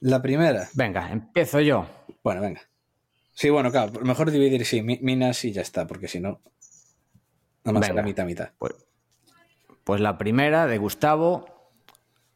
La 0.00 0.22
primera. 0.22 0.68
Venga, 0.74 1.10
empiezo 1.12 1.60
yo. 1.60 1.86
Bueno, 2.22 2.40
venga. 2.40 2.62
Sí, 3.34 3.50
bueno, 3.50 3.70
claro, 3.70 4.00
mejor 4.02 4.30
dividir, 4.30 4.64
sí, 4.64 4.82
minas 4.82 5.44
y 5.44 5.52
ya 5.52 5.62
está, 5.62 5.86
porque 5.86 6.06
si 6.06 6.20
no, 6.20 6.40
nada 7.64 7.78
más 7.78 7.94
la 7.94 8.02
mitad, 8.02 8.24
mitad. 8.24 8.50
Pues, 8.58 8.74
pues 9.84 10.00
la 10.00 10.18
primera 10.18 10.66
de 10.66 10.78
Gustavo. 10.78 11.46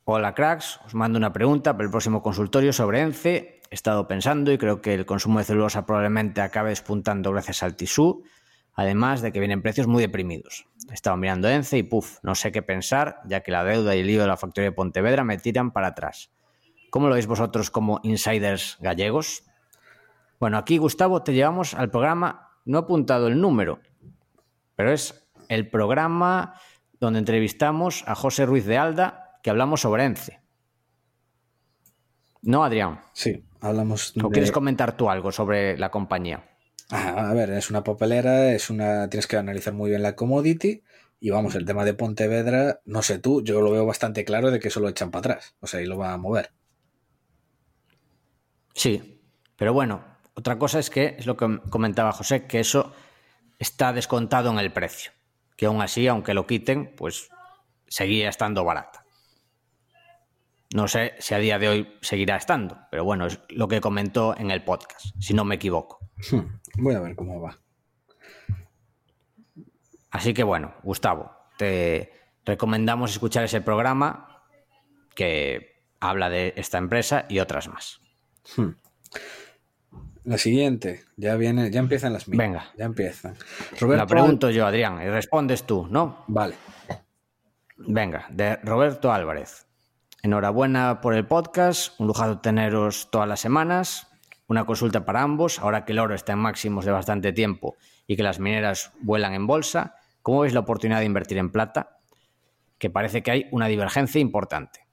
Hola, 0.05 0.35
cracks. 0.35 0.81
Os 0.87 0.95
mando 0.95 1.19
una 1.19 1.33
pregunta 1.33 1.73
para 1.73 1.85
el 1.85 1.91
próximo 1.91 2.23
consultorio 2.23 2.73
sobre 2.73 3.01
ENCE 3.01 3.56
he 3.71 3.75
estado 3.75 4.07
pensando 4.09 4.53
y 4.53 4.59
creo 4.59 4.81
que 4.81 4.95
el 4.95 5.07
consumo 5.07 5.39
de 5.39 5.45
celulosa 5.45 5.87
probablemente 5.87 6.41
acabe 6.41 6.71
despuntando 6.71 7.33
gracias 7.33 7.63
al 7.63 7.77
tisú, 7.77 8.25
además 8.75 9.23
de 9.23 9.33
que 9.33 9.41
vienen 9.41 9.63
precios 9.63 9.87
muy 9.87 10.03
deprimidos. 10.03 10.67
He 10.91 10.95
estado 10.95 11.17
mirando 11.17 11.49
ENCE 11.49 11.79
y 11.79 11.83
puff, 11.83 12.19
no 12.23 12.35
sé 12.35 12.53
qué 12.53 12.63
pensar, 12.63 13.21
ya 13.27 13.41
que 13.41 13.51
la 13.51 13.65
deuda 13.65 13.97
y 13.97 14.01
el 14.01 14.07
lío 14.07 14.21
de 14.21 14.29
la 14.29 14.37
factoría 14.37 14.71
de 14.71 14.77
Pontevedra 14.77 15.25
me 15.25 15.39
tiran 15.39 15.73
para 15.73 15.89
atrás. 15.89 16.31
¿Cómo 16.91 17.09
lo 17.09 17.15
veis 17.15 17.27
vosotros 17.27 17.71
como 17.71 18.01
insiders 18.03 18.77
gallegos? 18.81 19.45
Bueno, 20.39 20.59
aquí 20.59 20.79
Gustavo 20.79 21.23
te 21.23 21.33
llevamos 21.33 21.75
al 21.75 21.91
programa, 21.91 22.51
no 22.65 22.79
he 22.79 22.81
apuntado 22.83 23.27
el 23.29 23.41
número, 23.41 23.81
pero 24.75 24.93
es 24.93 25.29
el 25.49 25.69
programa 25.69 26.61
donde 27.01 27.19
entrevistamos 27.19 28.05
a 28.07 28.15
José 28.15 28.47
Ruiz 28.47 28.67
de 28.67 28.79
Alda, 28.79 29.39
que 29.43 29.51
hablamos 29.51 29.81
sobre 29.81 30.05
ENCE. 30.05 30.41
¿No, 32.43 32.65
Adrián? 32.65 33.01
Sí, 33.13 33.46
hablamos. 33.61 34.15
¿O 34.23 34.31
quieres 34.31 34.53
comentar 34.53 34.97
tú 34.97 35.11
algo 35.11 35.33
sobre 35.33 35.77
la 35.79 35.91
compañía? 35.91 36.45
a 36.91 37.33
ver, 37.35 37.51
es 37.51 37.71
una 37.71 37.83
papelera, 37.83 38.53
es 38.53 38.71
una. 38.71 39.09
Tienes 39.09 39.27
que 39.27 39.37
analizar 39.37 39.75
muy 39.75 39.91
bien 39.91 40.03
la 40.03 40.15
commodity. 40.15 40.83
Y 41.19 41.31
vamos, 41.31 41.55
el 41.55 41.65
tema 41.65 41.85
de 41.85 41.95
Pontevedra, 41.95 42.81
no 42.85 43.03
sé 43.03 43.19
tú, 43.19 43.43
yo 43.43 43.63
lo 43.63 43.71
veo 43.71 43.87
bastante 43.87 44.25
claro 44.25 44.51
de 44.51 44.61
que 44.61 44.69
eso 44.69 44.81
lo 44.81 44.89
echan 44.89 45.11
para 45.11 45.21
atrás. 45.21 45.57
O 45.61 45.67
sea, 45.67 45.81
y 45.81 45.87
lo 45.87 45.97
va 45.97 46.13
a 46.13 46.19
mover. 46.19 46.53
Sí, 48.75 49.23
pero 49.57 49.73
bueno, 49.73 50.05
otra 50.35 50.59
cosa 50.59 50.79
es 50.79 50.91
que, 50.91 51.17
es 51.19 51.27
lo 51.27 51.37
que 51.37 51.61
comentaba 51.71 52.13
José, 52.13 52.47
que 52.47 52.61
eso 52.61 52.93
está 53.59 53.95
descontado 53.95 54.51
en 54.51 54.59
el 54.59 54.73
precio. 54.73 55.13
que 55.57 55.65
aún 55.65 55.81
así, 55.81 56.07
aunque 56.07 56.35
lo 56.35 56.47
quiten, 56.47 56.95
pues 56.95 57.31
seguía 57.89 58.29
estando 58.29 58.63
barata. 58.63 59.06
No 60.77 60.89
sé 60.89 61.15
si 61.21 61.33
a 61.33 61.39
día 61.39 61.59
de 61.59 61.71
hoy 61.71 61.97
seguirá 62.03 62.37
estando, 62.37 62.79
pero 62.91 63.03
bueno, 63.03 63.25
es 63.25 63.41
lo 63.49 63.67
que 63.67 63.81
comentó 63.81 64.37
en 64.37 64.51
el 64.51 64.63
podcast, 64.63 65.07
si 65.19 65.33
no 65.33 65.43
me 65.43 65.55
equivoco. 65.55 66.11
Hmm, 66.31 66.83
voy 66.83 66.95
a 66.95 67.01
ver 67.01 67.17
cómo 67.17 67.41
va. 67.41 67.59
Así 70.11 70.35
que 70.35 70.43
bueno, 70.43 70.75
Gustavo, 70.83 71.33
te 71.57 72.13
recomendamos 72.45 73.11
escuchar 73.13 73.45
ese 73.45 73.63
programa 73.63 74.45
que 75.15 75.81
habla 75.99 76.29
de 76.29 76.53
esta 76.57 76.77
empresa 76.77 77.25
y 77.31 77.39
otras 77.39 77.69
más. 77.69 78.03
Hmm. 78.55 78.73
La 80.25 80.37
siguiente, 80.37 81.05
ya 81.17 81.37
viene, 81.37 81.71
ya 81.71 81.81
empiezan 81.81 82.13
las 82.13 82.29
mías. 82.29 82.39
Venga. 82.39 82.73
Ya 82.77 82.85
empiezan. 82.85 83.35
La 83.81 84.07
pregunto 84.07 84.51
yo, 84.51 84.67
Adrián, 84.67 85.01
y 85.03 85.09
respondes 85.09 85.65
tú, 85.65 85.87
¿no? 85.89 86.25
Vale. 86.27 86.55
Venga, 87.79 88.27
de 88.29 88.57
Roberto 88.57 89.11
Álvarez. 89.11 89.66
Enhorabuena 90.27 91.01
por 91.01 91.15
el 91.15 91.25
podcast, 91.25 92.01
un 92.01 92.09
lujazo 92.09 92.41
teneros 92.41 93.13
todas 93.13 93.29
las 93.29 93.39
semanas. 93.39 94.09
Una 94.49 94.65
consulta 94.67 95.05
para 95.05 95.23
ambos, 95.23 95.61
ahora 95.61 95.85
que 95.85 95.93
el 95.93 96.01
oro 96.01 96.17
está 96.17 96.33
en 96.33 96.41
máximos 96.41 96.85
de 96.85 96.91
bastante 96.91 97.33
tiempo 97.33 97.77
y 98.09 98.17
que 98.17 98.25
las 98.25 98.41
mineras 98.41 98.91
vuelan 98.99 99.35
en 99.35 99.47
bolsa, 99.47 99.95
¿cómo 100.23 100.41
veis 100.41 100.53
la 100.53 100.59
oportunidad 100.59 100.99
de 100.99 101.05
invertir 101.05 101.39
en 101.39 101.53
plata? 101.53 102.01
Que 102.77 102.91
parece 102.91 103.23
que 103.23 103.31
hay 103.31 103.47
una 103.53 103.69
divergencia 103.69 104.21
importante. 104.21 104.89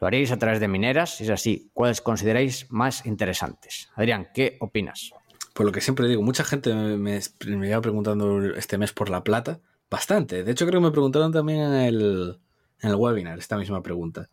¿Lo 0.00 0.08
haríais 0.08 0.32
a 0.32 0.36
través 0.36 0.58
de 0.58 0.66
mineras? 0.66 1.16
Si 1.16 1.22
es 1.22 1.30
así, 1.30 1.70
¿cuáles 1.72 2.00
consideráis 2.00 2.66
más 2.68 3.06
interesantes? 3.06 3.88
Adrián, 3.94 4.30
¿qué 4.34 4.56
opinas? 4.58 5.12
Pues 5.54 5.64
lo 5.64 5.70
que 5.70 5.80
siempre 5.80 6.08
digo, 6.08 6.22
mucha 6.22 6.42
gente 6.42 6.74
me, 6.74 6.96
me, 6.96 7.20
me 7.56 7.80
preguntando 7.80 8.44
este 8.56 8.78
mes 8.78 8.92
por 8.92 9.10
la 9.10 9.22
plata. 9.22 9.60
Bastante. 9.88 10.42
De 10.42 10.50
hecho, 10.50 10.66
creo 10.66 10.80
que 10.80 10.86
me 10.86 10.90
preguntaron 10.90 11.30
también 11.30 11.60
en 11.60 11.72
el, 11.72 12.40
en 12.80 12.90
el 12.90 12.96
webinar 12.96 13.38
esta 13.38 13.56
misma 13.56 13.80
pregunta. 13.80 14.28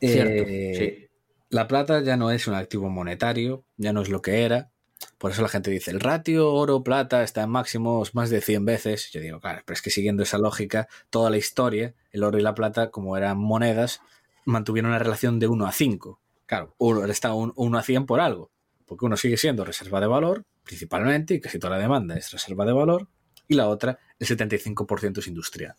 Eh. 0.00 1.08
La 1.48 1.68
plata 1.68 2.02
ya 2.02 2.16
no 2.16 2.30
es 2.30 2.46
un 2.48 2.54
activo 2.54 2.90
monetario, 2.90 3.64
ya 3.76 3.92
no 3.92 4.02
es 4.02 4.08
lo 4.08 4.20
que 4.20 4.42
era. 4.44 4.70
Por 5.18 5.30
eso 5.30 5.42
la 5.42 5.48
gente 5.48 5.70
dice, 5.70 5.90
el 5.90 6.00
ratio 6.00 6.52
oro-plata 6.52 7.22
está 7.22 7.42
en 7.42 7.50
máximos 7.50 8.14
más 8.14 8.30
de 8.30 8.40
100 8.40 8.64
veces. 8.64 9.10
Yo 9.12 9.20
digo, 9.20 9.40
claro, 9.40 9.62
pero 9.64 9.74
es 9.74 9.82
que 9.82 9.90
siguiendo 9.90 10.22
esa 10.22 10.38
lógica, 10.38 10.88
toda 11.10 11.30
la 11.30 11.36
historia, 11.36 11.94
el 12.10 12.24
oro 12.24 12.38
y 12.38 12.42
la 12.42 12.54
plata, 12.54 12.90
como 12.90 13.16
eran 13.16 13.38
monedas, 13.38 14.00
mantuvieron 14.44 14.90
una 14.90 14.98
relación 14.98 15.38
de 15.38 15.48
1 15.48 15.66
a 15.66 15.72
5. 15.72 16.20
Claro, 16.46 16.74
está 17.08 17.34
1 17.34 17.78
a 17.78 17.82
100 17.82 18.06
por 18.06 18.20
algo, 18.20 18.50
porque 18.86 19.04
uno 19.04 19.16
sigue 19.16 19.36
siendo 19.36 19.64
reserva 19.64 20.00
de 20.00 20.06
valor, 20.06 20.44
principalmente, 20.62 21.34
y 21.34 21.40
casi 21.40 21.58
toda 21.58 21.76
la 21.76 21.82
demanda 21.82 22.16
es 22.16 22.30
reserva 22.30 22.64
de 22.64 22.72
valor, 22.72 23.08
y 23.48 23.54
la 23.54 23.68
otra, 23.68 23.98
el 24.18 24.26
75% 24.26 25.18
es 25.18 25.26
industrial. 25.26 25.76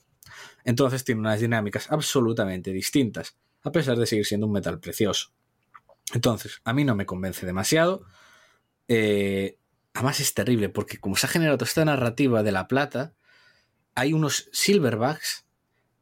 Entonces 0.64 1.04
tiene 1.04 1.22
unas 1.22 1.40
dinámicas 1.40 1.92
absolutamente 1.92 2.72
distintas, 2.72 3.38
a 3.64 3.72
pesar 3.72 3.98
de 3.98 4.06
seguir 4.06 4.26
siendo 4.26 4.48
un 4.48 4.54
metal 4.54 4.80
precioso. 4.80 5.32
Entonces, 6.14 6.62
a 6.64 6.74
mí 6.74 6.84
no 6.84 6.96
me 6.96 7.06
convence 7.06 7.46
demasiado. 7.46 8.06
Eh, 8.88 9.58
además 9.94 10.20
es 10.20 10.34
terrible, 10.34 10.70
porque 10.70 11.00
como 11.00 11.16
se 11.16 11.26
ha 11.26 11.30
generado 11.30 11.58
toda 11.58 11.68
esta 11.68 11.86
narrativa 11.86 12.44
de 12.44 12.52
la 12.52 12.68
plata, 12.68 13.14
hay 13.96 14.14
unos 14.14 14.50
silverbacks 14.54 15.46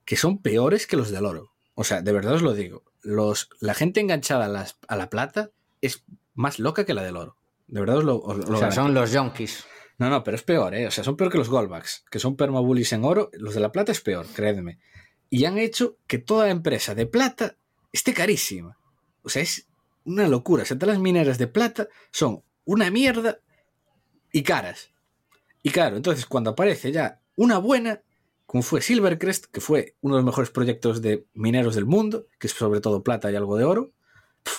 que 0.03 0.17
son 0.17 0.41
peores 0.41 0.85
que 0.85 0.97
los 0.97 1.09
del 1.11 1.25
oro. 1.25 1.53
O 1.73 1.83
sea, 1.83 2.01
de 2.01 2.11
verdad 2.11 2.33
os 2.33 2.41
lo 2.41 2.53
digo. 2.53 2.83
Los, 3.01 3.49
la 3.59 3.73
gente 3.73 3.99
enganchada 3.99 4.45
a, 4.45 4.49
las, 4.49 4.77
a, 4.87 4.95
la 4.95 5.09
plata 5.09 5.51
es 5.81 6.03
más 6.33 6.59
loca 6.59 6.85
que 6.85 6.93
la 6.93 7.03
del 7.03 7.17
oro. 7.17 7.37
De 7.67 7.79
verdad 7.79 7.97
os 7.97 8.03
lo, 8.03 8.17
os, 8.19 8.37
lo 8.49 8.57
O 8.57 8.59
sea, 8.59 8.71
son 8.71 8.93
los 8.93 9.11
yonkis. 9.11 9.65
No, 9.97 10.09
no, 10.09 10.23
pero 10.23 10.35
es 10.35 10.43
peor, 10.43 10.75
¿eh? 10.75 10.87
O 10.87 10.91
sea, 10.91 11.03
son 11.03 11.15
peor 11.15 11.31
que 11.31 11.37
los 11.37 11.49
goldbacks, 11.49 12.03
que 12.11 12.19
son 12.19 12.35
permabullis 12.35 12.91
en 12.93 13.05
oro. 13.05 13.29
Los 13.33 13.53
de 13.53 13.61
la 13.61 13.71
plata 13.71 13.91
es 13.91 14.01
peor, 14.01 14.25
créedme. 14.27 14.79
Y 15.29 15.45
han 15.45 15.57
hecho 15.57 15.97
que 16.07 16.17
toda 16.17 16.49
empresa 16.49 16.95
de 16.95 17.05
plata 17.05 17.55
esté 17.91 18.13
carísima. 18.13 18.77
O 19.23 19.29
sea, 19.29 19.41
es 19.41 19.67
una 20.05 20.27
locura. 20.27 20.63
O 20.63 20.65
sea, 20.65 20.77
todas 20.77 20.95
las 20.95 21.01
mineras 21.01 21.37
de 21.37 21.47
plata 21.47 21.87
son 22.11 22.43
una 22.65 22.89
mierda 22.91 23.39
y 24.31 24.43
caras. 24.43 24.91
Y 25.63 25.71
claro, 25.71 25.97
entonces 25.97 26.25
cuando 26.25 26.51
aparece 26.51 26.91
ya 26.91 27.19
una 27.35 27.57
buena, 27.57 28.01
como 28.45 28.61
fue 28.61 28.81
Silvercrest, 28.81 29.45
que 29.45 29.61
fue 29.61 29.95
uno 30.01 30.15
de 30.15 30.19
los 30.19 30.25
mejores 30.25 30.51
proyectos 30.51 31.01
de 31.01 31.25
mineros 31.33 31.75
del 31.75 31.85
mundo, 31.85 32.27
que 32.39 32.47
es 32.47 32.53
sobre 32.53 32.81
todo 32.81 33.03
plata 33.03 33.31
y 33.31 33.35
algo 33.35 33.57
de 33.57 33.63
oro, 33.63 33.91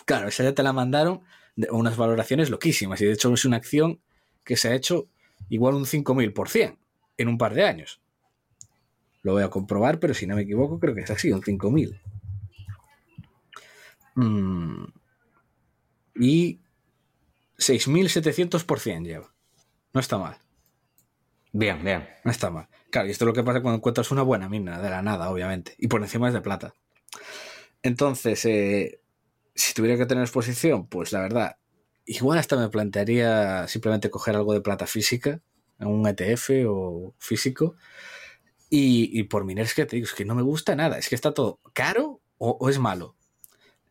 claro, 0.05 0.29
esa 0.29 0.43
ya 0.43 0.55
te 0.55 0.63
la 0.63 0.73
mandaron 0.73 1.23
unas 1.71 1.97
valoraciones 1.97 2.51
loquísimas. 2.51 3.01
Y 3.01 3.07
de 3.07 3.13
hecho 3.13 3.33
es 3.33 3.45
una 3.45 3.57
acción 3.57 4.01
que 4.45 4.57
se 4.57 4.69
ha 4.69 4.75
hecho 4.75 5.09
igual 5.49 5.75
un 5.75 5.85
5000% 5.85 6.77
en 7.19 7.29
un 7.29 7.39
par 7.39 7.55
de 7.55 7.65
años. 7.65 8.01
Lo 9.27 9.33
voy 9.33 9.43
a 9.43 9.51
comprobar, 9.51 9.99
pero 9.99 10.15
si 10.15 10.25
no 10.25 10.37
me 10.37 10.43
equivoco, 10.43 10.79
creo 10.79 10.95
que 10.95 11.01
es 11.01 11.11
así, 11.11 11.33
un 11.33 11.43
5000. 11.43 12.01
Mm. 14.15 14.85
Y 16.15 16.61
6.700% 17.59 19.03
lleva. 19.05 19.35
No 19.93 19.99
está 19.99 20.17
mal. 20.17 20.37
Bien, 21.53 21.83
bien. 21.83 22.09
No 22.23 22.31
está 22.31 22.51
mal. 22.51 22.69
Claro, 22.93 23.09
y 23.09 23.11
esto 23.11 23.25
es 23.25 23.27
lo 23.27 23.33
que 23.33 23.43
pasa 23.43 23.61
cuando 23.63 23.79
encuentras 23.79 24.13
una 24.13 24.23
buena 24.23 24.49
mina, 24.49 24.81
de 24.81 24.91
la 24.91 25.03
nada, 25.03 25.29
obviamente. 25.29 25.75
Y 25.77 25.89
por 25.89 26.01
encima 26.03 26.29
es 26.29 26.35
de 26.35 26.41
plata. 26.41 26.75
Entonces, 27.83 28.45
eh, 28.45 29.01
si 29.57 29.75
tuviera 29.75 29.99
que 29.99 30.07
tener 30.07 30.23
exposición, 30.23 30.87
pues 30.87 31.11
la 31.11 31.21
verdad, 31.23 31.57
igual 32.05 32.39
hasta 32.39 32.57
me 32.57 32.69
plantearía 32.69 33.67
simplemente 33.67 34.09
coger 34.09 34.37
algo 34.37 34.53
de 34.53 34.61
plata 34.61 34.87
física, 34.87 35.41
un 35.81 36.07
ETF 36.07 36.51
o 36.69 37.17
físico. 37.19 37.75
Y, 38.69 39.23
por 39.25 39.45
mineros 39.45 39.75
que 39.75 39.87
te 39.87 39.97
digo, 39.97 40.07
es 40.07 40.15
que 40.15 40.25
no 40.25 40.35
me 40.35 40.43
gusta 40.43 40.75
nada. 40.75 40.99
Es 40.99 41.09
que 41.09 41.15
está 41.15 41.33
todo 41.33 41.61
caro 41.73 42.21
o, 42.39 42.57
o 42.61 42.69
es 42.69 42.79
malo. 42.79 43.15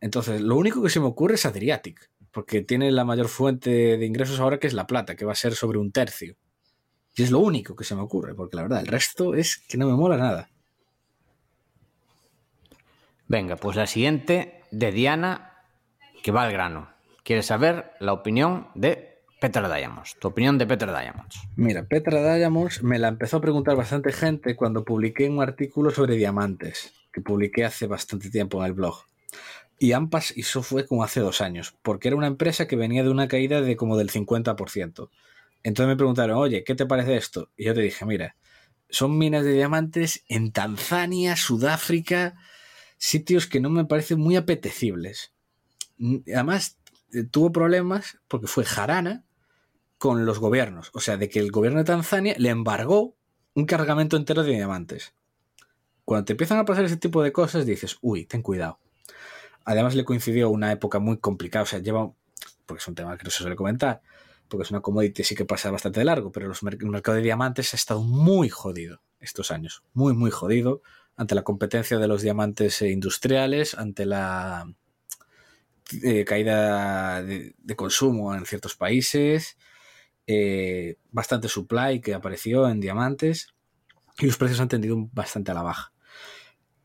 Entonces, 0.00 0.40
lo 0.40 0.56
único 0.56 0.82
que 0.82 0.90
se 0.90 1.00
me 1.00 1.06
ocurre 1.06 1.36
es 1.36 1.46
Adriatic, 1.46 2.10
porque 2.30 2.60
tiene 2.60 2.90
la 2.90 3.04
mayor 3.04 3.28
fuente 3.28 3.96
de 3.96 4.06
ingresos 4.06 4.38
ahora 4.38 4.58
que 4.58 4.66
es 4.66 4.74
la 4.74 4.86
plata, 4.86 5.16
que 5.16 5.24
va 5.24 5.32
a 5.32 5.36
ser 5.36 5.54
sobre 5.54 5.78
un 5.78 5.92
tercio. 5.92 6.36
Y 7.14 7.22
es 7.22 7.30
lo 7.30 7.38
único 7.38 7.74
que 7.74 7.84
se 7.84 7.94
me 7.94 8.02
ocurre, 8.02 8.34
porque 8.34 8.56
la 8.56 8.62
verdad, 8.62 8.80
el 8.80 8.88
resto 8.88 9.34
es 9.34 9.56
que 9.56 9.78
no 9.78 9.86
me 9.86 9.94
mola 9.94 10.18
nada. 10.18 10.50
Venga, 13.26 13.56
pues 13.56 13.76
la 13.76 13.86
siguiente 13.86 14.60
de 14.70 14.92
Diana, 14.92 15.64
que 16.22 16.30
va 16.30 16.42
al 16.42 16.52
grano. 16.52 16.90
Quiere 17.24 17.42
saber 17.42 17.92
la 17.98 18.12
opinión 18.12 18.68
de 18.74 19.15
Petra 19.46 19.72
Diamonds. 19.72 20.16
Tu 20.18 20.26
opinión 20.26 20.58
de 20.58 20.66
Petra 20.66 21.00
Diamonds. 21.00 21.38
Mira, 21.54 21.84
Petra 21.84 22.34
Diamonds 22.34 22.82
me 22.82 22.98
la 22.98 23.06
empezó 23.06 23.36
a 23.36 23.40
preguntar 23.40 23.76
bastante 23.76 24.12
gente 24.12 24.56
cuando 24.56 24.84
publiqué 24.84 25.28
un 25.28 25.40
artículo 25.40 25.92
sobre 25.92 26.16
diamantes, 26.16 26.92
que 27.12 27.20
publiqué 27.20 27.64
hace 27.64 27.86
bastante 27.86 28.28
tiempo 28.28 28.58
en 28.58 28.66
el 28.66 28.72
blog. 28.72 29.04
Y 29.78 29.92
Ampas, 29.92 30.36
y 30.36 30.40
eso 30.40 30.64
fue 30.64 30.84
como 30.84 31.04
hace 31.04 31.20
dos 31.20 31.40
años, 31.40 31.76
porque 31.82 32.08
era 32.08 32.16
una 32.16 32.26
empresa 32.26 32.66
que 32.66 32.74
venía 32.74 33.04
de 33.04 33.10
una 33.10 33.28
caída 33.28 33.60
de 33.60 33.76
como 33.76 33.96
del 33.96 34.10
50%. 34.10 35.10
Entonces 35.62 35.88
me 35.88 35.96
preguntaron, 35.96 36.38
oye, 36.38 36.64
¿qué 36.64 36.74
te 36.74 36.86
parece 36.86 37.16
esto? 37.16 37.48
Y 37.56 37.66
yo 37.66 37.74
te 37.74 37.82
dije, 37.82 38.04
mira, 38.04 38.34
son 38.90 39.16
minas 39.16 39.44
de 39.44 39.52
diamantes 39.52 40.24
en 40.26 40.50
Tanzania, 40.50 41.36
Sudáfrica, 41.36 42.34
sitios 42.96 43.46
que 43.46 43.60
no 43.60 43.70
me 43.70 43.84
parecen 43.84 44.18
muy 44.18 44.34
apetecibles. 44.34 45.32
Además, 46.34 46.78
tuvo 47.30 47.52
problemas 47.52 48.18
porque 48.26 48.48
fue 48.48 48.64
jarana 48.64 49.25
con 49.98 50.26
los 50.26 50.38
gobiernos. 50.38 50.90
O 50.94 51.00
sea, 51.00 51.16
de 51.16 51.28
que 51.28 51.38
el 51.38 51.50
gobierno 51.50 51.78
de 51.78 51.84
Tanzania 51.84 52.34
le 52.38 52.50
embargó 52.50 53.16
un 53.54 53.66
cargamento 53.66 54.16
entero 54.16 54.42
de 54.42 54.52
diamantes. 54.52 55.14
Cuando 56.04 56.24
te 56.24 56.34
empiezan 56.34 56.58
a 56.58 56.64
pasar 56.64 56.84
ese 56.84 56.96
tipo 56.96 57.22
de 57.22 57.32
cosas, 57.32 57.66
dices, 57.66 57.98
uy, 58.00 58.26
ten 58.26 58.42
cuidado. 58.42 58.78
Además 59.64 59.94
le 59.94 60.04
coincidió 60.04 60.50
una 60.50 60.70
época 60.70 60.98
muy 61.00 61.18
complicada, 61.18 61.64
o 61.64 61.66
sea, 61.66 61.80
lleva, 61.80 62.12
porque 62.66 62.80
es 62.80 62.88
un 62.88 62.94
tema 62.94 63.16
que 63.18 63.24
no 63.24 63.30
se 63.30 63.38
suele 63.38 63.56
comentar, 63.56 64.02
porque 64.48 64.62
es 64.62 64.70
una 64.70 64.80
commodity 64.80 65.24
sí 65.24 65.34
que 65.34 65.44
pasa 65.44 65.70
bastante 65.70 66.04
largo, 66.04 66.30
pero 66.30 66.52
el 66.52 66.88
mercado 66.88 67.16
de 67.16 67.22
diamantes 67.22 67.74
ha 67.74 67.76
estado 67.76 68.02
muy 68.02 68.48
jodido 68.48 69.00
estos 69.18 69.50
años, 69.50 69.82
muy, 69.92 70.14
muy 70.14 70.30
jodido, 70.30 70.82
ante 71.16 71.34
la 71.34 71.42
competencia 71.42 71.98
de 71.98 72.06
los 72.06 72.22
diamantes 72.22 72.82
industriales, 72.82 73.74
ante 73.74 74.06
la 74.06 74.72
eh, 76.02 76.24
caída 76.24 77.22
de, 77.22 77.54
consumo 77.74 78.34
en 78.34 78.44
ciertos 78.44 78.76
países, 78.76 79.56
eh, 80.26 80.96
bastante 81.10 81.48
supply 81.48 82.00
que 82.00 82.14
apareció 82.14 82.68
en 82.68 82.80
diamantes, 82.80 83.54
y 84.18 84.26
los 84.26 84.36
precios 84.36 84.60
han 84.60 84.68
tendido 84.68 85.08
bastante 85.12 85.50
a 85.50 85.54
la 85.54 85.62
baja. 85.62 85.92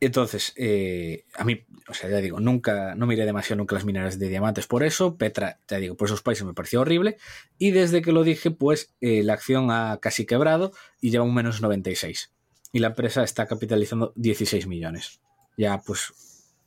Entonces, 0.02 0.54
eh, 0.58 1.26
a 1.36 1.44
mí, 1.44 1.64
o 1.88 1.94
sea, 1.94 2.10
ya 2.10 2.18
digo, 2.18 2.40
nunca, 2.40 2.96
no 2.96 3.06
miré 3.06 3.24
demasiado 3.24 3.60
nunca 3.60 3.76
las 3.76 3.86
mineras 3.86 4.18
de 4.18 4.30
diamantes 4.30 4.66
por 4.66 4.82
eso. 4.84 5.16
Petra, 5.16 5.60
ya 5.68 5.78
digo, 5.78 5.96
por 5.96 6.08
esos 6.08 6.24
países 6.24 6.44
me 6.44 6.56
pareció 6.56 6.82
horrible. 6.82 7.18
Y 7.60 7.70
desde 7.70 8.02
que 8.02 8.12
lo 8.12 8.24
dije, 8.24 8.50
pues 8.50 8.96
eh, 9.00 9.22
la 9.22 9.34
acción 9.34 9.70
ha 9.70 10.00
casi 10.02 10.26
quebrado 10.26 10.72
y 11.02 11.12
lleva 11.12 11.24
un 11.24 11.36
menos 11.36 11.62
96. 11.62 12.34
Y 12.74 12.80
la 12.80 12.88
empresa 12.88 13.24
está 13.24 13.46
capitalizando 13.46 14.12
16 14.16 14.66
millones. 14.66 15.22
Ya, 15.56 15.80
pues, 15.86 16.14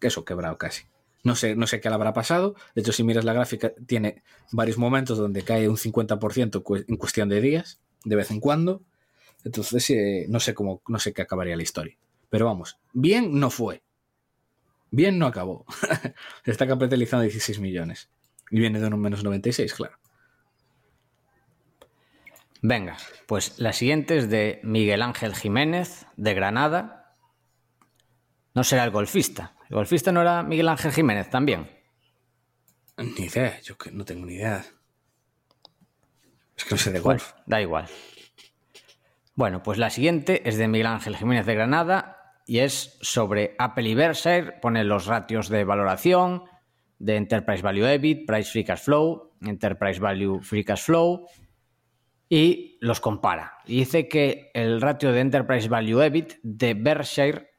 eso, 0.01 0.25
quebrado 0.25 0.57
casi. 0.57 0.85
No 1.25 1.35
sé, 1.35 1.57
no 1.57 1.67
sé 1.67 1.81
qué 1.81 1.89
le 1.89 1.95
habrá 1.95 2.13
pasado. 2.13 2.55
De 2.75 2.83
hecho, 2.83 2.93
si 2.93 3.03
miras 3.03 3.25
la 3.25 3.33
gráfica, 3.33 3.73
tiene 3.87 4.23
varios 4.53 4.79
momentos 4.79 5.19
donde 5.19 5.43
cae 5.43 5.69
un 5.69 5.77
50% 5.77 6.85
en 6.87 6.97
cuestión 6.97 7.29
de 7.31 7.41
días, 7.41 7.81
de 8.05 8.15
vez 8.15 8.31
en 8.31 8.41
cuando. 8.41 8.83
Entonces, 9.43 9.89
eh, 9.91 10.27
no 10.29 10.39
sé 10.39 10.55
cómo, 10.55 10.83
no 10.87 10.99
sé 10.99 11.13
qué 11.13 11.23
acabaría 11.23 11.57
la 11.57 11.63
historia. 11.63 11.97
Pero 12.29 12.47
vamos, 12.47 12.79
bien 12.93 13.39
no 13.41 13.51
fue. 13.51 13.83
Bien 14.91 15.19
no 15.19 15.27
acabó. 15.27 15.65
Está 16.45 16.67
capitalizando 16.67 17.23
16 17.23 17.59
millones. 17.59 18.11
Y 18.51 18.61
viene 18.61 18.79
de 18.79 18.87
un 18.87 19.01
menos 19.01 19.25
96, 19.25 19.75
claro. 19.75 19.99
Venga, 22.63 22.97
pues 23.27 23.59
la 23.59 23.73
siguiente 23.73 24.17
es 24.17 24.31
de 24.31 24.61
Miguel 24.63 25.03
Ángel 25.03 25.35
Jiménez, 25.35 26.07
de 26.17 26.35
Granada. 26.35 27.17
No 28.55 28.65
será 28.65 28.85
el 28.85 28.91
golfista. 28.91 29.54
¿El 29.71 29.77
golfista 29.77 30.13
no 30.13 30.21
era 30.23 30.43
Miguel 30.43 30.69
Ángel 30.69 30.93
Jiménez 30.93 31.31
también? 31.31 31.71
Ni 32.97 33.27
idea, 33.27 33.61
yo 33.61 33.77
que 33.77 33.91
no 33.91 34.05
tengo 34.05 34.27
ni 34.27 34.35
idea. 34.35 34.65
Es 36.57 36.65
que 36.65 36.75
no 36.75 36.79
sé 36.79 36.93
de 36.93 37.01
golf. 37.01 37.33
da 37.47 37.61
igual. 37.61 37.87
Bueno, 39.35 39.63
pues 39.63 39.79
la 39.79 39.91
siguiente 39.91 40.49
es 40.49 40.57
de 40.57 40.69
Miguel 40.69 40.87
Ángel 40.87 41.17
Jiménez 41.17 41.45
de 41.47 41.55
Granada 41.55 42.35
y 42.47 42.61
es 42.61 42.99
sobre 43.01 43.57
Apple 43.59 43.89
y 43.89 43.95
Berkshire. 43.95 44.53
Pone 44.63 44.85
los 44.85 45.07
ratios 45.07 45.49
de 45.49 45.65
valoración 45.65 46.45
de 47.01 47.17
Enterprise 47.17 47.63
Value 47.63 47.87
EBIT, 47.87 48.27
Price 48.27 48.51
Free 48.51 48.65
Cash 48.65 48.83
Flow, 48.85 49.33
Enterprise 49.41 49.99
Value 49.99 50.41
Free 50.41 50.65
Cash 50.65 50.85
Flow 50.85 51.27
y 52.29 52.79
los 52.81 53.01
compara. 53.01 53.59
Y 53.67 53.79
dice 53.79 54.09
que 54.09 54.51
el 54.55 54.81
ratio 54.81 55.13
de 55.13 55.21
Enterprise 55.21 55.69
Value 55.69 56.03
EBIT 56.03 56.35
de 56.43 56.75
Berkshire, 56.75 57.51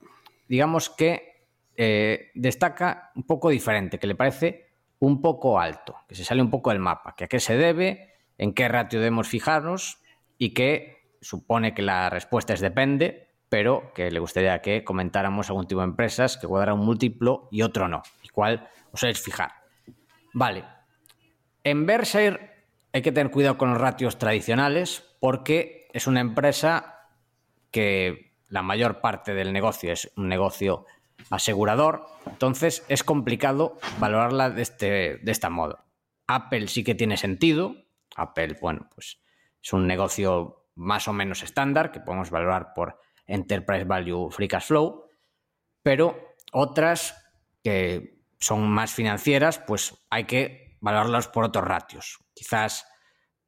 digamos 0.47 0.89
que 0.89 1.34
eh, 1.78 2.32
destaca 2.36 3.11
un 3.15 3.23
poco 3.23 3.49
diferente, 3.49 3.99
que 3.99 4.07
le 4.07 4.15
parece 4.15 4.69
un 4.99 5.21
poco 5.21 5.59
alto, 5.59 5.95
que 6.07 6.15
se 6.15 6.23
sale 6.23 6.41
un 6.41 6.49
poco 6.49 6.69
del 6.69 6.80
mapa, 6.80 7.15
que 7.15 7.26
a 7.26 7.28
qué 7.28 7.39
se 7.39 7.57
debe, 7.57 8.13
en 8.38 8.53
qué 8.53 8.67
ratio 8.67 8.99
debemos 8.99 9.28
fijarnos 9.28 9.99
y 10.38 10.53
que 10.53 11.09
supone 11.21 11.73
que 11.73 11.82
la 11.82 12.09
respuesta 12.09 12.53
es 12.53 12.59
depende, 12.59 13.30
pero 13.49 13.93
que 13.93 14.11
le 14.11 14.19
gustaría 14.19 14.61
que 14.61 14.84
comentáramos 14.84 15.49
algún 15.49 15.67
tipo 15.67 15.82
de 15.82 15.88
empresas 15.88 16.38
que 16.38 16.47
cuadra 16.47 16.73
un 16.73 16.86
múltiplo 16.86 17.47
y 17.51 17.61
otro 17.61 17.88
no, 17.88 18.03
y 18.23 18.30
cuál 18.30 18.69
os 18.91 19.03
es 19.03 19.21
fijar. 19.21 19.51
Vale. 20.34 20.63
En 21.63 21.86
Berkshire 21.86 22.65
hay 22.93 23.01
que 23.01 23.11
tener 23.11 23.32
cuidado 23.32 23.57
con 23.57 23.71
los 23.71 23.82
ratios 23.82 24.17
tradicionales 24.17 25.03
porque 25.19 25.88
es 25.93 26.07
una 26.07 26.19
empresa 26.19 27.09
que 27.71 28.34
la 28.49 28.61
mayor 28.61 29.01
parte 29.01 29.34
del 29.34 29.51
negocio 29.51 29.91
es 29.91 30.11
un 30.15 30.30
negocio 30.30 30.86
asegurador, 31.30 32.05
entonces 32.26 32.86
es 32.88 33.03
complicado 33.03 33.78
valorarla 33.99 34.49
de, 34.49 34.61
este, 34.61 35.18
de 35.18 35.32
esta 35.32 35.49
modo. 35.49 35.86
Apple 36.28 36.68
sí 36.68 36.84
que 36.84 36.95
tiene 36.95 37.18
sentido. 37.18 37.76
Apple, 38.16 38.57
bueno, 38.61 38.89
pues 38.93 39.20
es 39.61 39.74
un 39.74 39.88
negocio 39.88 40.68
más 40.76 41.07
o 41.07 41.13
menos 41.13 41.43
estándar 41.43 41.91
que 41.91 41.99
podemos 41.99 42.30
valorar 42.30 42.74
por 42.74 42.99
Enterprise 43.26 43.86
Value 43.86 44.30
Free 44.30 44.47
Cash 44.47 44.68
Flow, 44.68 45.09
pero 45.82 46.36
otras 46.51 47.26
que 47.63 48.20
son 48.39 48.70
más 48.70 48.93
financieras, 48.93 49.59
pues 49.59 50.05
hay 50.09 50.26
que 50.26 50.78
valorarlos 50.82 51.28
por 51.28 51.45
otros 51.45 51.66
ratios. 51.66 52.20
Quizás 52.34 52.88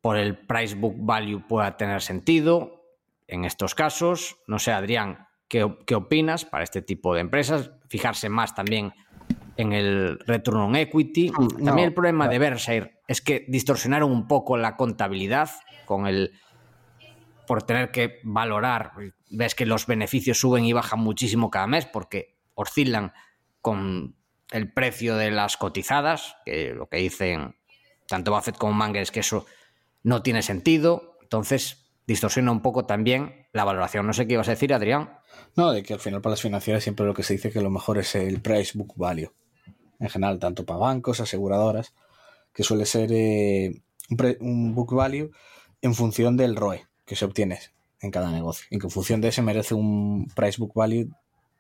por 0.01 0.18
el 0.18 0.45
price 0.47 0.76
book 0.76 0.95
value 0.97 1.45
pueda 1.47 1.78
tener 1.78 2.01
sentido 2.01 2.84
en 3.28 3.45
estos 3.45 3.76
casos. 3.76 4.38
No 4.47 4.57
sé, 4.57 4.72
Adrián, 4.72 5.26
¿qué, 5.47 5.63
opinas 5.63 6.45
para 6.45 6.63
este 6.63 6.81
tipo 6.81 7.13
de 7.13 7.21
empresas? 7.21 7.71
Fijarse 7.87 8.29
más 8.29 8.55
también 8.55 8.93
en 9.55 9.73
el 9.73 10.19
return 10.19 10.57
on 10.57 10.75
equity. 10.75 11.31
Mm, 11.31 11.65
también 11.65 11.87
el 11.87 11.93
problema 11.93 12.27
de 12.27 12.39
Berkshire 12.39 12.99
es 13.07 13.21
que 13.21 13.45
distorsionaron 13.47 14.11
un 14.11 14.27
poco 14.27 14.57
la 14.57 14.75
contabilidad 14.75 15.49
con 15.85 16.07
el 16.07 16.33
por 17.47 17.63
tener 17.63 17.91
que 17.91 18.19
valorar, 18.23 18.91
ves 19.29 19.55
que 19.55 19.65
los 19.65 19.87
beneficios 19.87 20.37
suben 20.37 20.65
y 20.65 20.73
bajan 20.73 20.99
muchísimo 20.99 21.49
cada 21.49 21.65
mes 21.65 21.85
porque 21.85 22.35
oscilan 22.55 23.13
con 23.61 24.17
el 24.51 24.73
precio 24.73 25.15
de 25.15 25.31
las 25.31 25.55
cotizadas, 25.55 26.35
que 26.45 26.73
lo 26.73 26.89
que 26.89 26.97
dicen 26.97 27.55
tanto 28.05 28.33
Buffett 28.33 28.57
como 28.57 28.73
Manger 28.73 29.01
es 29.01 29.11
que 29.11 29.21
eso 29.21 29.45
no 30.03 30.21
tiene 30.21 30.41
sentido, 30.41 31.17
entonces 31.21 31.89
distorsiona 32.05 32.51
un 32.51 32.61
poco 32.61 32.85
también 32.85 33.46
la 33.58 33.66
valoración. 33.66 34.08
No 34.08 34.14
sé 34.14 34.28
qué 34.28 34.34
ibas 34.34 34.47
a 34.47 34.51
decir, 34.51 34.74
Adrián. 34.74 35.20
No, 35.55 35.72
de 35.72 35.84
que 35.84 35.93
al 35.93 35.99
final 35.99 36.22
para 36.22 36.32
las 36.32 36.41
financieras 36.41 36.84
siempre 36.84 37.05
lo 37.05 37.14
que 37.14 37.24
se 37.24 37.34
dice 37.34 37.51
que 37.51 37.62
lo 37.62 37.70
mejor 37.70 37.97
es 37.97 38.16
el 38.16 38.41
price 38.41 38.78
book 38.78 38.93
value. 38.95 39.32
En 39.99 40.10
general, 40.10 40.39
tanto 40.39 40.66
para 40.66 40.80
bancos, 40.80 41.20
aseguradoras, 41.20 41.93
que 42.53 42.64
suele 42.64 42.86
ser 42.86 43.12
eh, 43.12 43.82
un, 44.39 44.76
book 44.76 44.93
value 44.93 45.32
en 45.82 45.95
función 45.95 46.38
del 46.38 46.55
ROE 46.55 46.86
que 47.05 47.16
se 47.16 47.26
obtiene 47.26 47.60
en 47.99 48.12
cada 48.12 48.32
negocio. 48.32 48.68
Y 48.70 48.80
que 48.80 48.88
en 48.88 48.91
función 48.91 49.22
de 49.22 49.30
ese 49.30 49.41
merece 49.41 49.74
un 49.74 50.32
price 50.36 50.60
book 50.60 50.74
value 50.76 51.10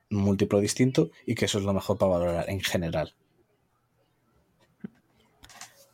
múltiplo 0.09 0.59
distinto 0.59 1.09
y 1.25 1.35
que 1.35 1.45
eso 1.45 1.57
es 1.57 1.65
lo 1.65 1.73
mejor 1.73 1.97
para 1.97 2.11
valorar 2.11 2.49
en 2.49 2.61
general. 2.61 3.13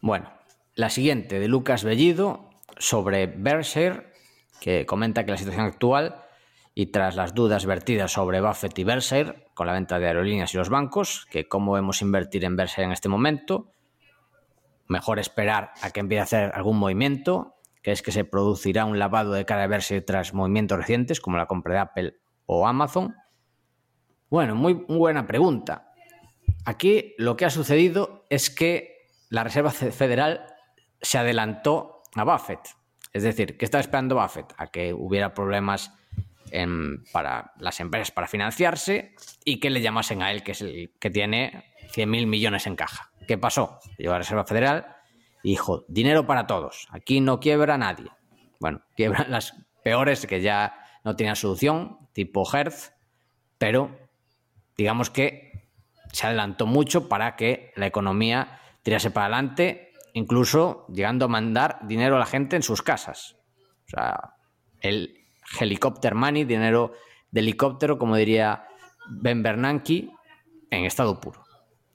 Bueno, 0.02 0.30
la 0.76 0.90
siguiente 0.90 1.40
de 1.40 1.48
Lucas 1.48 1.84
Bellido 1.84 2.50
sobre 2.78 3.28
Berkshire, 3.28 4.13
que 4.64 4.86
comenta 4.86 5.26
que 5.26 5.32
la 5.32 5.38
situación 5.38 5.66
actual 5.66 6.24
y 6.74 6.86
tras 6.86 7.18
las 7.18 7.34
dudas 7.34 7.66
vertidas 7.66 8.14
sobre 8.14 8.40
Buffett 8.40 8.80
y 8.80 8.86
Berkshire 8.86 9.48
con 9.54 9.68
la 9.68 9.74
venta 9.74 10.00
de 10.00 10.08
aerolíneas 10.08 10.54
y 10.54 10.58
los 10.58 10.70
bancos, 10.70 11.28
que 11.30 11.50
cómo 11.50 11.74
vemos 11.74 12.02
invertir 12.02 12.46
en 12.46 12.56
Berkshire 12.56 12.86
en 12.86 12.94
este 12.94 13.10
momento, 13.10 13.74
mejor 14.88 15.20
esperar 15.20 15.72
a 15.82 15.90
que 15.90 16.00
empiece 16.00 16.22
a 16.22 16.24
hacer 16.24 16.52
algún 16.56 16.78
movimiento, 16.78 17.58
que 17.82 17.92
es 17.92 18.02
que 18.02 18.14
se 18.14 18.24
producirá 18.24 18.86
un 18.86 19.00
lavado 19.00 19.34
de 19.34 19.44
cara 19.44 19.64
a 19.66 19.68
Berkshire 19.68 20.00
tras 20.00 20.34
movimientos 20.34 20.78
recientes 20.78 21.20
como 21.20 21.36
la 21.36 21.46
compra 21.46 21.74
de 21.74 21.80
Apple 21.82 22.18
o 22.46 22.66
Amazon, 22.66 23.14
bueno, 24.30 24.56
muy, 24.56 24.76
buena 24.88 25.28
pregunta. 25.28 25.92
Aquí 26.64 27.16
lo 27.18 27.36
que 27.36 27.44
ha 27.44 27.50
sucedido 27.50 28.26
es 28.30 28.50
que 28.50 29.10
la 29.30 29.44
Reserva 29.44 29.72
Federal 29.72 30.46
se 31.02 31.18
adelantó 31.18 32.02
a 32.16 32.24
Buffett. 32.24 32.62
Es 33.14 33.24
decir, 33.24 33.58
¿qué 33.58 33.66
estaba 33.66 33.82
esperando 33.82 34.20
Buffett? 34.20 34.54
A 34.58 34.68
que 34.68 34.94
hubiera 34.94 35.34
problemas 35.34 35.94
para 37.12 37.54
las 37.58 37.80
empresas 37.80 38.12
para 38.12 38.28
financiarse 38.28 39.16
y 39.44 39.60
que 39.60 39.72
le 39.72 39.82
llamasen 39.82 40.22
a 40.22 40.32
él, 40.32 40.44
que 40.44 40.52
es 40.52 40.62
el 40.62 40.92
que 41.00 41.10
tiene 41.10 41.64
100.000 41.96 42.28
millones 42.28 42.68
en 42.68 42.76
caja. 42.76 43.12
¿Qué 43.28 43.38
pasó? 43.38 43.80
Llegó 43.98 44.12
a 44.12 44.16
la 44.16 44.20
Reserva 44.20 44.46
Federal 44.46 44.96
y 45.42 45.52
dijo, 45.52 45.84
dinero 45.88 46.28
para 46.28 46.46
todos, 46.46 46.88
aquí 46.92 47.22
no 47.22 47.40
quiebra 47.40 47.78
nadie. 47.78 48.12
Bueno, 48.60 48.82
quiebran 48.96 49.32
las 49.32 49.56
peores 49.84 50.26
que 50.28 50.42
ya 50.42 50.76
no 51.04 51.16
tienen 51.16 51.36
solución, 51.36 51.98
tipo 52.14 52.44
Hertz, 52.52 52.94
pero 53.58 53.98
digamos 54.78 55.10
que 55.10 55.70
se 56.12 56.28
adelantó 56.28 56.68
mucho 56.68 57.10
para 57.10 57.36
que 57.36 57.72
la 57.76 57.88
economía 57.88 58.60
tirase 58.84 59.10
para 59.10 59.26
adelante, 59.26 59.93
incluso 60.14 60.86
llegando 60.88 61.26
a 61.26 61.28
mandar 61.28 61.80
dinero 61.84 62.16
a 62.16 62.20
la 62.20 62.26
gente 62.26 62.56
en 62.56 62.64
sus 62.64 62.82
casas. 62.82 63.36
O 63.86 63.90
sea, 63.90 64.36
el 64.80 65.26
helicóptero 65.60 66.16
money, 66.16 66.46
dinero 66.46 66.94
de 67.32 67.42
helicóptero, 67.42 67.98
como 67.98 68.16
diría 68.16 68.68
Ben 69.10 69.44
Bernanke, 69.44 70.10
en 70.70 70.86
estado 70.86 71.20
puro. 71.20 71.44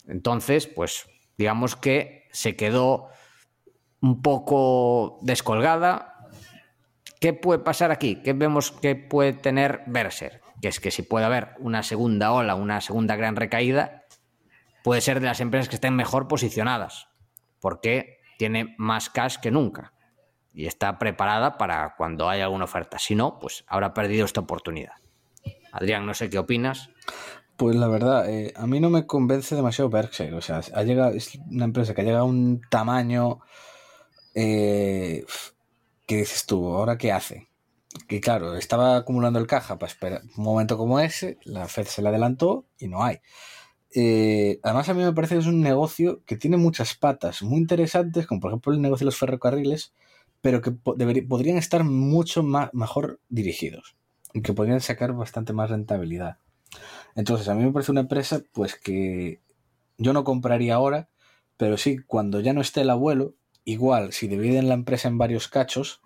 Entonces, 0.07 0.67
pues 0.67 1.09
digamos 1.37 1.77
que 1.77 2.29
se 2.33 2.57
quedó 2.57 3.09
un 4.01 4.23
poco 4.23 5.19
descolgada. 5.23 6.15
¿Qué 7.21 7.33
puede 7.33 7.59
pasar 7.61 7.91
aquí? 7.91 8.23
¿Qué 8.23 8.33
vemos 8.33 8.71
que 8.71 8.95
puede 8.95 9.33
tener 9.33 9.83
Berser? 9.87 10.41
que 10.61 10.69
es 10.69 10.81
que 10.81 10.91
si 10.91 11.03
puede 11.03 11.25
haber 11.25 11.55
una 11.59 11.83
segunda 11.83 12.33
ola, 12.33 12.55
una 12.55 12.81
segunda 12.81 13.17
gran 13.17 13.37
recaída, 13.37 14.05
puede 14.83 15.01
ser 15.01 15.21
de 15.21 15.27
las 15.27 15.41
empresas 15.41 15.69
que 15.69 15.77
estén 15.77 15.95
mejor 15.95 16.29
posicionadas, 16.29 17.08
porque 17.61 18.19
tiene 18.39 18.75
más 18.79 19.11
cash 19.11 19.37
que 19.37 19.51
nunca 19.51 19.93
y 20.53 20.67
está 20.67 20.99
preparada 20.99 21.59
para 21.59 21.95
cuando 21.97 22.29
haya 22.29 22.45
alguna 22.45 22.65
oferta. 22.65 22.99
Si 22.99 23.15
no, 23.15 23.39
pues 23.39 23.65
habrá 23.67 23.95
perdido 23.95 24.25
esta 24.25 24.41
oportunidad. 24.41 24.93
Adrián, 25.73 26.07
no 26.07 26.15
sé 26.15 26.31
qué 26.31 26.39
opinas. 26.39 26.91
Pues 27.57 27.77
la 27.77 27.89
verdad, 27.89 28.29
eh, 28.31 28.53
a 28.57 28.67
mí 28.67 28.81
no 28.81 28.91
me 28.91 29.07
convence 29.07 29.55
demasiado 29.55 29.91
Berkshire. 29.91 30.35
O 30.35 30.41
sea, 30.41 30.61
ha 30.75 30.83
llegado, 30.83 31.13
es 31.13 31.39
una 31.51 31.65
empresa 31.65 31.95
que 31.95 32.01
ha 32.01 32.05
llegado 32.05 32.25
a 32.25 32.29
un 32.29 32.61
tamaño 32.71 33.41
eh, 34.35 35.25
que 36.07 36.17
dices 36.17 36.47
tú, 36.47 36.67
¿ahora 36.73 36.97
qué 36.97 37.13
hace? 37.13 37.49
que 38.07 38.21
claro, 38.21 38.57
estaba 38.57 38.97
acumulando 38.97 39.39
el 39.39 39.47
caja 39.47 39.79
para 39.79 39.91
esperar 39.91 40.23
un 40.37 40.45
momento 40.45 40.77
como 40.77 41.01
ese, 41.01 41.39
la 41.45 41.67
Fed 41.67 41.87
se 41.87 42.03
le 42.03 42.09
adelantó 42.09 42.67
y 42.79 42.89
no 42.89 43.03
hay. 43.03 43.21
Eh, 43.95 44.61
además, 44.63 44.89
a 44.89 44.95
mí 44.95 45.03
me 45.03 45.13
parece 45.13 45.35
que 45.35 45.41
es 45.41 45.47
un 45.47 45.61
negocio 45.61 46.23
que 46.25 46.37
tiene 46.37 46.57
muchas 46.57 46.95
patas 46.95 47.43
muy 47.43 47.59
interesantes, 47.59 48.27
como 48.27 48.41
por 48.41 48.51
ejemplo 48.51 48.73
el 48.73 48.83
negocio 48.83 49.05
de 49.05 49.09
los 49.09 49.19
ferrocarriles, 49.19 49.93
pero 50.41 50.61
que 50.61 50.71
podrían 50.73 51.57
estar 51.57 51.85
mucho 51.85 52.43
más, 52.43 52.73
mejor 52.73 53.21
dirigidos 53.29 53.97
y 54.35 54.43
que 54.43 54.53
podrían 54.53 54.81
sacar 54.81 55.13
bastante 55.13 55.53
más 55.53 55.71
rentabilidad. 55.71 56.39
Entonces, 57.17 57.49
a 57.49 57.55
mí 57.55 57.65
me 57.65 57.73
parece 57.73 57.93
una 57.93 58.03
empresa 58.03 58.43
pues 58.53 58.77
que 58.77 59.41
yo 59.97 60.13
no 60.13 60.25
compraría 60.25 60.75
ahora, 60.75 61.09
pero 61.57 61.77
sí, 61.77 61.99
cuando 62.07 62.41
ya 62.41 62.53
no 62.53 62.61
esté 62.61 62.83
el 62.83 62.91
abuelo, 62.91 63.35
igual 63.65 64.13
si 64.13 64.29
dividen 64.29 64.69
la 64.69 64.75
empresa 64.75 65.09
en 65.09 65.19
varios 65.19 65.49
cachos 65.49 66.01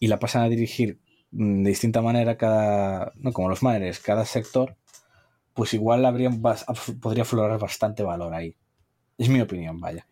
y 0.00 0.08
la 0.08 0.18
pasan 0.18 0.42
a 0.42 0.48
dirigir 0.48 1.00
mm, 1.30 1.62
de 1.62 1.70
distinta 1.70 2.02
manera 2.02 2.36
cada, 2.36 3.12
no 3.16 3.32
como 3.32 3.48
los 3.48 3.62
miners, 3.62 4.00
cada 4.00 4.24
sector, 4.24 4.76
pues 5.58 5.74
igual 5.74 6.06
habría, 6.06 6.30
podría 7.02 7.24
aflorar 7.24 7.58
bastante 7.58 8.04
valor 8.04 8.32
ahí. 8.32 8.54
Es 9.18 9.28
mi 9.28 9.40
opinión, 9.40 9.80
vaya. 9.80 10.06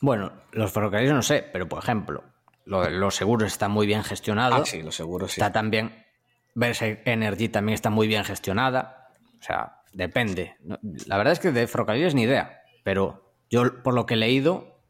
Bueno, 0.00 0.32
los 0.52 0.72
ferrocarriles 0.72 1.12
no 1.12 1.20
sé, 1.20 1.46
pero 1.52 1.68
por 1.68 1.80
ejemplo, 1.80 2.24
los 2.64 3.14
seguros 3.14 3.52
están 3.52 3.72
muy 3.72 3.86
bien 3.86 4.02
gestionados. 4.02 4.58
Ah, 4.58 4.64
sí, 4.64 4.82
los 4.82 4.94
seguros 4.94 5.32
sí. 5.32 5.42
Está 5.42 5.52
también, 5.52 6.06
Versa 6.54 6.86
Energy 6.86 7.50
también 7.50 7.74
está 7.74 7.90
muy 7.90 8.08
bien 8.08 8.24
gestionada. 8.24 9.10
O 9.38 9.42
sea, 9.42 9.82
depende. 9.92 10.56
La 11.04 11.18
verdad 11.18 11.34
es 11.34 11.38
que 11.38 11.52
de 11.52 11.66
ferrocarriles 11.66 12.14
ni 12.14 12.22
idea, 12.22 12.62
pero 12.82 13.34
yo 13.50 13.82
por 13.82 13.92
lo 13.92 14.06
que 14.06 14.14
he 14.14 14.16
leído, 14.16 14.80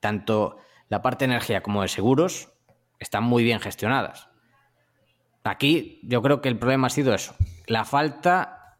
tanto 0.00 0.56
la 0.88 1.02
parte 1.02 1.24
de 1.24 1.34
energía 1.34 1.62
como 1.62 1.82
de 1.82 1.88
seguros 1.88 2.52
están 2.98 3.22
muy 3.22 3.44
bien 3.44 3.60
gestionadas. 3.60 4.28
Aquí 5.44 6.00
yo 6.02 6.22
creo 6.22 6.40
que 6.40 6.48
el 6.48 6.58
problema 6.58 6.88
ha 6.88 6.90
sido 6.90 7.14
eso, 7.14 7.34
la 7.66 7.84
falta 7.84 8.76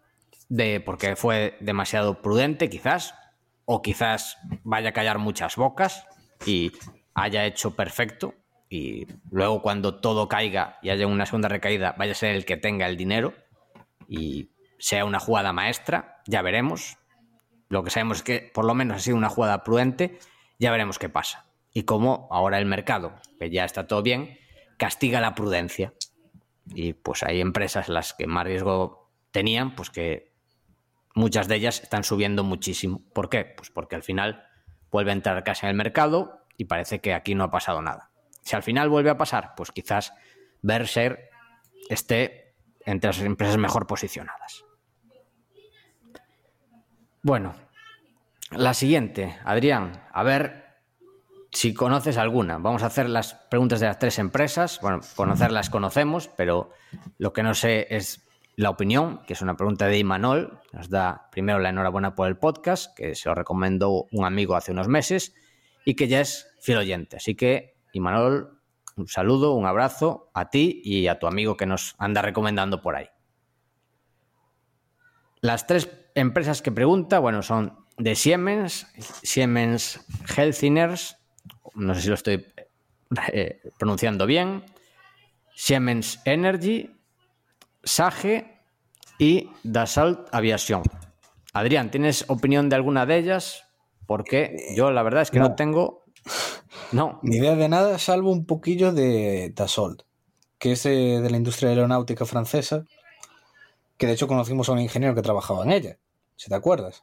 de, 0.49 0.81
porque 0.81 1.17
fue 1.17 1.57
demasiado 1.61 2.21
prudente 2.21 2.69
quizás, 2.69 3.15
o 3.65 3.83
quizás 3.83 4.37
vaya 4.65 4.91
a 4.91 4.93
callar 4.93 5.19
muchas 5.19 5.57
bocas 5.57 6.05
y 6.45 6.73
haya 7.15 7.47
hecho 7.47 7.77
perfecto 7.77 8.35
y 8.69 9.07
luego 9.31 9.63
cuando 9.63 10.01
todo 10.01 10.29
caiga 10.29 10.79
y 10.83 10.91
haya 10.91 11.07
una 11.07 11.27
segunda 11.27 11.49
recaída 11.49 11.95
vaya 11.97 12.13
a 12.13 12.17
ser 12.17 12.35
el 12.35 12.45
que 12.45 12.57
tenga 12.57 12.87
el 12.87 12.97
dinero 12.97 13.33
y 14.09 14.51
sea 14.81 15.05
una 15.05 15.21
jugada 15.21 15.53
maestra, 15.53 16.23
ya 16.27 16.43
veremos. 16.43 16.97
Lo 17.69 17.85
que 17.85 17.91
sabemos 17.91 18.19
es 18.19 18.23
que 18.25 18.51
por 18.53 18.65
lo 18.65 18.75
menos 18.75 18.97
ha 18.97 19.01
sido 19.01 19.17
una 19.17 19.29
jugada 19.29 19.63
prudente, 19.63 20.19
ya 20.59 20.73
veremos 20.73 20.99
qué 20.99 21.09
pasa. 21.09 21.47
Y 21.73 21.85
cómo 21.85 22.27
ahora 22.33 22.59
el 22.59 22.67
mercado, 22.67 23.15
que 23.39 23.51
ya 23.51 23.65
está 23.65 23.87
todo 23.87 24.03
bien, 24.03 24.39
castiga 24.79 25.21
la 25.21 25.37
prudencia. 25.37 25.93
Y 26.67 26.93
pues 26.93 27.23
hay 27.23 27.41
empresas 27.41 27.89
las 27.89 28.15
que 28.15 28.27
más 28.27 28.45
riesgo 28.45 29.11
tenían, 29.31 29.75
pues 29.75 29.91
que 29.91 30.33
muchas 31.15 31.49
de 31.49 31.57
ellas 31.57 31.83
están 31.83 32.05
subiendo 32.05 32.45
muchísimo. 32.45 33.03
¿Por 33.13 33.29
qué? 33.29 33.45
Pues 33.45 33.71
porque 33.71 33.97
al 33.97 34.03
final 34.03 34.45
vuelve 34.91 35.11
a 35.11 35.15
entrar 35.15 35.43
casi 35.45 35.67
en 35.67 35.71
el 35.71 35.77
mercado 35.77 36.47
y 36.57 36.65
parece 36.67 37.01
que 37.01 37.15
aquí 37.15 37.35
no 37.35 37.45
ha 37.45 37.51
pasado 37.51 37.83
nada. 37.83 38.11
Si 38.43 38.57
al 38.57 38.63
final 38.63 38.89
vuelve 38.89 39.11
a 39.11 39.19
pasar, 39.19 39.55
pues 39.57 39.71
quizás 39.73 40.13
Berser 40.63 41.31
esté 41.89 42.55
entre 42.85 43.09
las 43.09 43.21
empresas 43.21 43.59
mejor 43.59 43.87
posicionadas. 43.87 44.65
Bueno, 47.23 47.55
la 48.51 48.75
siguiente, 48.75 49.39
Adrián, 49.45 50.07
a 50.13 50.23
ver 50.23 50.60
si 51.53 51.75
conoces 51.75 52.17
alguna. 52.17 52.59
Vamos 52.59 52.83
a 52.83 52.87
hacer 52.87 53.09
las 53.09 53.35
preguntas 53.35 53.81
de 53.81 53.87
las 53.87 53.99
tres 53.99 54.19
empresas. 54.19 54.79
Bueno, 54.81 55.01
conocerlas 55.17 55.71
conocemos, 55.71 56.29
pero 56.37 56.71
lo 57.19 57.33
que 57.33 57.43
no 57.43 57.55
sé 57.55 57.87
es 57.91 58.25
la 58.57 58.71
opinión, 58.71 59.23
que 59.27 59.33
es 59.33 59.43
una 59.43 59.57
pregunta 59.57 59.87
de 59.87 59.99
Imanol. 59.99 60.61
Nos 60.73 60.91
da 60.91 61.29
primero 61.33 61.59
la 61.59 61.71
enhorabuena 61.71 62.15
por 62.15 62.29
el 62.29 62.37
podcast, 62.37 62.97
que 62.97 63.15
se 63.15 63.29
lo 63.29 63.35
recomendó 63.35 64.07
un 64.13 64.25
amigo 64.25 64.55
hace 64.55 64.73
unos 64.73 64.89
meses 64.89 65.35
y 65.85 65.95
que 65.95 66.09
ya 66.09 66.21
es 66.21 66.49
fiel 66.61 66.79
oyente. 66.79 67.17
Así 67.17 67.35
que, 67.35 67.77
Imanol, 67.93 68.61
un 68.97 69.09
saludo, 69.09 69.55
un 69.55 69.67
abrazo 69.67 70.31
a 70.35 70.51
ti 70.51 70.81
y 70.85 71.09
a 71.09 71.19
tu 71.19 71.27
amigo 71.27 71.57
que 71.57 71.67
nos 71.67 71.95
anda 71.99 72.23
recomendando 72.23 72.83
por 72.83 72.97
ahí. 72.97 73.09
Las 75.41 75.67
tres 75.67 75.91
empresas 76.15 76.61
que 76.61 76.71
pregunta, 76.71 77.19
bueno, 77.19 77.43
son 77.43 77.87
de 77.97 78.15
Siemens, 78.15 78.87
Siemens 79.23 80.05
Healthineers, 80.37 81.20
no 81.75 81.95
sé 81.95 82.03
si 82.03 82.09
lo 82.09 82.15
estoy 82.15 82.47
eh, 83.33 83.61
pronunciando 83.79 84.27
bien, 84.27 84.65
Siemens 85.55 86.21
Energy, 86.25 86.91
Sage 87.83 88.61
y 89.19 89.51
Dassault 89.63 90.29
Aviation. 90.33 90.83
Adrián, 91.53 91.91
¿tienes 91.91 92.25
opinión 92.29 92.69
de 92.69 92.77
alguna 92.77 93.07
de 93.07 93.19
ellas? 93.19 93.67
Porque 94.07 94.57
yo 94.75 94.91
la 94.91 95.03
verdad 95.03 95.23
es 95.23 95.31
que 95.31 95.39
no, 95.39 95.55
tengo. 95.55 96.05
No. 96.93 97.21
Ni 97.23 97.37
idea 97.37 97.57
de 97.57 97.69
nada, 97.69 97.99
salvo 97.99 98.33
un 98.33 98.47
poquillo 98.47 98.93
de 98.93 99.53
Dassault, 99.55 100.03
que 100.59 100.73
es 100.73 100.83
de, 100.85 101.27
la 101.29 101.37
industria 101.37 101.71
aeronáutica 101.71 102.25
francesa, 102.25 102.85
que 103.97 104.07
de 104.07 104.13
hecho 104.13 104.29
conocimos 104.29 104.69
a 104.69 104.73
un 104.73 104.81
ingeniero 104.81 105.15
que 105.15 105.23
trabajaba 105.23 105.65
en 105.65 105.73
ella, 105.73 105.99
si 106.37 106.49
te 106.49 106.55
acuerdas. 106.55 107.03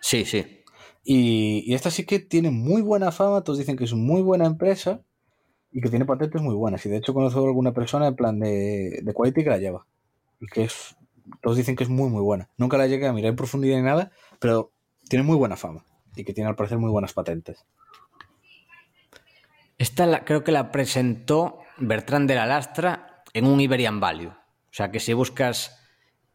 Sí, 0.00 0.24
sí. 0.24 0.63
Y, 1.04 1.74
esta 1.74 1.90
sí 1.90 2.04
que 2.04 2.18
tiene 2.18 2.50
muy 2.50 2.82
buena 2.82 3.12
fama, 3.12 3.42
todos 3.42 3.58
dicen 3.58 3.76
que 3.76 3.84
es 3.84 3.92
muy 3.92 4.22
buena 4.22 4.46
empresa 4.46 5.02
y 5.70 5.80
que 5.80 5.90
tiene 5.90 6.06
patentes 6.06 6.40
muy 6.40 6.54
buenas. 6.54 6.84
Y 6.86 6.88
de 6.88 6.96
hecho 6.96 7.12
conozco 7.12 7.40
a 7.40 7.44
alguna 7.44 7.72
persona 7.72 8.06
en 8.06 8.16
plan 8.16 8.40
de, 8.40 9.00
de 9.02 9.12
quality 9.12 9.44
que 9.44 9.50
la 9.50 9.58
lleva. 9.58 9.86
Y 10.40 10.46
que 10.46 10.64
es, 10.64 10.96
todos 11.42 11.56
dicen 11.56 11.76
que 11.76 11.84
es 11.84 11.90
muy, 11.90 12.08
muy 12.08 12.22
buena. 12.22 12.48
Nunca 12.56 12.78
la 12.78 12.86
llegué 12.86 13.06
a 13.06 13.12
mirar 13.12 13.30
en 13.30 13.36
profundidad 13.36 13.76
ni 13.76 13.82
nada, 13.82 14.10
pero 14.38 14.72
tiene 15.08 15.24
muy 15.24 15.36
buena 15.36 15.56
fama 15.56 15.84
y 16.16 16.24
que 16.24 16.32
tiene 16.32 16.48
al 16.48 16.56
parecer 16.56 16.78
muy 16.78 16.90
buenas 16.90 17.12
patentes. 17.12 17.66
Esta 19.78 20.24
creo 20.24 20.44
que 20.44 20.52
la 20.52 20.70
presentó 20.70 21.58
Bertrand 21.78 22.28
de 22.28 22.36
la 22.36 22.46
Lastra 22.46 23.24
en 23.32 23.46
un 23.46 23.60
Iberian 23.60 24.00
Value. 24.00 24.28
O 24.30 24.76
sea 24.76 24.90
que 24.90 25.00
si 25.00 25.12
buscas 25.12 25.80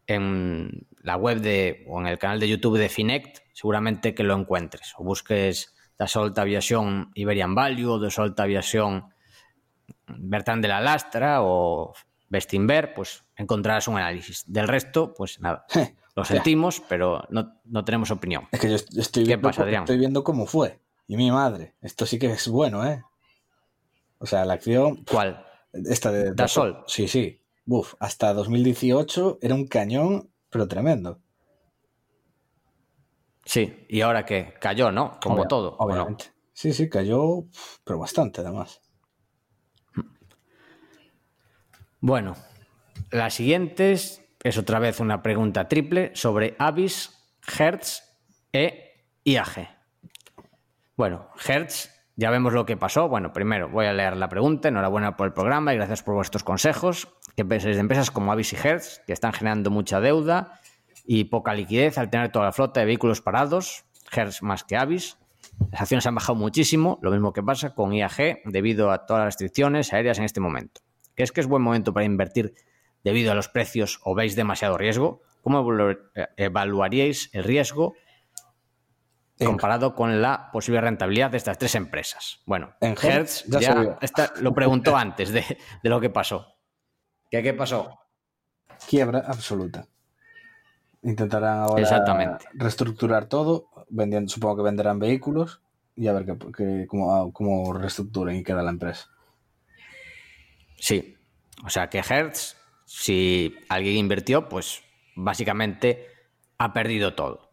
en 0.07 0.87
la 1.09 1.17
web 1.17 1.41
de, 1.41 1.83
o 1.87 1.99
en 1.99 2.05
el 2.05 2.19
canal 2.19 2.39
de 2.39 2.47
YouTube 2.47 2.77
de 2.77 2.87
Finect, 2.87 3.39
seguramente 3.53 4.13
que 4.13 4.23
lo 4.23 4.35
encuentres. 4.35 4.93
O 4.97 5.03
busques 5.03 5.73
Dassault 5.97 6.37
Aviación 6.37 7.09
Iberian 7.15 7.55
Value 7.55 7.93
o 7.93 7.99
Dassault 7.99 8.39
Aviación 8.39 9.11
Bertrand 10.07 10.61
de 10.61 10.67
la 10.67 10.79
Lastra 10.81 11.41
o 11.41 11.93
Bestinver, 12.29 12.93
pues 12.93 13.23
encontrarás 13.35 13.87
un 13.87 13.97
análisis. 13.97 14.43
Del 14.45 14.67
resto, 14.67 15.15
pues 15.15 15.39
nada. 15.39 15.65
Lo 16.15 16.23
sentimos, 16.25 16.79
pero 16.87 17.23
no, 17.29 17.85
tenemos 17.85 18.11
opinión. 18.11 18.47
Es 18.51 18.59
que 18.59 18.69
yo 18.69 18.75
estoy, 18.75 19.23
viendo, 19.23 19.49
estoy 19.49 19.97
viendo 19.97 20.23
cómo 20.23 20.45
fue. 20.45 20.79
Y 21.07 21.17
mi 21.17 21.31
madre, 21.31 21.73
esto 21.81 22.05
sí 22.05 22.19
que 22.19 22.27
es 22.27 22.47
bueno, 22.49 22.85
¿eh? 22.85 23.03
O 24.19 24.27
sea, 24.27 24.45
la 24.45 24.53
acción. 24.53 25.03
¿Cuál? 25.09 25.43
Esta 25.73 26.11
de. 26.11 26.33
Dassault. 26.33 26.87
Sí, 26.87 27.07
sí. 27.07 27.41
Hasta 27.99 28.33
2018 28.33 29.39
era 29.41 29.55
un 29.55 29.67
cañón, 29.67 30.29
pero 30.49 30.67
tremendo. 30.67 31.21
Sí, 33.45 33.85
y 33.89 34.01
ahora 34.01 34.25
que 34.25 34.53
cayó, 34.59 34.91
¿no? 34.91 35.19
Como 35.21 35.47
todo. 35.47 35.75
Obviamente. 35.79 36.25
Sí, 36.53 36.73
sí, 36.73 36.89
cayó, 36.89 37.45
pero 37.83 37.99
bastante 37.99 38.41
además. 38.41 38.81
Bueno, 42.01 42.35
la 43.11 43.29
siguiente 43.29 43.91
es, 43.91 44.21
otra 44.57 44.79
vez 44.79 44.99
una 44.99 45.21
pregunta 45.21 45.67
triple 45.67 46.11
sobre 46.15 46.55
Avis, 46.59 47.11
Hertz 47.57 48.03
e 48.53 49.07
IAG. 49.23 49.67
Bueno, 50.95 51.29
Hertz, 51.45 51.89
ya 52.15 52.29
vemos 52.29 52.53
lo 52.53 52.65
que 52.65 52.77
pasó. 52.77 53.09
Bueno, 53.09 53.33
primero 53.33 53.69
voy 53.69 53.85
a 53.85 53.93
leer 53.93 54.15
la 54.17 54.29
pregunta. 54.29 54.67
Enhorabuena 54.67 55.17
por 55.17 55.27
el 55.27 55.33
programa 55.33 55.73
y 55.73 55.77
gracias 55.77 56.03
por 56.03 56.15
vuestros 56.15 56.43
consejos. 56.43 57.07
¿Qué 57.39 57.45
pensáis 57.45 57.77
de 57.77 57.79
empresas 57.79 58.11
como 58.11 58.33
Avis 58.33 58.51
y 58.51 58.57
Hertz, 58.57 59.01
que 59.07 59.13
están 59.13 59.31
generando 59.31 59.71
mucha 59.71 60.01
deuda 60.01 60.59
y 61.05 61.23
poca 61.23 61.53
liquidez 61.53 61.97
al 61.97 62.09
tener 62.09 62.33
toda 62.33 62.43
la 62.43 62.51
flota 62.51 62.81
de 62.81 62.85
vehículos 62.85 63.21
parados? 63.21 63.85
Hertz 64.11 64.41
más 64.41 64.65
que 64.65 64.75
Avis. 64.75 65.17
Las 65.71 65.83
acciones 65.83 66.05
han 66.05 66.15
bajado 66.15 66.35
muchísimo, 66.35 66.99
lo 67.01 67.11
mismo 67.11 67.31
que 67.31 67.41
pasa 67.41 67.73
con 67.73 67.93
IAG 67.93 68.41
debido 68.43 68.91
a 68.91 69.05
todas 69.05 69.21
las 69.21 69.27
restricciones 69.27 69.93
aéreas 69.93 70.17
en 70.17 70.25
este 70.25 70.41
momento. 70.41 70.81
¿Es 71.15 71.31
que 71.31 71.39
es 71.39 71.47
buen 71.47 71.61
momento 71.61 71.93
para 71.93 72.05
invertir 72.05 72.55
debido 73.05 73.31
a 73.31 73.35
los 73.35 73.47
precios 73.47 74.01
o 74.03 74.15
veis 74.15 74.35
demasiado 74.35 74.77
riesgo? 74.77 75.21
¿Cómo 75.41 75.65
evaluaríais 76.35 77.29
el 77.31 77.45
riesgo 77.45 77.93
comparado 79.37 79.95
con 79.95 80.21
la 80.21 80.51
posible 80.51 80.81
rentabilidad 80.81 81.31
de 81.31 81.37
estas 81.37 81.57
tres 81.57 81.75
empresas? 81.75 82.41
Bueno, 82.45 82.75
en 82.81 82.97
Hertz 83.01 83.45
ya, 83.45 83.97
lo 84.41 84.53
preguntó 84.53 84.97
antes 84.97 85.31
de, 85.31 85.57
lo 85.83 86.01
que 86.01 86.09
pasó. 86.09 86.58
¿Qué, 87.29 87.43
¿Qué 87.43 87.53
pasó? 87.53 87.99
Quiebra 88.87 89.19
absoluta. 89.19 89.85
Intentarán 91.03 91.59
ahora 91.59 92.39
reestructurar 92.53 93.27
todo, 93.27 93.69
vendiendo, 93.89 94.29
supongo 94.29 94.57
que 94.57 94.63
venderán 94.63 94.99
vehículos 94.99 95.61
y 95.95 96.07
a 96.07 96.13
ver 96.13 96.25
qué, 96.55 96.85
cómo, 96.87 97.31
cómo 97.31 97.73
reestructuran 97.73 98.35
y 98.35 98.43
queda 98.43 98.63
la 98.63 98.71
empresa. 98.71 99.07
Sí. 100.77 101.15
O 101.65 101.69
sea 101.69 101.89
que 101.89 101.99
Hertz, 101.99 102.57
si 102.85 103.55
alguien 103.69 103.97
invirtió, 103.97 104.49
pues 104.49 104.81
básicamente 105.15 106.07
ha 106.57 106.73
perdido 106.73 107.13
todo. 107.15 107.51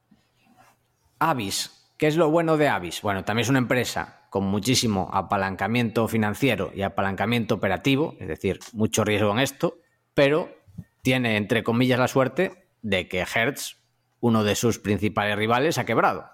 Avis, 1.19 1.93
¿qué 1.97 2.07
es 2.07 2.17
lo 2.17 2.31
bueno 2.31 2.57
de 2.57 2.69
Avis? 2.69 3.03
Bueno, 3.03 3.25
también 3.25 3.45
es 3.45 3.51
una 3.51 3.59
empresa 3.59 4.16
con 4.37 4.45
muchísimo 4.45 5.09
apalancamiento 5.15 6.07
financiero 6.09 6.71
y 6.75 6.83
apalancamiento 6.83 7.55
operativo, 7.55 8.17
es 8.21 8.29
decir, 8.29 8.59
mucho 8.75 9.03
riesgo 9.03 9.33
en 9.33 9.39
esto, 9.39 9.79
pero 10.13 10.55
tiene, 11.01 11.39
entre 11.39 11.63
comillas, 11.63 11.99
la 11.99 12.07
suerte 12.07 12.69
de 12.83 13.09
que 13.09 13.21
Hertz, 13.21 13.79
uno 14.21 14.45
de 14.45 14.55
sus 14.55 14.79
principales 14.79 15.37
rivales, 15.37 15.79
ha 15.79 15.87
quebrado. 15.87 16.29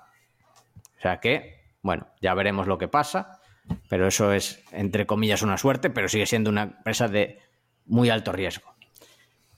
O 0.98 1.00
sea 1.00 1.20
que, 1.20 1.60
bueno, 1.80 2.08
ya 2.20 2.34
veremos 2.34 2.66
lo 2.66 2.76
que 2.76 2.88
pasa. 2.88 3.40
pero 3.88 4.08
eso 4.08 4.32
es, 4.32 4.64
entre 4.72 5.06
comillas, 5.06 5.42
una 5.42 5.56
suerte, 5.56 5.88
pero 5.88 6.08
sigue 6.08 6.26
siendo 6.26 6.50
una 6.50 6.62
empresa 6.62 7.06
de 7.06 7.38
muy 7.86 8.10
alto 8.10 8.32
riesgo. 8.32 8.74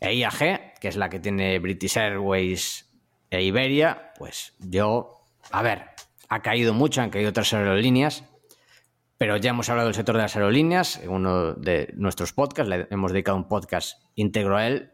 E 0.01 0.17
IAG, 0.17 0.75
que 0.81 0.89
es 0.89 0.97
la 0.97 1.09
que 1.09 1.19
tiene 1.19 1.59
British 1.61 1.97
Airways 1.97 2.93
e 3.31 3.43
Iberia, 3.43 4.13
pues 4.19 4.55
yo, 4.59 5.25
a 5.51 5.63
ver, 5.63 5.87
ha 6.29 6.43
caído 6.43 6.75
mucho, 6.75 7.01
han 7.01 7.09
caído 7.09 7.31
otras 7.31 7.55
aerolíneas, 7.55 8.25
pero 9.25 9.39
ya 9.39 9.49
hemos 9.49 9.71
hablado 9.71 9.89
del 9.89 9.95
sector 9.95 10.17
de 10.17 10.21
las 10.21 10.37
aerolíneas 10.37 10.99
en 10.99 11.09
uno 11.09 11.55
de 11.55 11.95
nuestros 11.97 12.35
podcasts, 12.35 12.69
le 12.69 12.87
hemos 12.91 13.11
dedicado 13.11 13.39
un 13.39 13.49
podcast 13.49 14.03
íntegro 14.17 14.59
a 14.59 14.67
él. 14.67 14.93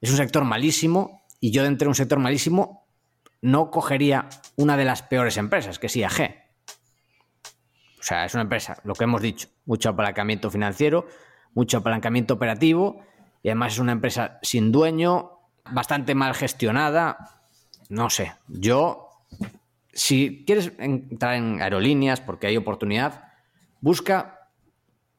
Es 0.00 0.08
un 0.08 0.18
sector 0.18 0.44
malísimo 0.44 1.24
y 1.40 1.50
yo 1.50 1.64
dentro 1.64 1.86
de 1.86 1.88
un 1.88 1.94
sector 1.96 2.20
malísimo 2.20 2.86
no 3.40 3.72
cogería 3.72 4.28
una 4.54 4.76
de 4.76 4.84
las 4.84 5.02
peores 5.02 5.36
empresas, 5.36 5.80
que 5.80 5.88
es 5.88 5.96
IAG. 5.96 6.44
O 7.98 8.02
sea, 8.04 8.24
es 8.24 8.34
una 8.34 8.44
empresa, 8.44 8.80
lo 8.84 8.94
que 8.94 9.02
hemos 9.02 9.20
dicho, 9.20 9.48
mucho 9.64 9.88
apalancamiento 9.88 10.48
financiero, 10.48 11.08
mucho 11.52 11.78
apalancamiento 11.78 12.34
operativo 12.34 13.02
y 13.42 13.48
además 13.48 13.72
es 13.72 13.78
una 13.80 13.90
empresa 13.90 14.38
sin 14.42 14.70
dueño, 14.70 15.40
bastante 15.72 16.14
mal 16.14 16.34
gestionada. 16.34 17.42
No 17.88 18.10
sé, 18.10 18.32
yo, 18.46 19.08
si 19.92 20.44
quieres 20.46 20.70
entrar 20.78 21.34
en 21.34 21.60
aerolíneas 21.60 22.20
porque 22.20 22.46
hay 22.46 22.56
oportunidad, 22.56 23.31
busca 23.82 24.48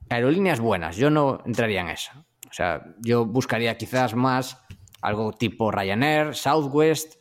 aerolíneas 0.09 0.59
buenas. 0.59 0.95
Yo 0.95 1.11
no 1.11 1.43
entraría 1.45 1.82
en 1.82 1.89
esa. 1.89 2.26
O 2.49 2.53
sea, 2.53 2.84
yo 2.99 3.26
buscaría 3.26 3.78
quizás 3.78 4.16
más 4.16 4.57
algo 5.01 5.34
tipo 5.34 5.70
Ryanair, 5.70 6.34
Southwest, 6.34 7.16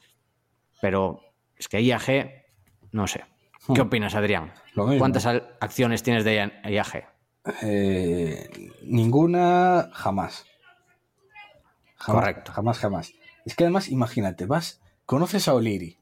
pero 0.81 1.21
es 1.57 1.69
que 1.69 1.83
IAG, 1.83 2.45
no 2.93 3.07
sé. 3.07 3.25
¿Qué 3.75 3.83
hmm. 3.83 3.87
opinas, 3.87 4.15
Adrián? 4.15 4.53
¿Cuántas 4.75 5.27
acciones 5.27 6.03
tienes 6.03 6.25
de 6.25 6.51
IAG? 6.65 7.09
Eh, 7.63 8.49
ninguna 8.85 9.91
jamás. 9.93 10.47
Correcto. 12.05 12.53
Jamás, 12.53 12.79
jamás. 12.79 13.13
Es 13.45 13.57
que 13.57 13.65
además, 13.65 13.89
imagínate, 13.89 14.47
vas, 14.47 14.81
conoces 15.07 15.49
a 15.49 15.55
Oliri 15.55 15.99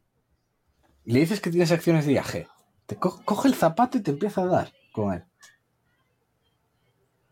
y 1.05 1.12
le 1.12 1.20
dices 1.20 1.41
que 1.41 1.51
tienes 1.51 1.72
acciones 1.72 2.05
de 2.05 2.12
IAG. 2.12 2.49
Te 2.86 2.97
coge 2.97 3.49
el 3.49 3.55
zapato 3.55 3.97
y 3.99 4.03
te 4.03 4.11
empieza 4.11 4.43
a 4.43 4.47
dar 4.47 4.72
con 4.93 5.14
él. 5.14 5.24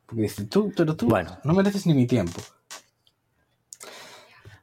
Porque 0.08 0.22
dice, 0.22 0.46
tú, 0.46 0.72
pero 0.74 0.96
tú 0.96 1.06
bueno. 1.06 1.38
no 1.44 1.52
mereces 1.52 1.86
ni 1.86 1.92
mi 1.92 2.06
tiempo. 2.06 2.40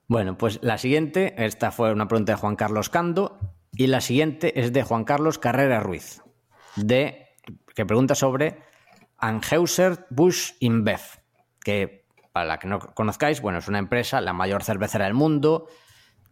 Bueno, 0.07 0.37
pues 0.37 0.59
la 0.63 0.79
siguiente, 0.79 1.35
esta 1.37 1.71
fue 1.71 1.91
una 1.91 2.07
pregunta 2.07 2.31
de 2.31 2.39
Juan 2.39 2.55
Carlos 2.55 2.89
Cando, 2.89 3.39
y 3.71 3.87
la 3.87 4.01
siguiente 4.01 4.59
es 4.59 4.73
de 4.73 4.81
Juan 4.81 5.03
Carlos 5.03 5.37
Carrera 5.37 5.81
Ruiz, 5.81 6.23
de, 6.75 7.27
que 7.75 7.85
pregunta 7.85 8.15
sobre 8.15 8.57
Anheuser 9.19 10.07
Busch 10.09 10.55
InBev, 10.59 11.01
que 11.63 12.07
para 12.31 12.47
la 12.47 12.57
que 12.57 12.67
no 12.67 12.79
conozcáis, 12.79 13.39
bueno, 13.39 13.59
es 13.59 13.67
una 13.67 13.79
empresa, 13.79 14.21
la 14.21 14.33
mayor 14.33 14.63
cervecera 14.63 15.05
del 15.05 15.13
mundo, 15.13 15.67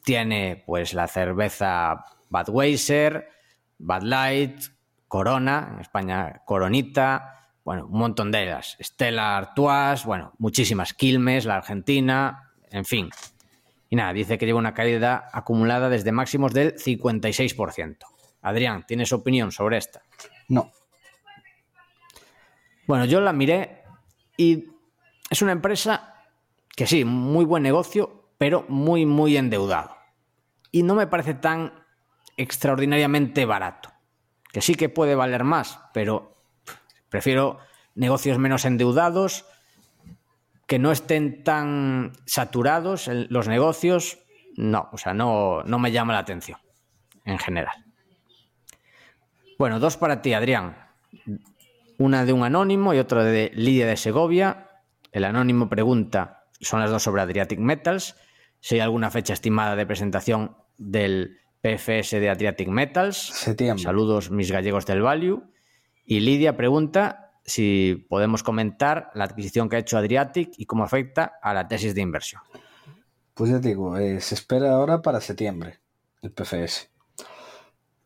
tiene 0.04 0.64
pues 0.66 0.96
la 0.96 1.08
cerveza 1.08 2.04
Budweiser, 2.30 3.30
Bud 3.78 4.02
Light, 4.02 4.60
Corona, 5.08 5.70
en 5.74 5.82
España 5.82 6.42
Coronita, 6.46 7.43
bueno, 7.64 7.86
un 7.88 7.98
montón 7.98 8.32
de 8.32 8.44
ellas, 8.44 8.78
Stella 8.82 9.38
Artois, 9.38 10.04
bueno, 10.06 10.34
muchísimas, 10.38 10.94
Quilmes, 10.94 11.46
la 11.46 11.58
Argentina, 11.58 12.52
en 12.70 12.86
fin. 12.86 13.10
Y 13.90 13.96
nada, 13.96 14.12
dice 14.12 14.38
que 14.38 14.46
lleva 14.46 14.60
una 14.60 14.74
caída 14.74 15.30
acumulada 15.32 15.88
desde 15.90 16.12
máximos 16.12 16.54
del 16.54 16.76
56%. 16.76 17.98
Adrián, 18.42 18.86
¿tienes 18.86 19.14
opinión 19.14 19.52
sobre 19.52 19.78
esta? 19.78 20.02
No. 20.50 20.72
Bueno, 22.86 23.06
yo 23.06 23.22
la 23.22 23.32
miré 23.32 23.84
y 24.36 24.66
es 25.30 25.42
una 25.42 25.54
empresa 25.54 26.16
que 26.76 26.88
sí, 26.88 27.06
muy 27.06 27.46
buen 27.46 27.64
negocio, 27.64 28.32
pero 28.38 28.66
muy, 28.68 29.06
muy 29.06 29.38
endeudado. 29.38 29.96
Y 30.72 30.84
no 30.84 30.96
me 30.96 31.08
parece 31.08 31.36
tan 31.36 31.86
extraordinariamente 32.36 33.46
barato. 33.46 33.90
Que 34.52 34.62
sí 34.62 34.76
que 34.76 34.90
puede 34.90 35.16
valer 35.16 35.44
más, 35.44 35.80
pero 35.94 36.33
prefiero 37.14 37.60
negocios 37.94 38.40
menos 38.40 38.66
endeudados, 38.66 39.46
que 40.66 40.80
no 40.80 40.92
estén 40.92 41.44
tan 41.44 42.14
saturados 42.26 43.08
los 43.08 43.48
negocios. 43.48 44.18
No, 44.58 44.90
o 44.92 44.98
sea, 44.98 45.14
no, 45.14 45.62
no 45.62 45.78
me 45.78 45.92
llama 45.92 46.14
la 46.14 46.20
atención 46.20 46.58
en 47.24 47.38
general. 47.38 47.86
Bueno, 49.60 49.80
dos 49.80 49.96
para 49.96 50.24
ti, 50.24 50.34
Adrián. 50.34 50.76
Una 52.00 52.26
de 52.26 52.34
un 52.34 52.44
anónimo 52.44 52.96
y 52.96 52.98
otra 52.98 53.24
de 53.24 53.52
Lidia 53.54 53.86
de 53.86 53.96
Segovia. 53.96 54.70
El 55.12 55.26
anónimo 55.26 55.70
pregunta, 55.70 56.46
son 56.62 56.80
las 56.80 56.90
dos 56.90 57.04
sobre 57.04 57.22
Adriatic 57.22 57.60
Metals, 57.60 58.16
si 58.60 58.74
hay 58.74 58.82
alguna 58.82 59.12
fecha 59.12 59.34
estimada 59.34 59.76
de 59.76 59.86
presentación 59.86 60.58
del 60.80 61.38
PFS 61.62 62.20
de 62.20 62.32
Adriatic 62.32 62.70
Metals. 62.70 63.18
Septiembre. 63.18 63.84
Saludos 63.84 64.32
mis 64.32 64.52
gallegos 64.52 64.88
del 64.88 65.04
Value. 65.04 65.53
Y 66.06 66.20
Lidia 66.20 66.58
pregunta 66.58 67.32
si 67.46 68.06
podemos 68.10 68.44
comentar 68.44 69.10
la 69.14 69.26
adquisición 69.26 69.70
que 69.70 69.76
ha 69.76 69.80
hecho 69.80 69.98
Adriatic 69.98 70.52
y 70.58 70.66
cómo 70.66 70.84
afecta 70.84 71.40
a 71.42 71.54
la 71.54 71.68
tesis 71.68 71.96
de 71.96 72.02
inversión. 72.02 72.42
Pues 73.34 73.52
ya 73.52 73.60
digo, 73.60 73.98
eh, 73.98 74.22
se 74.22 74.36
espera 74.36 74.74
ahora 74.74 75.02
para 75.02 75.20
septiembre 75.20 75.80
el 76.22 76.32
PFS. 76.32 76.90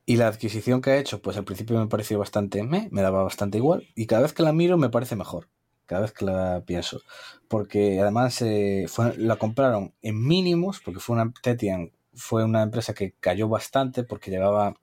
Y 0.06 0.16
la 0.16 0.28
adquisición 0.28 0.82
que 0.82 0.92
ha 0.92 0.98
hecho, 0.98 1.22
pues 1.22 1.36
al 1.36 1.44
principio 1.44 1.78
me 1.78 1.88
pareció 1.88 2.18
bastante, 2.18 2.64
me, 2.64 2.88
me 2.92 3.02
daba 3.02 3.24
bastante 3.24 3.58
igual. 3.58 3.88
Y 3.94 4.06
cada 4.06 4.22
vez 4.22 4.34
que 4.34 4.42
la 4.42 4.54
miro 4.54 4.78
me 4.78 4.90
parece 4.90 5.18
mejor. 5.18 5.50
Cada 5.86 6.02
vez 6.02 6.14
que 6.14 6.26
la 6.26 6.64
pienso. 6.66 7.02
Porque 7.50 8.00
además 8.00 8.42
eh, 8.42 8.86
la 9.18 9.36
compraron 9.36 9.94
en 10.02 10.26
mínimos, 10.26 10.80
porque 10.80 11.02
fue 11.02 11.16
una 11.16 11.34
Tetian, 11.42 11.92
fue 12.14 12.46
una 12.46 12.64
empresa 12.64 12.94
que 12.94 13.16
cayó 13.20 13.50
bastante 13.50 14.04
porque 14.04 14.32
llevaba. 14.32 14.76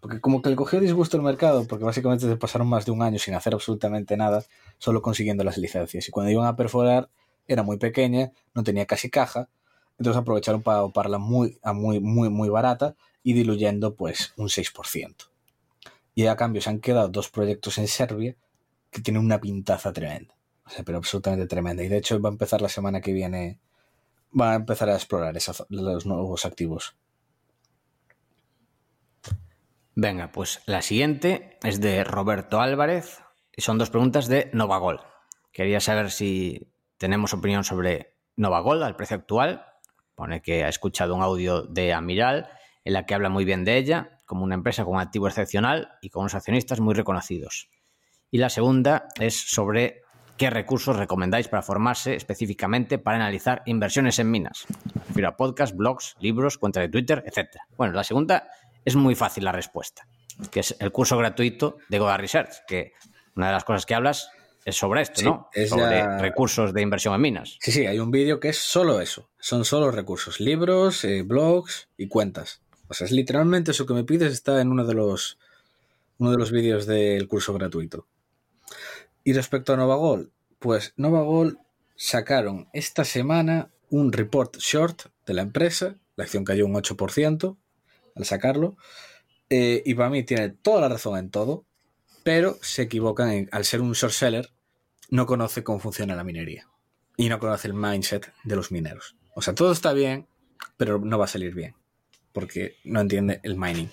Porque 0.00 0.20
como 0.20 0.42
que 0.42 0.50
le 0.50 0.56
cogió 0.56 0.80
disgusto 0.80 1.16
el 1.16 1.22
mercado, 1.22 1.66
porque 1.66 1.84
básicamente 1.84 2.26
se 2.26 2.36
pasaron 2.36 2.68
más 2.68 2.86
de 2.86 2.92
un 2.92 3.02
año 3.02 3.18
sin 3.18 3.34
hacer 3.34 3.54
absolutamente 3.54 4.16
nada, 4.16 4.44
solo 4.78 5.02
consiguiendo 5.02 5.42
las 5.44 5.58
licencias. 5.58 6.08
Y 6.08 6.10
cuando 6.10 6.30
iban 6.30 6.46
a 6.46 6.56
perforar, 6.56 7.08
era 7.48 7.62
muy 7.62 7.78
pequeña, 7.78 8.30
no 8.54 8.62
tenía 8.62 8.86
casi 8.86 9.10
caja, 9.10 9.48
entonces 9.98 10.20
aprovecharon 10.20 10.62
para 10.62 10.82
oparla 10.82 11.18
muy, 11.18 11.58
muy, 11.74 11.98
muy, 11.98 12.28
muy 12.28 12.48
barata 12.48 12.94
y 13.22 13.32
diluyendo 13.32 13.94
pues 13.94 14.32
un 14.36 14.48
6%. 14.48 15.14
Y 16.14 16.26
a 16.26 16.36
cambio 16.36 16.62
se 16.62 16.70
han 16.70 16.80
quedado 16.80 17.08
dos 17.08 17.28
proyectos 17.28 17.78
en 17.78 17.88
Serbia 17.88 18.36
que 18.90 19.00
tienen 19.00 19.24
una 19.24 19.40
pintaza 19.40 19.92
tremenda. 19.92 20.34
O 20.66 20.70
sea, 20.70 20.84
pero 20.84 20.98
absolutamente 20.98 21.46
tremenda. 21.46 21.82
Y 21.82 21.88
de 21.88 21.98
hecho 21.98 22.20
va 22.20 22.28
a 22.28 22.32
empezar 22.32 22.60
la 22.60 22.68
semana 22.68 23.00
que 23.00 23.12
viene, 23.12 23.58
va 24.38 24.52
a 24.52 24.56
empezar 24.56 24.88
a 24.90 24.94
explorar 24.94 25.36
los 25.68 26.06
nuevos 26.06 26.44
activos. 26.44 26.96
Venga, 30.00 30.30
pues 30.30 30.62
la 30.66 30.80
siguiente 30.80 31.58
es 31.64 31.80
de 31.80 32.04
Roberto 32.04 32.60
Álvarez 32.60 33.20
y 33.52 33.62
son 33.62 33.78
dos 33.78 33.90
preguntas 33.90 34.28
de 34.28 34.48
Novagol. 34.52 35.00
Quería 35.50 35.80
saber 35.80 36.12
si 36.12 36.72
tenemos 36.98 37.34
opinión 37.34 37.64
sobre 37.64 38.14
Novagol 38.36 38.84
al 38.84 38.94
precio 38.94 39.16
actual. 39.16 39.66
Pone 40.14 40.40
que 40.40 40.62
ha 40.62 40.68
escuchado 40.68 41.16
un 41.16 41.22
audio 41.22 41.62
de 41.62 41.92
Amiral 41.92 42.48
en 42.84 42.92
la 42.92 43.06
que 43.06 43.14
habla 43.14 43.28
muy 43.28 43.44
bien 43.44 43.64
de 43.64 43.76
ella, 43.76 44.20
como 44.24 44.44
una 44.44 44.54
empresa 44.54 44.84
con 44.84 45.00
activo 45.00 45.26
excepcional 45.26 45.90
y 46.00 46.10
con 46.10 46.20
unos 46.20 46.36
accionistas 46.36 46.78
muy 46.78 46.94
reconocidos. 46.94 47.68
Y 48.30 48.38
la 48.38 48.50
segunda 48.50 49.08
es 49.18 49.50
sobre 49.50 50.02
qué 50.36 50.48
recursos 50.48 50.94
recomendáis 50.94 51.48
para 51.48 51.62
formarse 51.62 52.14
específicamente 52.14 52.98
para 52.98 53.16
analizar 53.16 53.62
inversiones 53.66 54.20
en 54.20 54.30
minas. 54.30 54.64
Me 54.94 55.02
refiero 55.08 55.30
a 55.30 55.36
podcasts, 55.36 55.76
blogs, 55.76 56.14
libros, 56.20 56.56
cuenta 56.56 56.78
de 56.78 56.88
Twitter, 56.88 57.24
etc. 57.26 57.56
Bueno, 57.76 57.94
la 57.94 58.04
segunda 58.04 58.48
es 58.84 58.96
muy 58.96 59.14
fácil 59.14 59.44
la 59.44 59.52
respuesta, 59.52 60.06
que 60.50 60.60
es 60.60 60.76
el 60.80 60.92
curso 60.92 61.16
gratuito 61.16 61.78
de 61.88 61.98
Goda 61.98 62.16
Research, 62.16 62.64
que 62.66 62.92
una 63.36 63.48
de 63.48 63.52
las 63.52 63.64
cosas 63.64 63.86
que 63.86 63.94
hablas 63.94 64.30
es 64.64 64.76
sobre 64.76 65.02
esto, 65.02 65.22
¿no? 65.22 65.48
Es 65.52 65.70
sobre 65.70 66.18
recursos 66.18 66.74
de 66.74 66.82
inversión 66.82 67.14
en 67.14 67.20
minas. 67.20 67.56
Sí, 67.60 67.72
sí, 67.72 67.86
hay 67.86 67.98
un 67.98 68.10
vídeo 68.10 68.38
que 68.38 68.50
es 68.50 68.58
solo 68.58 69.00
eso. 69.00 69.30
Son 69.38 69.64
solo 69.64 69.90
recursos, 69.90 70.40
libros, 70.40 71.04
eh, 71.04 71.22
blogs 71.22 71.88
y 71.96 72.08
cuentas. 72.08 72.60
O 72.88 72.94
sea, 72.94 73.06
es 73.06 73.12
literalmente 73.12 73.70
eso 73.70 73.86
que 73.86 73.94
me 73.94 74.04
pides 74.04 74.32
está 74.32 74.60
en 74.60 74.70
uno 74.70 74.84
de 74.84 74.94
los, 74.94 75.38
uno 76.18 76.30
de 76.30 76.38
los 76.38 76.50
vídeos 76.50 76.86
del 76.86 77.28
curso 77.28 77.54
gratuito. 77.54 78.06
Y 79.24 79.32
respecto 79.32 79.72
a 79.72 79.76
Novagol, 79.76 80.32
pues 80.58 80.92
Novagol 80.96 81.58
sacaron 81.96 82.68
esta 82.72 83.04
semana 83.04 83.70
un 83.90 84.12
report 84.12 84.56
short 84.58 85.06
de 85.26 85.34
la 85.34 85.42
empresa, 85.42 85.96
la 86.16 86.24
acción 86.24 86.44
cayó 86.44 86.66
un 86.66 86.74
8% 86.74 87.56
al 88.18 88.24
sacarlo, 88.24 88.76
eh, 89.50 89.82
y 89.84 89.94
para 89.94 90.10
mí 90.10 90.22
tiene 90.24 90.50
toda 90.50 90.80
la 90.80 90.88
razón 90.88 91.18
en 91.18 91.30
todo, 91.30 91.64
pero 92.24 92.58
se 92.60 92.82
equivocan 92.82 93.48
al 93.52 93.64
ser 93.64 93.80
un 93.80 93.92
short 93.92 94.12
seller, 94.12 94.50
no 95.10 95.26
conoce 95.26 95.64
cómo 95.64 95.78
funciona 95.78 96.14
la 96.14 96.24
minería 96.24 96.68
y 97.16 97.28
no 97.28 97.38
conoce 97.38 97.68
el 97.68 97.74
mindset 97.74 98.32
de 98.44 98.56
los 98.56 98.70
mineros. 98.70 99.16
O 99.34 99.40
sea, 99.40 99.54
todo 99.54 99.72
está 99.72 99.92
bien, 99.92 100.26
pero 100.76 100.98
no 100.98 101.18
va 101.18 101.24
a 101.24 101.28
salir 101.28 101.54
bien 101.54 101.74
porque 102.38 102.76
no 102.84 103.00
entiende 103.00 103.40
el 103.42 103.56
mining. 103.56 103.88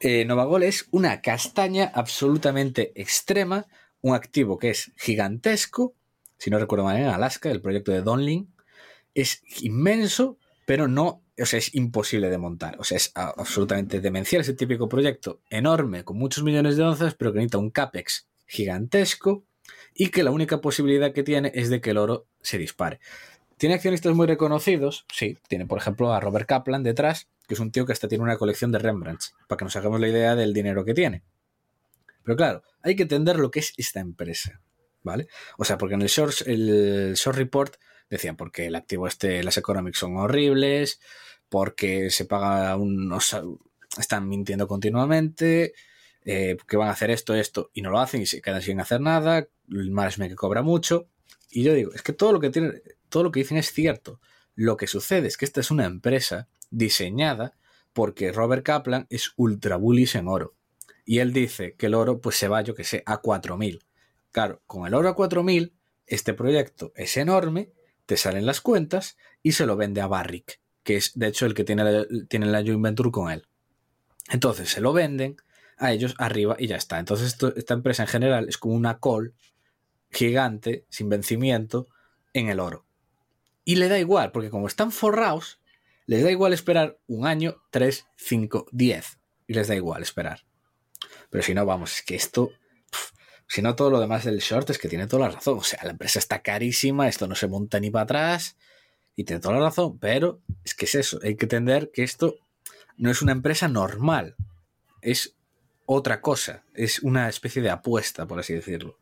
Eh, 0.00 0.24
Novagol 0.24 0.62
es 0.62 0.88
una 0.90 1.20
castaña 1.20 1.90
absolutamente 1.94 2.92
extrema, 2.94 3.66
un 4.00 4.14
activo 4.14 4.58
que 4.58 4.70
es 4.70 4.92
gigantesco, 4.96 5.94
si 6.38 6.48
no 6.48 6.58
recuerdo 6.58 6.84
mal, 6.84 6.96
en 6.96 7.06
Alaska, 7.06 7.50
el 7.50 7.60
proyecto 7.60 7.92
de 7.92 8.00
Donlin. 8.00 8.54
Es 9.14 9.42
inmenso, 9.60 10.38
pero 10.64 10.88
no, 10.88 11.23
o 11.40 11.46
sea, 11.46 11.58
es 11.58 11.74
imposible 11.74 12.30
de 12.30 12.38
montar. 12.38 12.76
O 12.78 12.84
sea, 12.84 12.96
es 12.96 13.12
absolutamente 13.14 14.00
demencial 14.00 14.42
ese 14.42 14.54
típico 14.54 14.88
proyecto 14.88 15.40
enorme, 15.50 16.04
con 16.04 16.16
muchos 16.16 16.44
millones 16.44 16.76
de 16.76 16.84
onzas, 16.84 17.14
pero 17.14 17.32
que 17.32 17.38
necesita 17.38 17.58
un 17.58 17.70
CAPEX 17.70 18.28
gigantesco 18.46 19.44
y 19.94 20.08
que 20.08 20.22
la 20.22 20.30
única 20.30 20.60
posibilidad 20.60 21.12
que 21.12 21.22
tiene 21.22 21.50
es 21.54 21.70
de 21.70 21.80
que 21.80 21.90
el 21.90 21.98
oro 21.98 22.26
se 22.40 22.58
dispare. 22.58 23.00
¿Tiene 23.56 23.76
accionistas 23.76 24.14
muy 24.14 24.26
reconocidos? 24.26 25.06
Sí, 25.12 25.38
tiene 25.48 25.66
por 25.66 25.78
ejemplo 25.78 26.12
a 26.12 26.20
Robert 26.20 26.46
Kaplan 26.46 26.82
detrás, 26.82 27.28
que 27.46 27.54
es 27.54 27.60
un 27.60 27.70
tío 27.70 27.86
que 27.86 27.92
hasta 27.92 28.08
tiene 28.08 28.24
una 28.24 28.36
colección 28.36 28.72
de 28.72 28.78
Rembrandts, 28.78 29.34
para 29.48 29.58
que 29.58 29.64
nos 29.64 29.76
hagamos 29.76 30.00
la 30.00 30.08
idea 30.08 30.34
del 30.34 30.52
dinero 30.52 30.84
que 30.84 30.94
tiene. 30.94 31.22
Pero 32.24 32.36
claro, 32.36 32.62
hay 32.82 32.96
que 32.96 33.04
entender 33.04 33.38
lo 33.38 33.50
que 33.50 33.60
es 33.60 33.72
esta 33.76 34.00
empresa, 34.00 34.60
¿vale? 35.02 35.28
O 35.58 35.64
sea, 35.64 35.78
porque 35.78 35.94
en 35.94 36.02
el 36.02 36.08
short, 36.08 36.46
el 36.46 37.14
short 37.14 37.36
report 37.38 37.76
decían 38.16 38.36
porque 38.36 38.66
el 38.66 38.74
activo 38.74 39.06
este, 39.06 39.42
las 39.42 39.56
economics 39.56 39.98
son 39.98 40.16
horribles, 40.16 41.00
porque 41.48 42.10
se 42.10 42.24
paga 42.24 42.76
unos... 42.76 43.36
están 43.98 44.28
mintiendo 44.28 44.66
continuamente, 44.66 45.74
eh, 46.24 46.56
que 46.66 46.76
van 46.76 46.88
a 46.88 46.92
hacer 46.92 47.10
esto, 47.10 47.34
esto, 47.34 47.70
y 47.74 47.82
no 47.82 47.90
lo 47.90 48.00
hacen 48.00 48.22
y 48.22 48.26
se 48.26 48.40
quedan 48.40 48.62
sin 48.62 48.80
hacer 48.80 49.00
nada, 49.00 49.46
el 49.70 49.90
management 49.90 50.32
que 50.32 50.36
cobra 50.36 50.62
mucho. 50.62 51.06
Y 51.50 51.62
yo 51.62 51.74
digo, 51.74 51.92
es 51.92 52.02
que 52.02 52.12
todo 52.12 52.32
lo 52.32 52.40
que 52.40 52.50
tiene, 52.50 52.82
todo 53.08 53.22
lo 53.22 53.30
que 53.30 53.40
dicen 53.40 53.58
es 53.58 53.72
cierto. 53.72 54.20
Lo 54.54 54.76
que 54.76 54.86
sucede 54.86 55.28
es 55.28 55.36
que 55.36 55.44
esta 55.44 55.60
es 55.60 55.70
una 55.70 55.84
empresa 55.84 56.48
diseñada 56.70 57.54
porque 57.92 58.32
Robert 58.32 58.64
Kaplan 58.64 59.06
es 59.08 59.32
ultra 59.36 59.76
bullish 59.76 60.16
en 60.16 60.28
oro. 60.28 60.54
Y 61.04 61.18
él 61.18 61.32
dice 61.32 61.74
que 61.74 61.86
el 61.86 61.94
oro 61.94 62.20
pues 62.20 62.36
se 62.36 62.48
va, 62.48 62.62
yo 62.62 62.74
que 62.74 62.84
sé, 62.84 63.02
a 63.06 63.18
4000. 63.18 63.84
Claro, 64.32 64.62
con 64.66 64.86
el 64.86 64.94
oro 64.94 65.08
a 65.08 65.14
4000, 65.14 65.74
este 66.06 66.34
proyecto 66.34 66.92
es 66.96 67.16
enorme, 67.16 67.70
te 68.06 68.16
salen 68.16 68.46
las 68.46 68.60
cuentas 68.60 69.16
y 69.42 69.52
se 69.52 69.66
lo 69.66 69.76
vende 69.76 70.00
a 70.00 70.06
Barrick, 70.06 70.60
que 70.82 70.96
es 70.96 71.12
de 71.14 71.28
hecho 71.28 71.46
el 71.46 71.54
que 71.54 71.64
tiene 71.64 71.84
la, 71.84 72.06
tiene 72.28 72.46
la 72.46 72.62
joint 72.62 72.82
venture 72.82 73.10
con 73.10 73.30
él. 73.30 73.46
Entonces 74.30 74.70
se 74.70 74.80
lo 74.80 74.92
venden 74.92 75.36
a 75.76 75.92
ellos 75.92 76.14
arriba 76.18 76.56
y 76.58 76.66
ya 76.66 76.76
está. 76.76 76.98
Entonces 76.98 77.36
esta 77.56 77.74
empresa 77.74 78.04
en 78.04 78.08
general 78.08 78.48
es 78.48 78.58
como 78.58 78.74
una 78.74 78.98
call 79.00 79.34
gigante, 80.10 80.86
sin 80.88 81.08
vencimiento, 81.08 81.88
en 82.32 82.48
el 82.48 82.60
oro. 82.60 82.86
Y 83.64 83.76
le 83.76 83.88
da 83.88 83.98
igual, 83.98 84.30
porque 84.32 84.50
como 84.50 84.66
están 84.66 84.92
forrados, 84.92 85.60
les 86.06 86.22
da 86.22 86.30
igual 86.30 86.52
esperar 86.52 86.98
un 87.06 87.26
año, 87.26 87.62
tres, 87.70 88.06
cinco, 88.16 88.66
diez. 88.72 89.18
Y 89.46 89.54
les 89.54 89.68
da 89.68 89.74
igual 89.74 90.02
esperar. 90.02 90.44
Pero 91.30 91.42
si 91.42 91.54
no, 91.54 91.64
vamos, 91.66 91.96
es 91.96 92.02
que 92.02 92.14
esto. 92.14 92.50
Si 93.46 93.62
no, 93.62 93.74
todo 93.76 93.90
lo 93.90 94.00
demás 94.00 94.24
del 94.24 94.38
short 94.38 94.70
es 94.70 94.78
que 94.78 94.88
tiene 94.88 95.06
toda 95.06 95.28
la 95.28 95.34
razón. 95.34 95.58
O 95.58 95.62
sea, 95.62 95.80
la 95.84 95.90
empresa 95.90 96.18
está 96.18 96.42
carísima, 96.42 97.08
esto 97.08 97.26
no 97.26 97.34
se 97.34 97.48
monta 97.48 97.80
ni 97.80 97.90
para 97.90 98.04
atrás. 98.04 98.56
Y 99.16 99.24
tiene 99.24 99.40
toda 99.40 99.54
la 99.54 99.66
razón, 99.66 99.98
pero 99.98 100.40
es 100.64 100.74
que 100.74 100.86
es 100.86 100.94
eso. 100.94 101.20
Hay 101.22 101.36
que 101.36 101.44
entender 101.44 101.90
que 101.92 102.02
esto 102.02 102.36
no 102.96 103.10
es 103.10 103.22
una 103.22 103.32
empresa 103.32 103.68
normal. 103.68 104.34
Es 105.02 105.36
otra 105.86 106.20
cosa. 106.20 106.64
Es 106.74 107.00
una 107.00 107.28
especie 107.28 107.62
de 107.62 107.70
apuesta, 107.70 108.26
por 108.26 108.40
así 108.40 108.54
decirlo. 108.54 108.98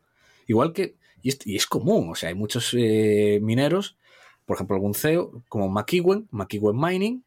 Igual 0.47 0.73
que. 0.73 0.95
Y 1.21 1.55
es, 1.55 1.65
común, 1.67 2.09
o 2.11 2.15
sea, 2.15 2.27
hay 2.29 2.35
muchos 2.35 2.73
eh, 2.73 3.39
mineros 3.41 3.95
por 4.45 4.55
ejemplo, 4.55 4.75
algún 4.75 4.93
CEO 4.93 5.43
como 5.47 5.69
McEwen, 5.69 6.27
McEwen 6.31 6.77
Mining, 6.79 7.23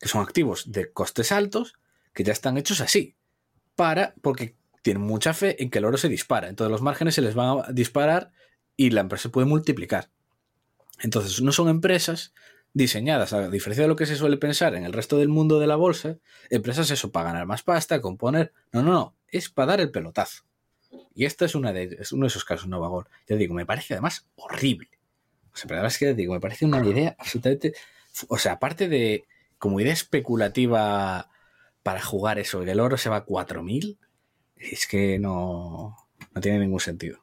que 0.00 0.08
son 0.08 0.22
activos 0.22 0.70
de 0.70 0.92
costes 0.92 1.32
altos, 1.32 1.74
que 2.12 2.24
ya 2.24 2.32
están 2.32 2.56
hechos 2.56 2.80
así, 2.80 3.16
para, 3.74 4.14
porque 4.22 4.54
tienen 4.84 5.02
mucha 5.02 5.32
fe 5.32 5.62
en 5.62 5.70
que 5.70 5.78
el 5.78 5.86
oro 5.86 5.96
se 5.96 6.10
dispara. 6.10 6.50
Entonces 6.50 6.70
los 6.70 6.82
márgenes 6.82 7.14
se 7.14 7.22
les 7.22 7.34
van 7.34 7.60
a 7.60 7.72
disparar 7.72 8.32
y 8.76 8.90
la 8.90 9.00
empresa 9.00 9.22
se 9.22 9.28
puede 9.30 9.46
multiplicar. 9.46 10.10
Entonces 11.02 11.40
no 11.40 11.52
son 11.52 11.70
empresas 11.70 12.34
diseñadas, 12.74 13.32
a 13.32 13.48
diferencia 13.48 13.84
de 13.84 13.88
lo 13.88 13.96
que 13.96 14.04
se 14.04 14.14
suele 14.14 14.36
pensar 14.36 14.74
en 14.74 14.84
el 14.84 14.92
resto 14.92 15.16
del 15.16 15.30
mundo 15.30 15.58
de 15.58 15.66
la 15.66 15.76
bolsa, 15.76 16.18
empresas 16.50 16.90
eso, 16.90 17.12
para 17.12 17.30
ganar 17.30 17.46
más 17.46 17.62
pasta, 17.62 18.02
componer. 18.02 18.52
No, 18.72 18.82
no, 18.82 18.92
no, 18.92 19.16
es 19.28 19.48
para 19.48 19.68
dar 19.68 19.80
el 19.80 19.90
pelotazo. 19.90 20.44
Y 21.14 21.24
esta 21.24 21.46
es, 21.46 21.54
una 21.54 21.72
de, 21.72 21.96
es 21.98 22.12
uno 22.12 22.24
de 22.24 22.28
esos 22.28 22.44
casos, 22.44 22.68
Novagol. 22.68 23.06
Ya 23.26 23.36
digo, 23.36 23.54
me 23.54 23.64
parece 23.64 23.94
además 23.94 24.28
horrible. 24.36 24.90
O 25.54 25.56
sea, 25.56 25.66
pero 25.66 25.86
es 25.86 25.96
que 25.96 26.12
digo, 26.12 26.34
me 26.34 26.40
parece 26.40 26.66
una 26.66 26.86
idea 26.86 27.16
absolutamente. 27.18 27.72
O 28.28 28.36
sea, 28.36 28.52
aparte 28.52 28.88
de 28.88 29.24
como 29.56 29.80
idea 29.80 29.94
especulativa 29.94 31.30
para 31.82 32.02
jugar 32.02 32.38
eso, 32.38 32.62
y 32.62 32.68
el 32.68 32.80
oro 32.80 32.98
se 32.98 33.08
va 33.08 33.16
a 33.16 33.24
4000, 33.24 33.98
es 34.70 34.86
que 34.86 35.18
no, 35.18 35.96
no 36.34 36.40
tiene 36.40 36.58
ningún 36.60 36.80
sentido. 36.80 37.18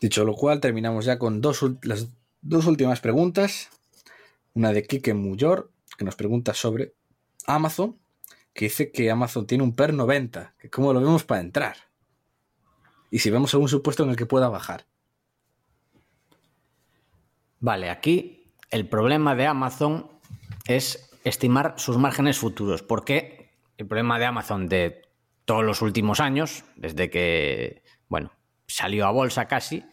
Dicho 0.00 0.24
lo 0.24 0.34
cual, 0.34 0.60
terminamos 0.60 1.04
ya 1.04 1.18
con 1.18 1.40
dos, 1.40 1.64
las 1.82 2.08
dos 2.42 2.66
últimas 2.66 3.00
preguntas. 3.00 3.70
Una 4.52 4.72
de 4.72 4.84
Kike 4.84 5.14
Muyor, 5.14 5.70
que 5.96 6.04
nos 6.04 6.14
pregunta 6.14 6.54
sobre 6.54 6.94
Amazon, 7.46 7.98
que 8.52 8.66
dice 8.66 8.92
que 8.92 9.10
Amazon 9.10 9.46
tiene 9.46 9.64
un 9.64 9.74
PER 9.74 9.94
90, 9.94 10.54
que 10.58 10.70
cómo 10.70 10.92
lo 10.92 11.00
vemos 11.00 11.24
para 11.24 11.40
entrar. 11.40 11.76
Y 13.10 13.20
si 13.20 13.30
vemos 13.30 13.54
algún 13.54 13.68
supuesto 13.68 14.04
en 14.04 14.10
el 14.10 14.16
que 14.16 14.26
pueda 14.26 14.48
bajar. 14.48 14.86
Vale, 17.60 17.90
aquí 17.90 18.52
el 18.70 18.88
problema 18.88 19.34
de 19.34 19.46
Amazon 19.46 20.10
es 20.66 21.10
estimar 21.24 21.74
sus 21.78 21.96
márgenes 21.96 22.38
futuros, 22.38 22.82
porque 22.82 23.43
el 23.76 23.86
problema 23.86 24.18
de 24.18 24.26
Amazon 24.26 24.68
de 24.68 25.02
todos 25.44 25.64
los 25.64 25.82
últimos 25.82 26.20
años, 26.20 26.64
desde 26.76 27.10
que, 27.10 27.82
bueno, 28.08 28.32
salió 28.66 29.06
a 29.06 29.10
bolsa 29.10 29.46
casi, 29.46 29.84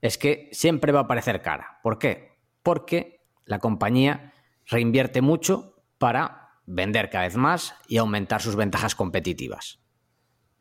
es 0.00 0.18
que 0.18 0.48
siempre 0.52 0.92
va 0.92 1.00
a 1.00 1.06
parecer 1.06 1.42
cara. 1.42 1.80
¿Por 1.82 1.98
qué? 1.98 2.38
Porque 2.62 3.26
la 3.44 3.58
compañía 3.58 4.32
reinvierte 4.66 5.20
mucho 5.20 5.84
para 5.98 6.60
vender 6.66 7.10
cada 7.10 7.24
vez 7.24 7.36
más 7.36 7.74
y 7.88 7.98
aumentar 7.98 8.40
sus 8.40 8.56
ventajas 8.56 8.94
competitivas. 8.94 9.80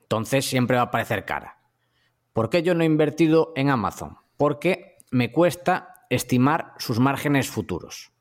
Entonces 0.01 0.45
siempre 0.45 0.77
va 0.77 0.83
a 0.83 0.91
parecer 0.91 1.25
cara. 1.25 1.59
¿Por 2.33 2.49
qué 2.49 2.63
yo 2.63 2.73
no 2.73 2.83
he 2.83 2.85
invertido 2.85 3.53
en 3.55 3.69
Amazon? 3.69 4.17
Porque 4.37 4.97
me 5.11 5.31
cuesta 5.31 6.05
estimar 6.09 6.73
sus 6.77 6.99
márgenes 6.99 7.49
futuros. 7.49 8.11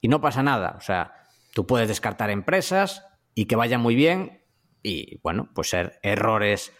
Y 0.00 0.08
no 0.08 0.20
pasa 0.20 0.42
nada, 0.42 0.76
o 0.78 0.80
sea, 0.80 1.26
tú 1.52 1.66
puedes 1.66 1.88
descartar 1.88 2.30
empresas 2.30 3.04
y 3.34 3.46
que 3.46 3.56
vayan 3.56 3.80
muy 3.80 3.94
bien 3.94 4.42
y, 4.82 5.18
bueno, 5.22 5.48
pues 5.54 5.70
ser 5.70 5.98
errores 6.02 6.72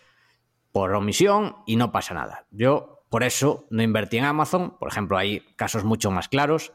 por 0.72 0.94
omisión 0.94 1.56
y 1.66 1.76
no 1.76 1.92
pasa 1.92 2.14
nada. 2.14 2.46
Yo 2.50 3.04
por 3.08 3.24
eso 3.24 3.66
no 3.70 3.82
invertí 3.82 4.18
en 4.18 4.24
Amazon, 4.24 4.78
por 4.78 4.88
ejemplo, 4.88 5.18
hay 5.18 5.40
casos 5.56 5.84
mucho 5.84 6.10
más 6.10 6.28
claros. 6.28 6.72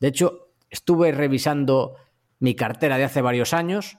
De 0.00 0.08
hecho, 0.08 0.48
estuve 0.70 1.12
revisando 1.12 1.96
mi 2.40 2.54
cartera 2.54 2.98
de 2.98 3.04
hace 3.04 3.22
varios 3.22 3.54
años 3.54 3.98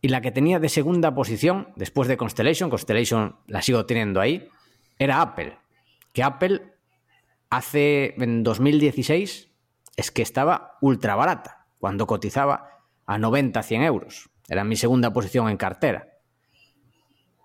y 0.00 0.08
la 0.08 0.20
que 0.20 0.32
tenía 0.32 0.58
de 0.58 0.68
segunda 0.68 1.14
posición 1.14 1.68
después 1.76 2.08
de 2.08 2.16
Constellation, 2.16 2.70
Constellation 2.70 3.36
la 3.46 3.62
sigo 3.62 3.86
teniendo 3.86 4.20
ahí, 4.20 4.48
era 4.98 5.20
Apple. 5.20 5.58
Que 6.12 6.22
Apple 6.22 6.74
hace 7.50 8.14
en 8.18 8.42
2016 8.42 9.50
es 9.96 10.10
que 10.10 10.22
estaba 10.22 10.78
ultra 10.80 11.14
barata, 11.14 11.66
cuando 11.78 12.06
cotizaba 12.06 12.71
a 13.12 13.18
90, 13.18 13.62
100 13.62 13.82
euros. 13.82 14.30
Era 14.48 14.64
mi 14.64 14.76
segunda 14.76 15.12
posición 15.12 15.48
en 15.50 15.58
cartera. 15.58 16.08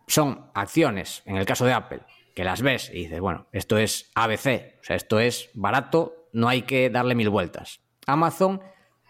Son 0.08 0.50
acciones, 0.54 1.22
en 1.26 1.36
el 1.36 1.46
caso 1.46 1.66
de 1.66 1.74
Apple, 1.74 2.02
que 2.34 2.46
las 2.46 2.62
ves 2.62 2.90
y 2.94 3.04
dices, 3.04 3.20
bueno, 3.20 3.48
esto 3.52 3.78
es 3.78 4.10
ABC, 4.16 4.78
o 4.80 4.84
sea, 4.84 4.96
esto 4.96 5.20
es 5.20 5.50
barato, 5.54 6.30
no 6.32 6.48
hay 6.48 6.62
que 6.62 6.90
darle 6.90 7.16
mil 7.16 7.30
vueltas. 7.30 7.82
Amazon, 8.06 8.62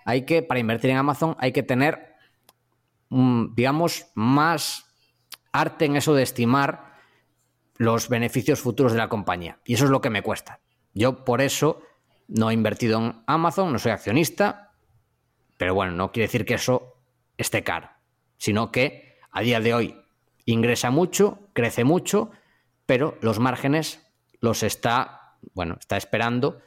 hay 0.03 0.25
que, 0.25 0.41
para 0.41 0.59
invertir 0.59 0.89
en 0.89 0.97
Amazon, 0.97 1.35
hay 1.39 1.51
que 1.51 1.61
tener, 1.61 2.15
digamos, 3.09 4.07
más 4.15 4.85
arte 5.51 5.85
en 5.85 5.95
eso 5.95 6.15
de 6.15 6.23
estimar 6.23 6.93
los 7.75 8.09
beneficios 8.09 8.61
futuros 8.61 8.93
de 8.93 8.97
la 8.97 9.09
compañía. 9.09 9.59
Y 9.63 9.75
eso 9.75 9.85
es 9.85 9.91
lo 9.91 10.01
que 10.01 10.09
me 10.09 10.23
cuesta. 10.23 10.61
Yo 10.95 11.23
por 11.23 11.41
eso 11.41 11.81
no 12.27 12.49
he 12.49 12.55
invertido 12.55 12.99
en 12.99 13.21
Amazon, 13.27 13.71
no 13.71 13.77
soy 13.77 13.91
accionista, 13.91 14.66
pero 15.57 15.73
bueno, 15.73 15.91
no 15.91 16.11
quiere 16.11 16.27
decir 16.27 16.45
que 16.45 16.55
eso 16.55 17.01
esté 17.38 17.63
caro, 17.63 17.89
sino 18.38 18.71
que 18.71 19.19
a 19.31 19.41
día 19.41 19.59
de 19.59 19.73
hoy 19.73 20.01
ingresa 20.45 20.91
mucho, 20.91 21.49
crece 21.53 21.84
mucho, 21.84 22.31
pero 22.85 23.17
los 23.21 23.39
márgenes 23.39 24.07
los 24.39 24.63
está, 24.63 25.38
bueno, 25.53 25.75
está 25.79 25.97
esperando 25.97 26.61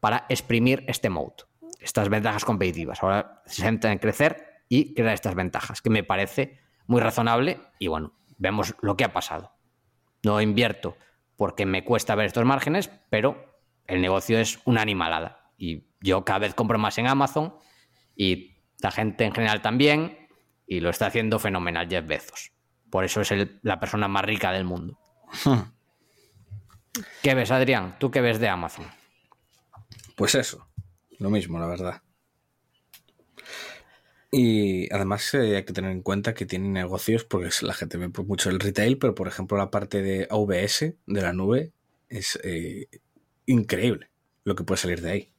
para 0.00 0.26
exprimir 0.28 0.84
este 0.88 1.10
mode, 1.10 1.44
estas 1.80 2.08
ventajas 2.08 2.44
competitivas. 2.44 3.02
Ahora 3.02 3.42
se 3.46 3.62
centra 3.62 3.92
en 3.92 3.98
crecer 3.98 4.62
y 4.68 4.94
crear 4.94 5.14
estas 5.14 5.34
ventajas, 5.34 5.82
que 5.82 5.90
me 5.90 6.04
parece 6.04 6.60
muy 6.86 7.00
razonable 7.00 7.60
y 7.78 7.88
bueno, 7.88 8.12
vemos 8.38 8.74
lo 8.80 8.96
que 8.96 9.04
ha 9.04 9.12
pasado. 9.12 9.52
No 10.22 10.40
invierto 10.40 10.96
porque 11.36 11.66
me 11.66 11.84
cuesta 11.84 12.14
ver 12.14 12.26
estos 12.26 12.44
márgenes, 12.44 12.90
pero 13.10 13.60
el 13.86 14.00
negocio 14.00 14.38
es 14.38 14.60
una 14.64 14.82
animalada. 14.82 15.52
Y 15.58 15.84
yo 16.00 16.24
cada 16.24 16.40
vez 16.40 16.54
compro 16.54 16.78
más 16.78 16.98
en 16.98 17.06
Amazon 17.06 17.54
Y 18.16 18.56
la 18.80 18.90
gente 18.90 19.24
en 19.24 19.32
general 19.32 19.62
también, 19.62 20.28
y 20.66 20.80
lo 20.80 20.90
está 20.90 21.06
haciendo 21.06 21.38
fenomenal 21.38 21.88
Jeff 21.88 22.06
Bezos. 22.06 22.52
Por 22.90 23.04
eso 23.04 23.20
es 23.20 23.32
la 23.62 23.78
persona 23.78 24.08
más 24.08 24.24
rica 24.24 24.52
del 24.52 24.64
mundo. 24.64 24.98
¿Qué 27.22 27.34
ves, 27.34 27.50
Adrián? 27.50 27.96
¿Tú 27.98 28.10
qué 28.10 28.20
ves 28.20 28.40
de 28.40 28.48
Amazon? 28.48 28.86
Pues 30.16 30.34
eso, 30.34 30.66
lo 31.18 31.30
mismo, 31.30 31.58
la 31.58 31.66
verdad. 31.66 32.02
Y 34.32 34.92
además 34.92 35.32
eh, 35.34 35.56
hay 35.56 35.64
que 35.64 35.72
tener 35.72 35.90
en 35.92 36.02
cuenta 36.02 36.34
que 36.34 36.46
tiene 36.46 36.68
negocios, 36.68 37.24
porque 37.24 37.50
la 37.62 37.74
gente 37.74 37.96
ve 37.96 38.08
mucho 38.08 38.50
el 38.50 38.60
retail, 38.60 38.98
pero 38.98 39.14
por 39.14 39.28
ejemplo 39.28 39.56
la 39.56 39.70
parte 39.70 40.02
de 40.02 40.26
AVS, 40.30 40.94
de 41.06 41.22
la 41.22 41.32
nube, 41.32 41.72
es 42.08 42.38
eh, 42.42 42.88
increíble 43.46 44.10
lo 44.44 44.54
que 44.54 44.64
puede 44.64 44.80
salir 44.80 45.00
de 45.00 45.10
ahí. 45.10 45.32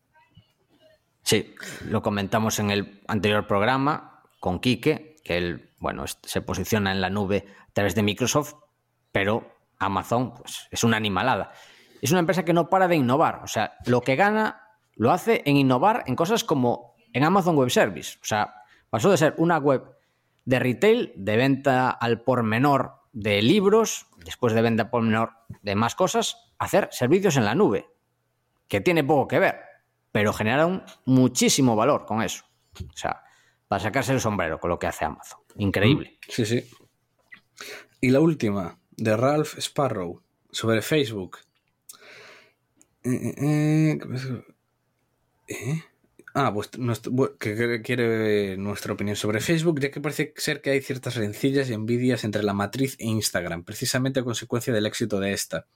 Sí, 1.27 1.53
lo 1.81 2.01
comentamos 2.01 2.57
en 2.57 2.71
el 2.71 3.01
anterior 3.05 3.47
programa 3.47 4.23
con 4.39 4.61
Quique, 4.61 5.17
que 5.25 5.37
él, 5.37 5.73
bueno, 5.77 6.05
se 6.07 6.39
posiciona 6.39 6.93
en 6.93 7.01
la 7.01 7.09
nube 7.09 7.45
a 7.67 7.73
través 7.73 7.95
de 7.95 8.01
Microsoft, 8.01 8.53
pero 9.11 9.53
Amazon 9.77 10.35
pues, 10.35 10.69
es 10.71 10.85
una 10.85 10.95
animalada. 10.95 11.51
Es 12.01 12.11
una 12.11 12.21
empresa 12.21 12.45
que 12.45 12.53
no 12.53 12.69
para 12.69 12.87
de 12.87 12.95
innovar. 12.95 13.41
O 13.43 13.47
sea, 13.47 13.73
lo 13.87 13.99
que 13.99 14.15
gana 14.15 14.61
lo 14.95 15.11
hace 15.11 15.41
en 15.45 15.57
innovar 15.57 16.05
en 16.07 16.15
cosas 16.15 16.45
como 16.45 16.95
en 17.11 17.25
Amazon 17.25 17.57
Web 17.57 17.71
Service. 17.71 18.19
O 18.21 18.25
sea, 18.25 18.63
pasó 18.89 19.11
de 19.11 19.17
ser 19.17 19.35
una 19.37 19.57
web 19.57 19.83
de 20.45 20.59
retail, 20.59 21.11
de 21.17 21.35
venta 21.35 21.89
al 21.89 22.21
por 22.21 22.43
menor 22.43 23.01
de 23.11 23.41
libros, 23.41 24.07
después 24.23 24.53
de 24.53 24.61
venta 24.61 24.89
por 24.89 25.01
menor 25.01 25.33
de 25.61 25.75
más 25.75 25.93
cosas, 25.93 26.53
a 26.57 26.63
hacer 26.63 26.87
servicios 26.93 27.35
en 27.35 27.43
la 27.43 27.53
nube, 27.53 27.89
que 28.69 28.79
tiene 28.79 29.03
poco 29.03 29.27
que 29.27 29.39
ver, 29.39 29.66
pero 30.17 30.33
generaron 30.33 30.83
muchísimo 31.05 31.75
valor 31.75 32.07
con 32.07 32.23
eso. 32.23 32.43
O 32.73 32.97
sea, 32.97 33.21
para 33.67 33.83
sacarse 33.83 34.13
el 34.13 34.19
sombrero 34.19 34.59
con 34.59 34.71
lo 34.71 34.79
que 34.79 34.87
hace 34.87 35.05
Amazon. 35.05 35.41
Increíble. 35.57 36.17
Sí, 36.27 36.43
sí. 36.43 36.67
Y 38.01 38.09
la 38.09 38.19
última, 38.19 38.79
de 38.95 39.15
Ralph 39.15 39.59
Sparrow, 39.59 40.23
sobre 40.49 40.81
Facebook. 40.81 41.37
Eh, 43.03 43.35
eh, 43.37 43.99
eh, 45.49 45.83
ah, 46.33 46.51
pues 46.51 46.71
que 47.39 47.81
quiere 47.83 48.57
nuestra 48.57 48.93
opinión 48.93 49.15
sobre 49.15 49.39
Facebook, 49.39 49.79
ya 49.79 49.91
que 49.91 50.01
parece 50.01 50.33
ser 50.35 50.61
que 50.61 50.71
hay 50.71 50.81
ciertas 50.81 51.13
rencillas 51.13 51.69
y 51.69 51.73
envidias 51.73 52.23
entre 52.23 52.41
la 52.41 52.53
matriz 52.53 52.95
e 52.97 53.05
Instagram, 53.05 53.63
precisamente 53.63 54.21
a 54.21 54.23
consecuencia 54.23 54.73
del 54.73 54.87
éxito 54.87 55.19
de 55.19 55.33
esta. 55.33 55.67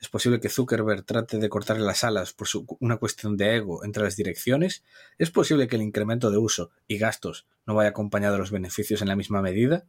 Es 0.00 0.08
posible 0.08 0.40
que 0.40 0.48
Zuckerberg 0.48 1.04
trate 1.04 1.38
de 1.38 1.48
cortarle 1.48 1.84
las 1.84 2.04
alas 2.04 2.32
por 2.32 2.46
una 2.80 2.98
cuestión 2.98 3.36
de 3.36 3.56
ego 3.56 3.84
entre 3.84 4.02
las 4.04 4.16
direcciones. 4.16 4.84
Es 5.18 5.30
posible 5.30 5.66
que 5.66 5.76
el 5.76 5.82
incremento 5.82 6.30
de 6.30 6.38
uso 6.38 6.70
y 6.86 6.98
gastos 6.98 7.46
no 7.66 7.74
vaya 7.74 7.90
acompañado 7.90 8.34
de 8.34 8.40
los 8.40 8.50
beneficios 8.50 9.02
en 9.02 9.08
la 9.08 9.16
misma 9.16 9.40
medida. 9.40 9.84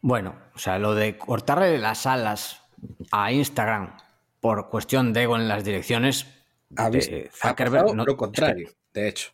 Bueno, 0.00 0.34
o 0.54 0.58
sea, 0.58 0.78
lo 0.78 0.94
de 0.94 1.16
cortarle 1.16 1.78
las 1.78 2.06
alas 2.06 2.62
a 3.12 3.30
Instagram 3.30 3.96
por 4.40 4.68
cuestión 4.68 5.12
de 5.12 5.22
ego 5.22 5.36
en 5.36 5.46
las 5.46 5.62
direcciones, 5.62 6.26
ha 6.76 6.90
Zuckerberg 7.30 7.94
no, 7.94 8.04
lo 8.04 8.16
contrario, 8.16 8.70
de 8.92 9.08
hecho. 9.08 9.30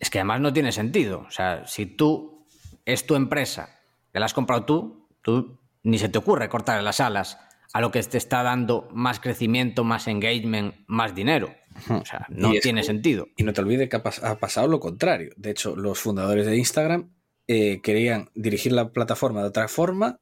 Es 0.00 0.10
que 0.10 0.18
además 0.18 0.40
no 0.40 0.52
tiene 0.52 0.72
sentido. 0.72 1.20
O 1.20 1.30
sea, 1.30 1.64
si 1.66 1.86
tú 1.86 2.44
es 2.84 3.06
tu 3.06 3.14
empresa, 3.14 3.78
que 4.12 4.18
la 4.18 4.26
has 4.26 4.34
comprado 4.34 4.64
tú, 4.64 5.08
tú 5.22 5.60
ni 5.84 5.98
se 5.98 6.08
te 6.08 6.18
ocurre 6.18 6.48
cortarle 6.48 6.82
las 6.82 6.98
alas 6.98 7.38
a 7.72 7.80
lo 7.80 7.90
que 7.90 8.02
te 8.02 8.18
está 8.18 8.42
dando 8.42 8.88
más 8.92 9.20
crecimiento, 9.20 9.84
más 9.84 10.08
engagement, 10.08 10.74
más 10.86 11.14
dinero. 11.14 11.54
O 11.88 12.04
sea, 12.04 12.26
no 12.28 12.52
tiene 12.62 12.82
sentido. 12.82 13.28
Y 13.36 13.42
no 13.42 13.52
te 13.52 13.60
olvides 13.60 13.88
que 13.88 13.96
ha 13.96 14.38
pasado 14.38 14.68
lo 14.68 14.80
contrario. 14.80 15.32
De 15.36 15.50
hecho, 15.50 15.74
los 15.76 15.98
fundadores 15.98 16.46
de 16.46 16.56
Instagram 16.56 17.10
eh, 17.46 17.80
querían 17.82 18.30
dirigir 18.34 18.72
la 18.72 18.90
plataforma 18.90 19.42
de 19.42 19.48
otra 19.48 19.68
forma, 19.68 20.20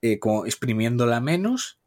eh, 0.00 0.18
como 0.18 0.46
exprimiéndola 0.46 1.20
menos, 1.20 1.78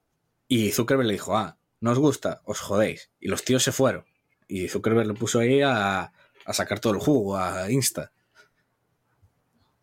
y 0.48 0.72
Zuckerberg 0.72 1.08
le 1.08 1.14
dijo, 1.14 1.36
ah, 1.36 1.58
no 1.80 1.92
os 1.92 2.00
gusta, 2.00 2.42
os 2.46 2.60
jodéis. 2.60 3.12
Y 3.20 3.28
los 3.28 3.44
tíos 3.44 3.64
se 3.64 3.72
fueron. 3.72 4.06
Y 4.48 4.68
Zuckerberg 4.68 5.08
le 5.08 5.14
puso 5.14 5.40
ahí 5.40 5.62
a, 5.62 6.12
sacar 6.52 6.80
todo 6.80 6.94
el 6.94 7.00
jugo 7.00 7.38
a 7.38 7.72
Insta. 7.72 8.12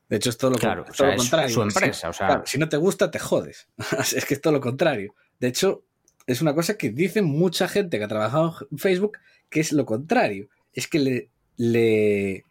De 0.09 0.17
hecho, 0.17 0.31
es 0.31 0.37
todo 0.37 0.51
lo, 0.51 0.59
claro, 0.59 0.85
contrario. 0.85 1.49
su 1.49 1.63
empresa. 1.63 2.13
Si, 2.13 2.53
si 2.53 2.59
no 2.59 2.69
te 2.69 2.77
gusta, 2.77 3.11
te 3.11 3.19
jodes. 3.19 3.69
es 4.15 4.25
que 4.25 4.35
es 4.35 4.41
todo 4.41 4.53
lo 4.53 4.61
contrario. 4.61 5.15
De 5.41 5.49
hecho, 5.49 5.85
es 6.27 6.43
una 6.43 6.55
cosa 6.55 6.77
que 6.77 6.91
dice 6.91 7.23
mucha 7.23 7.69
gente 7.69 7.99
que 7.99 8.05
ha 8.05 8.09
trabajado 8.09 8.55
en 8.71 8.79
Facebook 8.79 9.19
que 9.49 9.61
es 9.61 9.73
lo 9.73 9.87
contrario. 9.87 10.49
Es 10.73 10.89
que 10.89 10.99
le, 10.99 11.31
le 11.57 12.45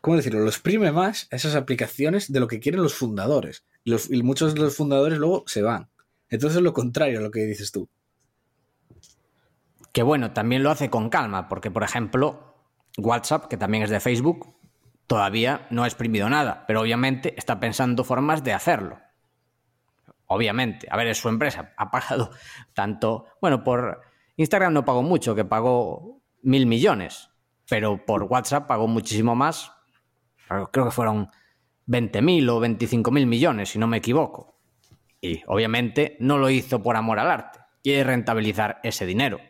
¿cómo 0.00 0.16
decirlo? 0.16 0.40
Lo 0.40 0.48
exprime 0.48 0.92
más 0.92 1.26
esas 1.32 1.56
aplicaciones 1.56 2.30
de 2.32 2.38
lo 2.40 2.46
que 2.46 2.60
quieren 2.60 2.82
los 2.82 2.94
fundadores. 2.94 3.64
Y, 3.84 3.90
los, 3.90 4.08
muchos 4.10 4.54
de 4.54 4.60
los 4.60 4.76
fundadores 4.76 5.18
luego 5.18 5.44
se 5.46 5.62
van. 5.62 5.88
Entonces 6.28 6.58
es 6.58 6.62
lo 6.62 6.72
contrario 6.72 7.18
a 7.18 7.22
lo 7.22 7.30
que 7.30 7.40
dices 7.40 7.72
tú. 7.72 7.88
Que 9.92 10.02
bueno, 10.02 10.32
también 10.32 10.62
lo 10.62 10.70
hace 10.70 10.90
con 10.90 11.10
calma, 11.10 11.48
porque 11.48 11.70
por 11.70 11.82
ejemplo, 11.82 12.54
WhatsApp, 12.98 13.46
que 13.48 13.56
también 13.56 13.82
es 13.82 13.90
de 13.90 14.00
Facebook, 14.00 14.55
todavía 15.06 15.66
no 15.70 15.84
ha 15.84 15.86
exprimido 15.86 16.28
nada, 16.28 16.64
pero 16.66 16.80
obviamente 16.80 17.34
está 17.36 17.60
pensando 17.60 18.04
formas 18.04 18.42
de 18.44 18.52
hacerlo. 18.52 18.98
Obviamente, 20.26 20.88
a 20.90 20.96
ver, 20.96 21.06
es 21.06 21.18
su 21.18 21.28
empresa, 21.28 21.72
ha 21.76 21.90
pagado 21.90 22.30
tanto, 22.74 23.26
bueno, 23.40 23.64
por 23.64 24.02
Instagram 24.36 24.72
no 24.72 24.84
pagó 24.84 25.02
mucho, 25.02 25.34
que 25.34 25.44
pagó 25.44 26.20
mil 26.42 26.66
millones, 26.66 27.30
pero 27.68 28.04
por 28.04 28.24
WhatsApp 28.24 28.66
pagó 28.66 28.86
muchísimo 28.88 29.34
más 29.34 29.72
creo 30.46 30.86
que 30.86 30.90
fueron 30.90 31.30
20.000 31.88 32.48
o 32.50 32.60
25.000 32.60 33.26
millones, 33.26 33.70
si 33.70 33.78
no 33.78 33.86
me 33.86 33.98
equivoco. 33.98 34.58
Y 35.20 35.42
obviamente 35.46 36.16
no 36.20 36.38
lo 36.38 36.50
hizo 36.50 36.82
por 36.82 36.96
amor 36.96 37.18
al 37.18 37.30
arte, 37.30 37.60
quiere 37.82 38.04
rentabilizar 38.04 38.80
ese 38.82 39.06
dinero 39.06 39.40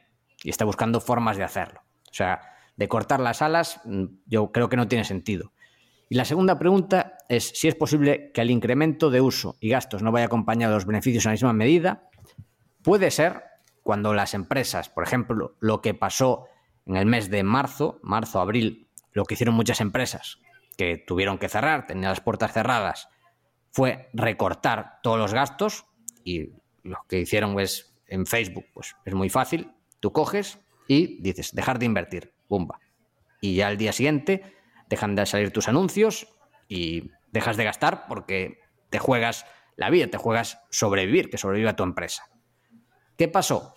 y 0.42 0.50
está 0.50 0.64
buscando 0.64 1.00
formas 1.00 1.36
de 1.36 1.44
hacerlo. 1.44 1.80
O 2.10 2.14
sea, 2.14 2.40
de 2.76 2.88
cortar 2.88 3.20
las 3.20 3.42
alas, 3.42 3.80
mm, 3.84 4.04
yo 4.26 4.52
creo 4.52 4.68
que 4.68 4.76
no 4.76 4.88
tiene 4.88 5.04
sentido. 5.04 5.52
Y 6.08 6.14
la 6.14 6.24
segunda 6.24 6.58
pregunta 6.58 7.18
es 7.28 7.48
si 7.54 7.68
es 7.68 7.74
posible 7.74 8.30
que 8.32 8.40
el 8.40 8.50
incremento 8.50 9.10
de 9.10 9.20
uso 9.20 9.56
y 9.60 9.70
gastos 9.70 10.02
no 10.02 10.12
vaya 10.12 10.26
acompañado 10.26 10.72
de 10.72 10.76
los 10.76 10.86
beneficios 10.86 11.24
en 11.24 11.30
la 11.30 11.34
misma 11.34 11.52
medida. 11.52 12.08
Puede 12.82 13.10
ser 13.10 13.42
cuando 13.82 14.14
las 14.14 14.34
empresas, 14.34 14.88
por 14.88 15.04
ejemplo, 15.04 15.56
lo 15.60 15.80
que 15.80 15.94
pasó 15.94 16.46
en 16.86 16.96
el 16.96 17.06
mes 17.06 17.30
de 17.30 17.42
marzo, 17.42 17.98
marzo, 18.02 18.40
abril, 18.40 18.88
lo 19.12 19.24
que 19.24 19.34
hicieron 19.34 19.56
muchas 19.56 19.80
empresas, 19.80 20.38
que 20.76 21.02
tuvieron 21.04 21.38
que 21.38 21.48
cerrar, 21.48 21.86
tenían 21.86 22.10
las 22.10 22.20
puertas 22.20 22.52
cerradas, 22.52 23.08
fue 23.72 24.08
recortar 24.12 25.00
todos 25.02 25.18
los 25.18 25.34
gastos 25.34 25.86
y 26.24 26.50
lo 26.82 26.98
que 27.08 27.20
hicieron 27.20 27.58
es 27.58 27.94
en 28.06 28.26
Facebook, 28.26 28.66
pues 28.72 28.94
es 29.04 29.14
muy 29.14 29.28
fácil, 29.28 29.72
tú 30.00 30.12
coges 30.12 30.60
y 30.86 31.20
dices, 31.20 31.52
dejar 31.52 31.78
de 31.78 31.86
invertir, 31.86 32.32
bumba. 32.48 32.80
Y 33.40 33.56
ya 33.56 33.68
al 33.68 33.76
día 33.76 33.92
siguiente 33.92 34.42
dejan 34.88 35.14
de 35.14 35.26
salir 35.26 35.52
tus 35.52 35.68
anuncios 35.68 36.28
y 36.68 37.10
dejas 37.32 37.56
de 37.56 37.64
gastar 37.64 38.06
porque 38.08 38.60
te 38.90 38.98
juegas 38.98 39.46
la 39.76 39.90
vida, 39.90 40.08
te 40.08 40.16
juegas 40.16 40.60
sobrevivir, 40.70 41.30
que 41.30 41.38
sobreviva 41.38 41.76
tu 41.76 41.82
empresa. 41.82 42.28
¿Qué 43.16 43.28
pasó? 43.28 43.74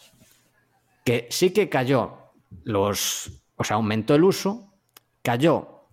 Que 1.03 1.27
sí 1.29 1.51
que 1.51 1.69
cayó 1.69 2.31
los, 2.63 3.43
o 3.57 3.63
sea, 3.63 3.75
aumentó 3.75 4.15
el 4.15 4.23
uso, 4.23 4.73
cayó 5.21 5.87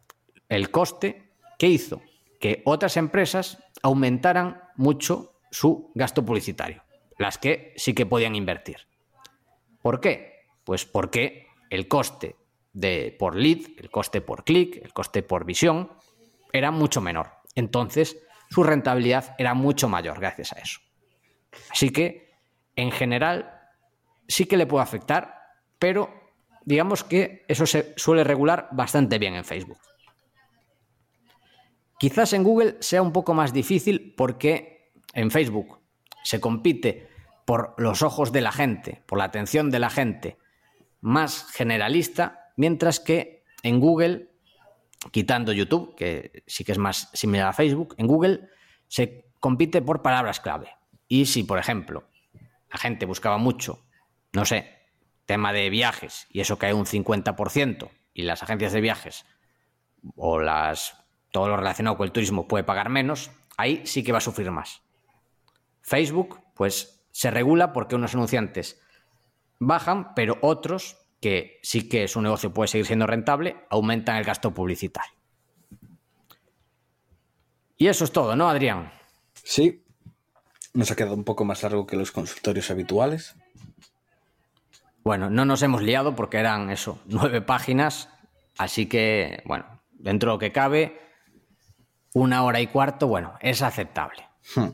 el 0.48 0.70
coste, 0.70 1.32
¿qué 1.58 1.68
hizo? 1.68 2.02
Que 2.40 2.62
otras 2.64 2.96
empresas 2.96 3.58
aumentaran 3.82 4.62
mucho 4.76 5.40
su 5.50 5.90
gasto 5.94 6.24
publicitario, 6.24 6.82
las 7.18 7.38
que 7.38 7.72
sí 7.76 7.94
que 7.94 8.06
podían 8.06 8.36
invertir. 8.36 8.86
¿Por 9.82 10.00
qué? 10.00 10.46
Pues 10.64 10.84
porque 10.84 11.46
el 11.70 11.88
coste 11.88 12.36
de, 12.76 13.16
por 13.18 13.34
lead, 13.34 13.60
el 13.78 13.90
coste 13.90 14.20
por 14.20 14.44
clic, 14.44 14.76
el 14.84 14.92
coste 14.92 15.22
por 15.22 15.46
visión, 15.46 15.90
era 16.52 16.70
mucho 16.70 17.00
menor. 17.00 17.30
Entonces, 17.54 18.18
su 18.50 18.62
rentabilidad 18.62 19.34
era 19.38 19.54
mucho 19.54 19.88
mayor 19.88 20.20
gracias 20.20 20.52
a 20.52 20.60
eso. 20.60 20.80
Así 21.70 21.88
que, 21.88 22.34
en 22.76 22.92
general, 22.92 23.60
sí 24.28 24.44
que 24.44 24.58
le 24.58 24.66
puede 24.66 24.82
afectar, 24.82 25.40
pero 25.78 26.12
digamos 26.66 27.02
que 27.02 27.46
eso 27.48 27.64
se 27.64 27.94
suele 27.96 28.24
regular 28.24 28.68
bastante 28.72 29.18
bien 29.18 29.34
en 29.36 29.44
Facebook. 29.46 29.80
Quizás 31.98 32.34
en 32.34 32.42
Google 32.42 32.76
sea 32.80 33.00
un 33.00 33.12
poco 33.12 33.32
más 33.32 33.54
difícil 33.54 34.12
porque 34.14 34.92
en 35.14 35.30
Facebook 35.30 35.80
se 36.24 36.40
compite 36.40 37.08
por 37.46 37.74
los 37.78 38.02
ojos 38.02 38.32
de 38.32 38.42
la 38.42 38.52
gente, 38.52 39.02
por 39.06 39.16
la 39.16 39.24
atención 39.24 39.70
de 39.70 39.78
la 39.78 39.88
gente, 39.88 40.36
más 41.00 41.50
generalista, 41.52 42.45
mientras 42.56 43.00
que 43.00 43.44
en 43.62 43.80
Google, 43.80 44.30
quitando 45.12 45.52
YouTube, 45.52 45.94
que 45.94 46.42
sí 46.46 46.64
que 46.64 46.72
es 46.72 46.78
más 46.78 47.10
similar 47.12 47.48
a 47.48 47.52
Facebook, 47.52 47.94
en 47.98 48.06
Google 48.06 48.48
se 48.88 49.30
compite 49.40 49.82
por 49.82 50.02
palabras 50.02 50.40
clave. 50.40 50.70
Y 51.08 51.26
si, 51.26 51.44
por 51.44 51.58
ejemplo, 51.58 52.08
la 52.70 52.78
gente 52.78 53.06
buscaba 53.06 53.38
mucho, 53.38 53.86
no 54.32 54.44
sé, 54.44 54.76
tema 55.24 55.52
de 55.52 55.70
viajes 55.70 56.26
y 56.30 56.40
eso 56.40 56.58
cae 56.58 56.74
un 56.74 56.86
50%, 56.86 57.90
y 58.16 58.22
las 58.22 58.42
agencias 58.42 58.72
de 58.72 58.80
viajes 58.80 59.26
o 60.16 60.40
las 60.40 61.04
todo 61.32 61.48
lo 61.48 61.56
relacionado 61.58 61.98
con 61.98 62.06
el 62.06 62.12
turismo 62.12 62.48
puede 62.48 62.64
pagar 62.64 62.88
menos, 62.88 63.30
ahí 63.58 63.82
sí 63.84 64.02
que 64.02 64.12
va 64.12 64.18
a 64.18 64.22
sufrir 64.22 64.50
más. 64.50 64.80
Facebook, 65.82 66.40
pues 66.54 67.06
se 67.10 67.30
regula 67.30 67.74
porque 67.74 67.94
unos 67.94 68.14
anunciantes 68.14 68.80
bajan, 69.58 70.14
pero 70.14 70.38
otros, 70.40 70.96
que 71.20 71.58
sí 71.62 71.88
que 71.88 72.08
su 72.08 72.20
negocio 72.20 72.52
puede 72.52 72.68
seguir 72.68 72.86
siendo 72.86 73.06
rentable, 73.06 73.56
aumentan 73.70 74.16
el 74.16 74.24
gasto 74.24 74.52
publicitario. 74.52 75.12
Y 77.76 77.88
eso 77.88 78.04
es 78.04 78.12
todo, 78.12 78.36
¿no, 78.36 78.48
Adrián? 78.48 78.90
Sí. 79.42 79.84
Nos 80.72 80.90
ha 80.90 80.96
quedado 80.96 81.14
un 81.14 81.24
poco 81.24 81.44
más 81.44 81.62
largo 81.62 81.86
que 81.86 81.96
los 81.96 82.12
consultorios 82.12 82.70
habituales. 82.70 83.34
Bueno, 85.02 85.30
no 85.30 85.44
nos 85.44 85.62
hemos 85.62 85.82
liado 85.82 86.16
porque 86.16 86.38
eran 86.38 86.70
eso, 86.70 86.98
nueve 87.06 87.40
páginas, 87.40 88.08
así 88.58 88.86
que, 88.86 89.42
bueno, 89.44 89.64
dentro 89.92 90.30
de 90.30 90.34
lo 90.34 90.38
que 90.38 90.52
cabe, 90.52 91.00
una 92.12 92.42
hora 92.44 92.60
y 92.60 92.66
cuarto, 92.66 93.06
bueno, 93.06 93.34
es 93.40 93.62
aceptable. 93.62 94.26
Hmm. 94.54 94.70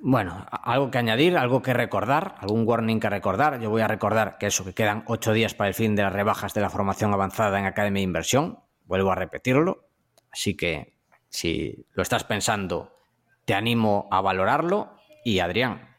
Bueno, 0.00 0.46
algo 0.50 0.90
que 0.90 0.98
añadir, 0.98 1.36
algo 1.36 1.60
que 1.60 1.74
recordar, 1.74 2.36
algún 2.38 2.66
warning 2.66 3.00
que 3.00 3.10
recordar. 3.10 3.60
Yo 3.60 3.68
voy 3.68 3.82
a 3.82 3.88
recordar 3.88 4.38
que 4.38 4.46
eso, 4.46 4.64
que 4.64 4.72
quedan 4.72 5.02
ocho 5.06 5.32
días 5.32 5.54
para 5.54 5.68
el 5.68 5.74
fin 5.74 5.96
de 5.96 6.02
las 6.02 6.12
rebajas 6.12 6.54
de 6.54 6.60
la 6.60 6.70
formación 6.70 7.12
avanzada 7.12 7.58
en 7.58 7.66
Academia 7.66 8.00
de 8.00 8.04
Inversión. 8.04 8.60
Vuelvo 8.84 9.10
a 9.10 9.16
repetirlo. 9.16 9.88
Así 10.30 10.56
que 10.56 10.94
si 11.28 11.84
lo 11.94 12.02
estás 12.02 12.22
pensando, 12.22 12.96
te 13.44 13.54
animo 13.54 14.08
a 14.12 14.20
valorarlo. 14.20 14.94
Y 15.24 15.40
Adrián, 15.40 15.96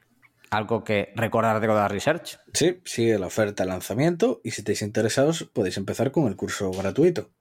¿algo 0.49 0.85
que 0.85 1.11
recordar 1.15 1.59
de 1.59 1.67
Godard 1.67 1.91
Research? 1.91 2.39
Sí, 2.53 2.81
sigue 2.85 3.19
la 3.19 3.27
oferta 3.27 3.63
de 3.63 3.69
lanzamiento 3.69 4.39
y 4.45 4.51
si 4.51 4.61
estáis 4.61 4.81
interesados 4.81 5.43
podéis 5.43 5.75
empezar 5.75 6.11
con 6.11 6.27
el 6.27 6.37
curso 6.37 6.71
gratuito. 6.71 7.31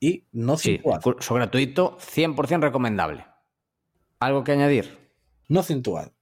Y 0.00 0.26
no 0.32 0.56
Sí, 0.56 0.78
curso 0.78 1.34
gratuito 1.34 1.98
100% 1.98 2.60
recomendable. 2.62 3.26
¿Algo 4.18 4.44
que 4.44 4.52
añadir? 4.52 5.03
No 5.48 5.62
cintuado. 5.62 6.14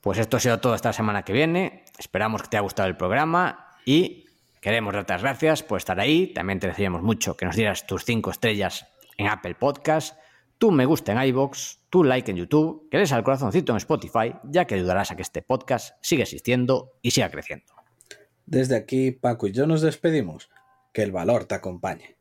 Pues 0.00 0.18
esto 0.18 0.36
ha 0.36 0.40
sido 0.40 0.58
todo 0.60 0.74
esta 0.74 0.92
semana 0.92 1.24
que 1.24 1.32
viene. 1.32 1.84
Esperamos 1.98 2.42
que 2.42 2.48
te 2.48 2.56
haya 2.56 2.62
gustado 2.62 2.88
el 2.88 2.96
programa 2.96 3.76
y 3.84 4.26
queremos 4.60 4.94
darte 4.94 5.12
las 5.12 5.22
gracias 5.22 5.62
por 5.62 5.78
estar 5.78 6.00
ahí. 6.00 6.32
También 6.32 6.58
te 6.58 6.68
decíamos 6.68 7.02
mucho 7.02 7.36
que 7.36 7.44
nos 7.44 7.56
dieras 7.56 7.86
tus 7.86 8.04
cinco 8.04 8.30
estrellas 8.30 8.86
en 9.18 9.26
Apple 9.26 9.54
Podcast, 9.54 10.18
tu 10.56 10.70
me 10.70 10.86
gusta 10.86 11.12
en 11.12 11.22
iBox, 11.28 11.80
tu 11.90 12.04
like 12.04 12.30
en 12.30 12.36
YouTube, 12.38 12.88
que 12.90 12.98
des 12.98 13.12
al 13.12 13.22
corazoncito 13.22 13.72
en 13.72 13.78
Spotify, 13.78 14.34
ya 14.44 14.66
que 14.66 14.74
ayudarás 14.74 15.10
a 15.10 15.16
que 15.16 15.22
este 15.22 15.42
podcast 15.42 15.96
siga 16.02 16.22
existiendo 16.22 16.98
y 17.02 17.10
siga 17.10 17.30
creciendo. 17.30 17.74
Desde 18.46 18.76
aquí, 18.76 19.12
Paco 19.12 19.46
y 19.46 19.52
yo 19.52 19.66
nos 19.66 19.80
despedimos. 19.80 20.50
Que 20.92 21.02
el 21.02 21.12
valor 21.12 21.44
te 21.44 21.54
acompañe. 21.54 22.19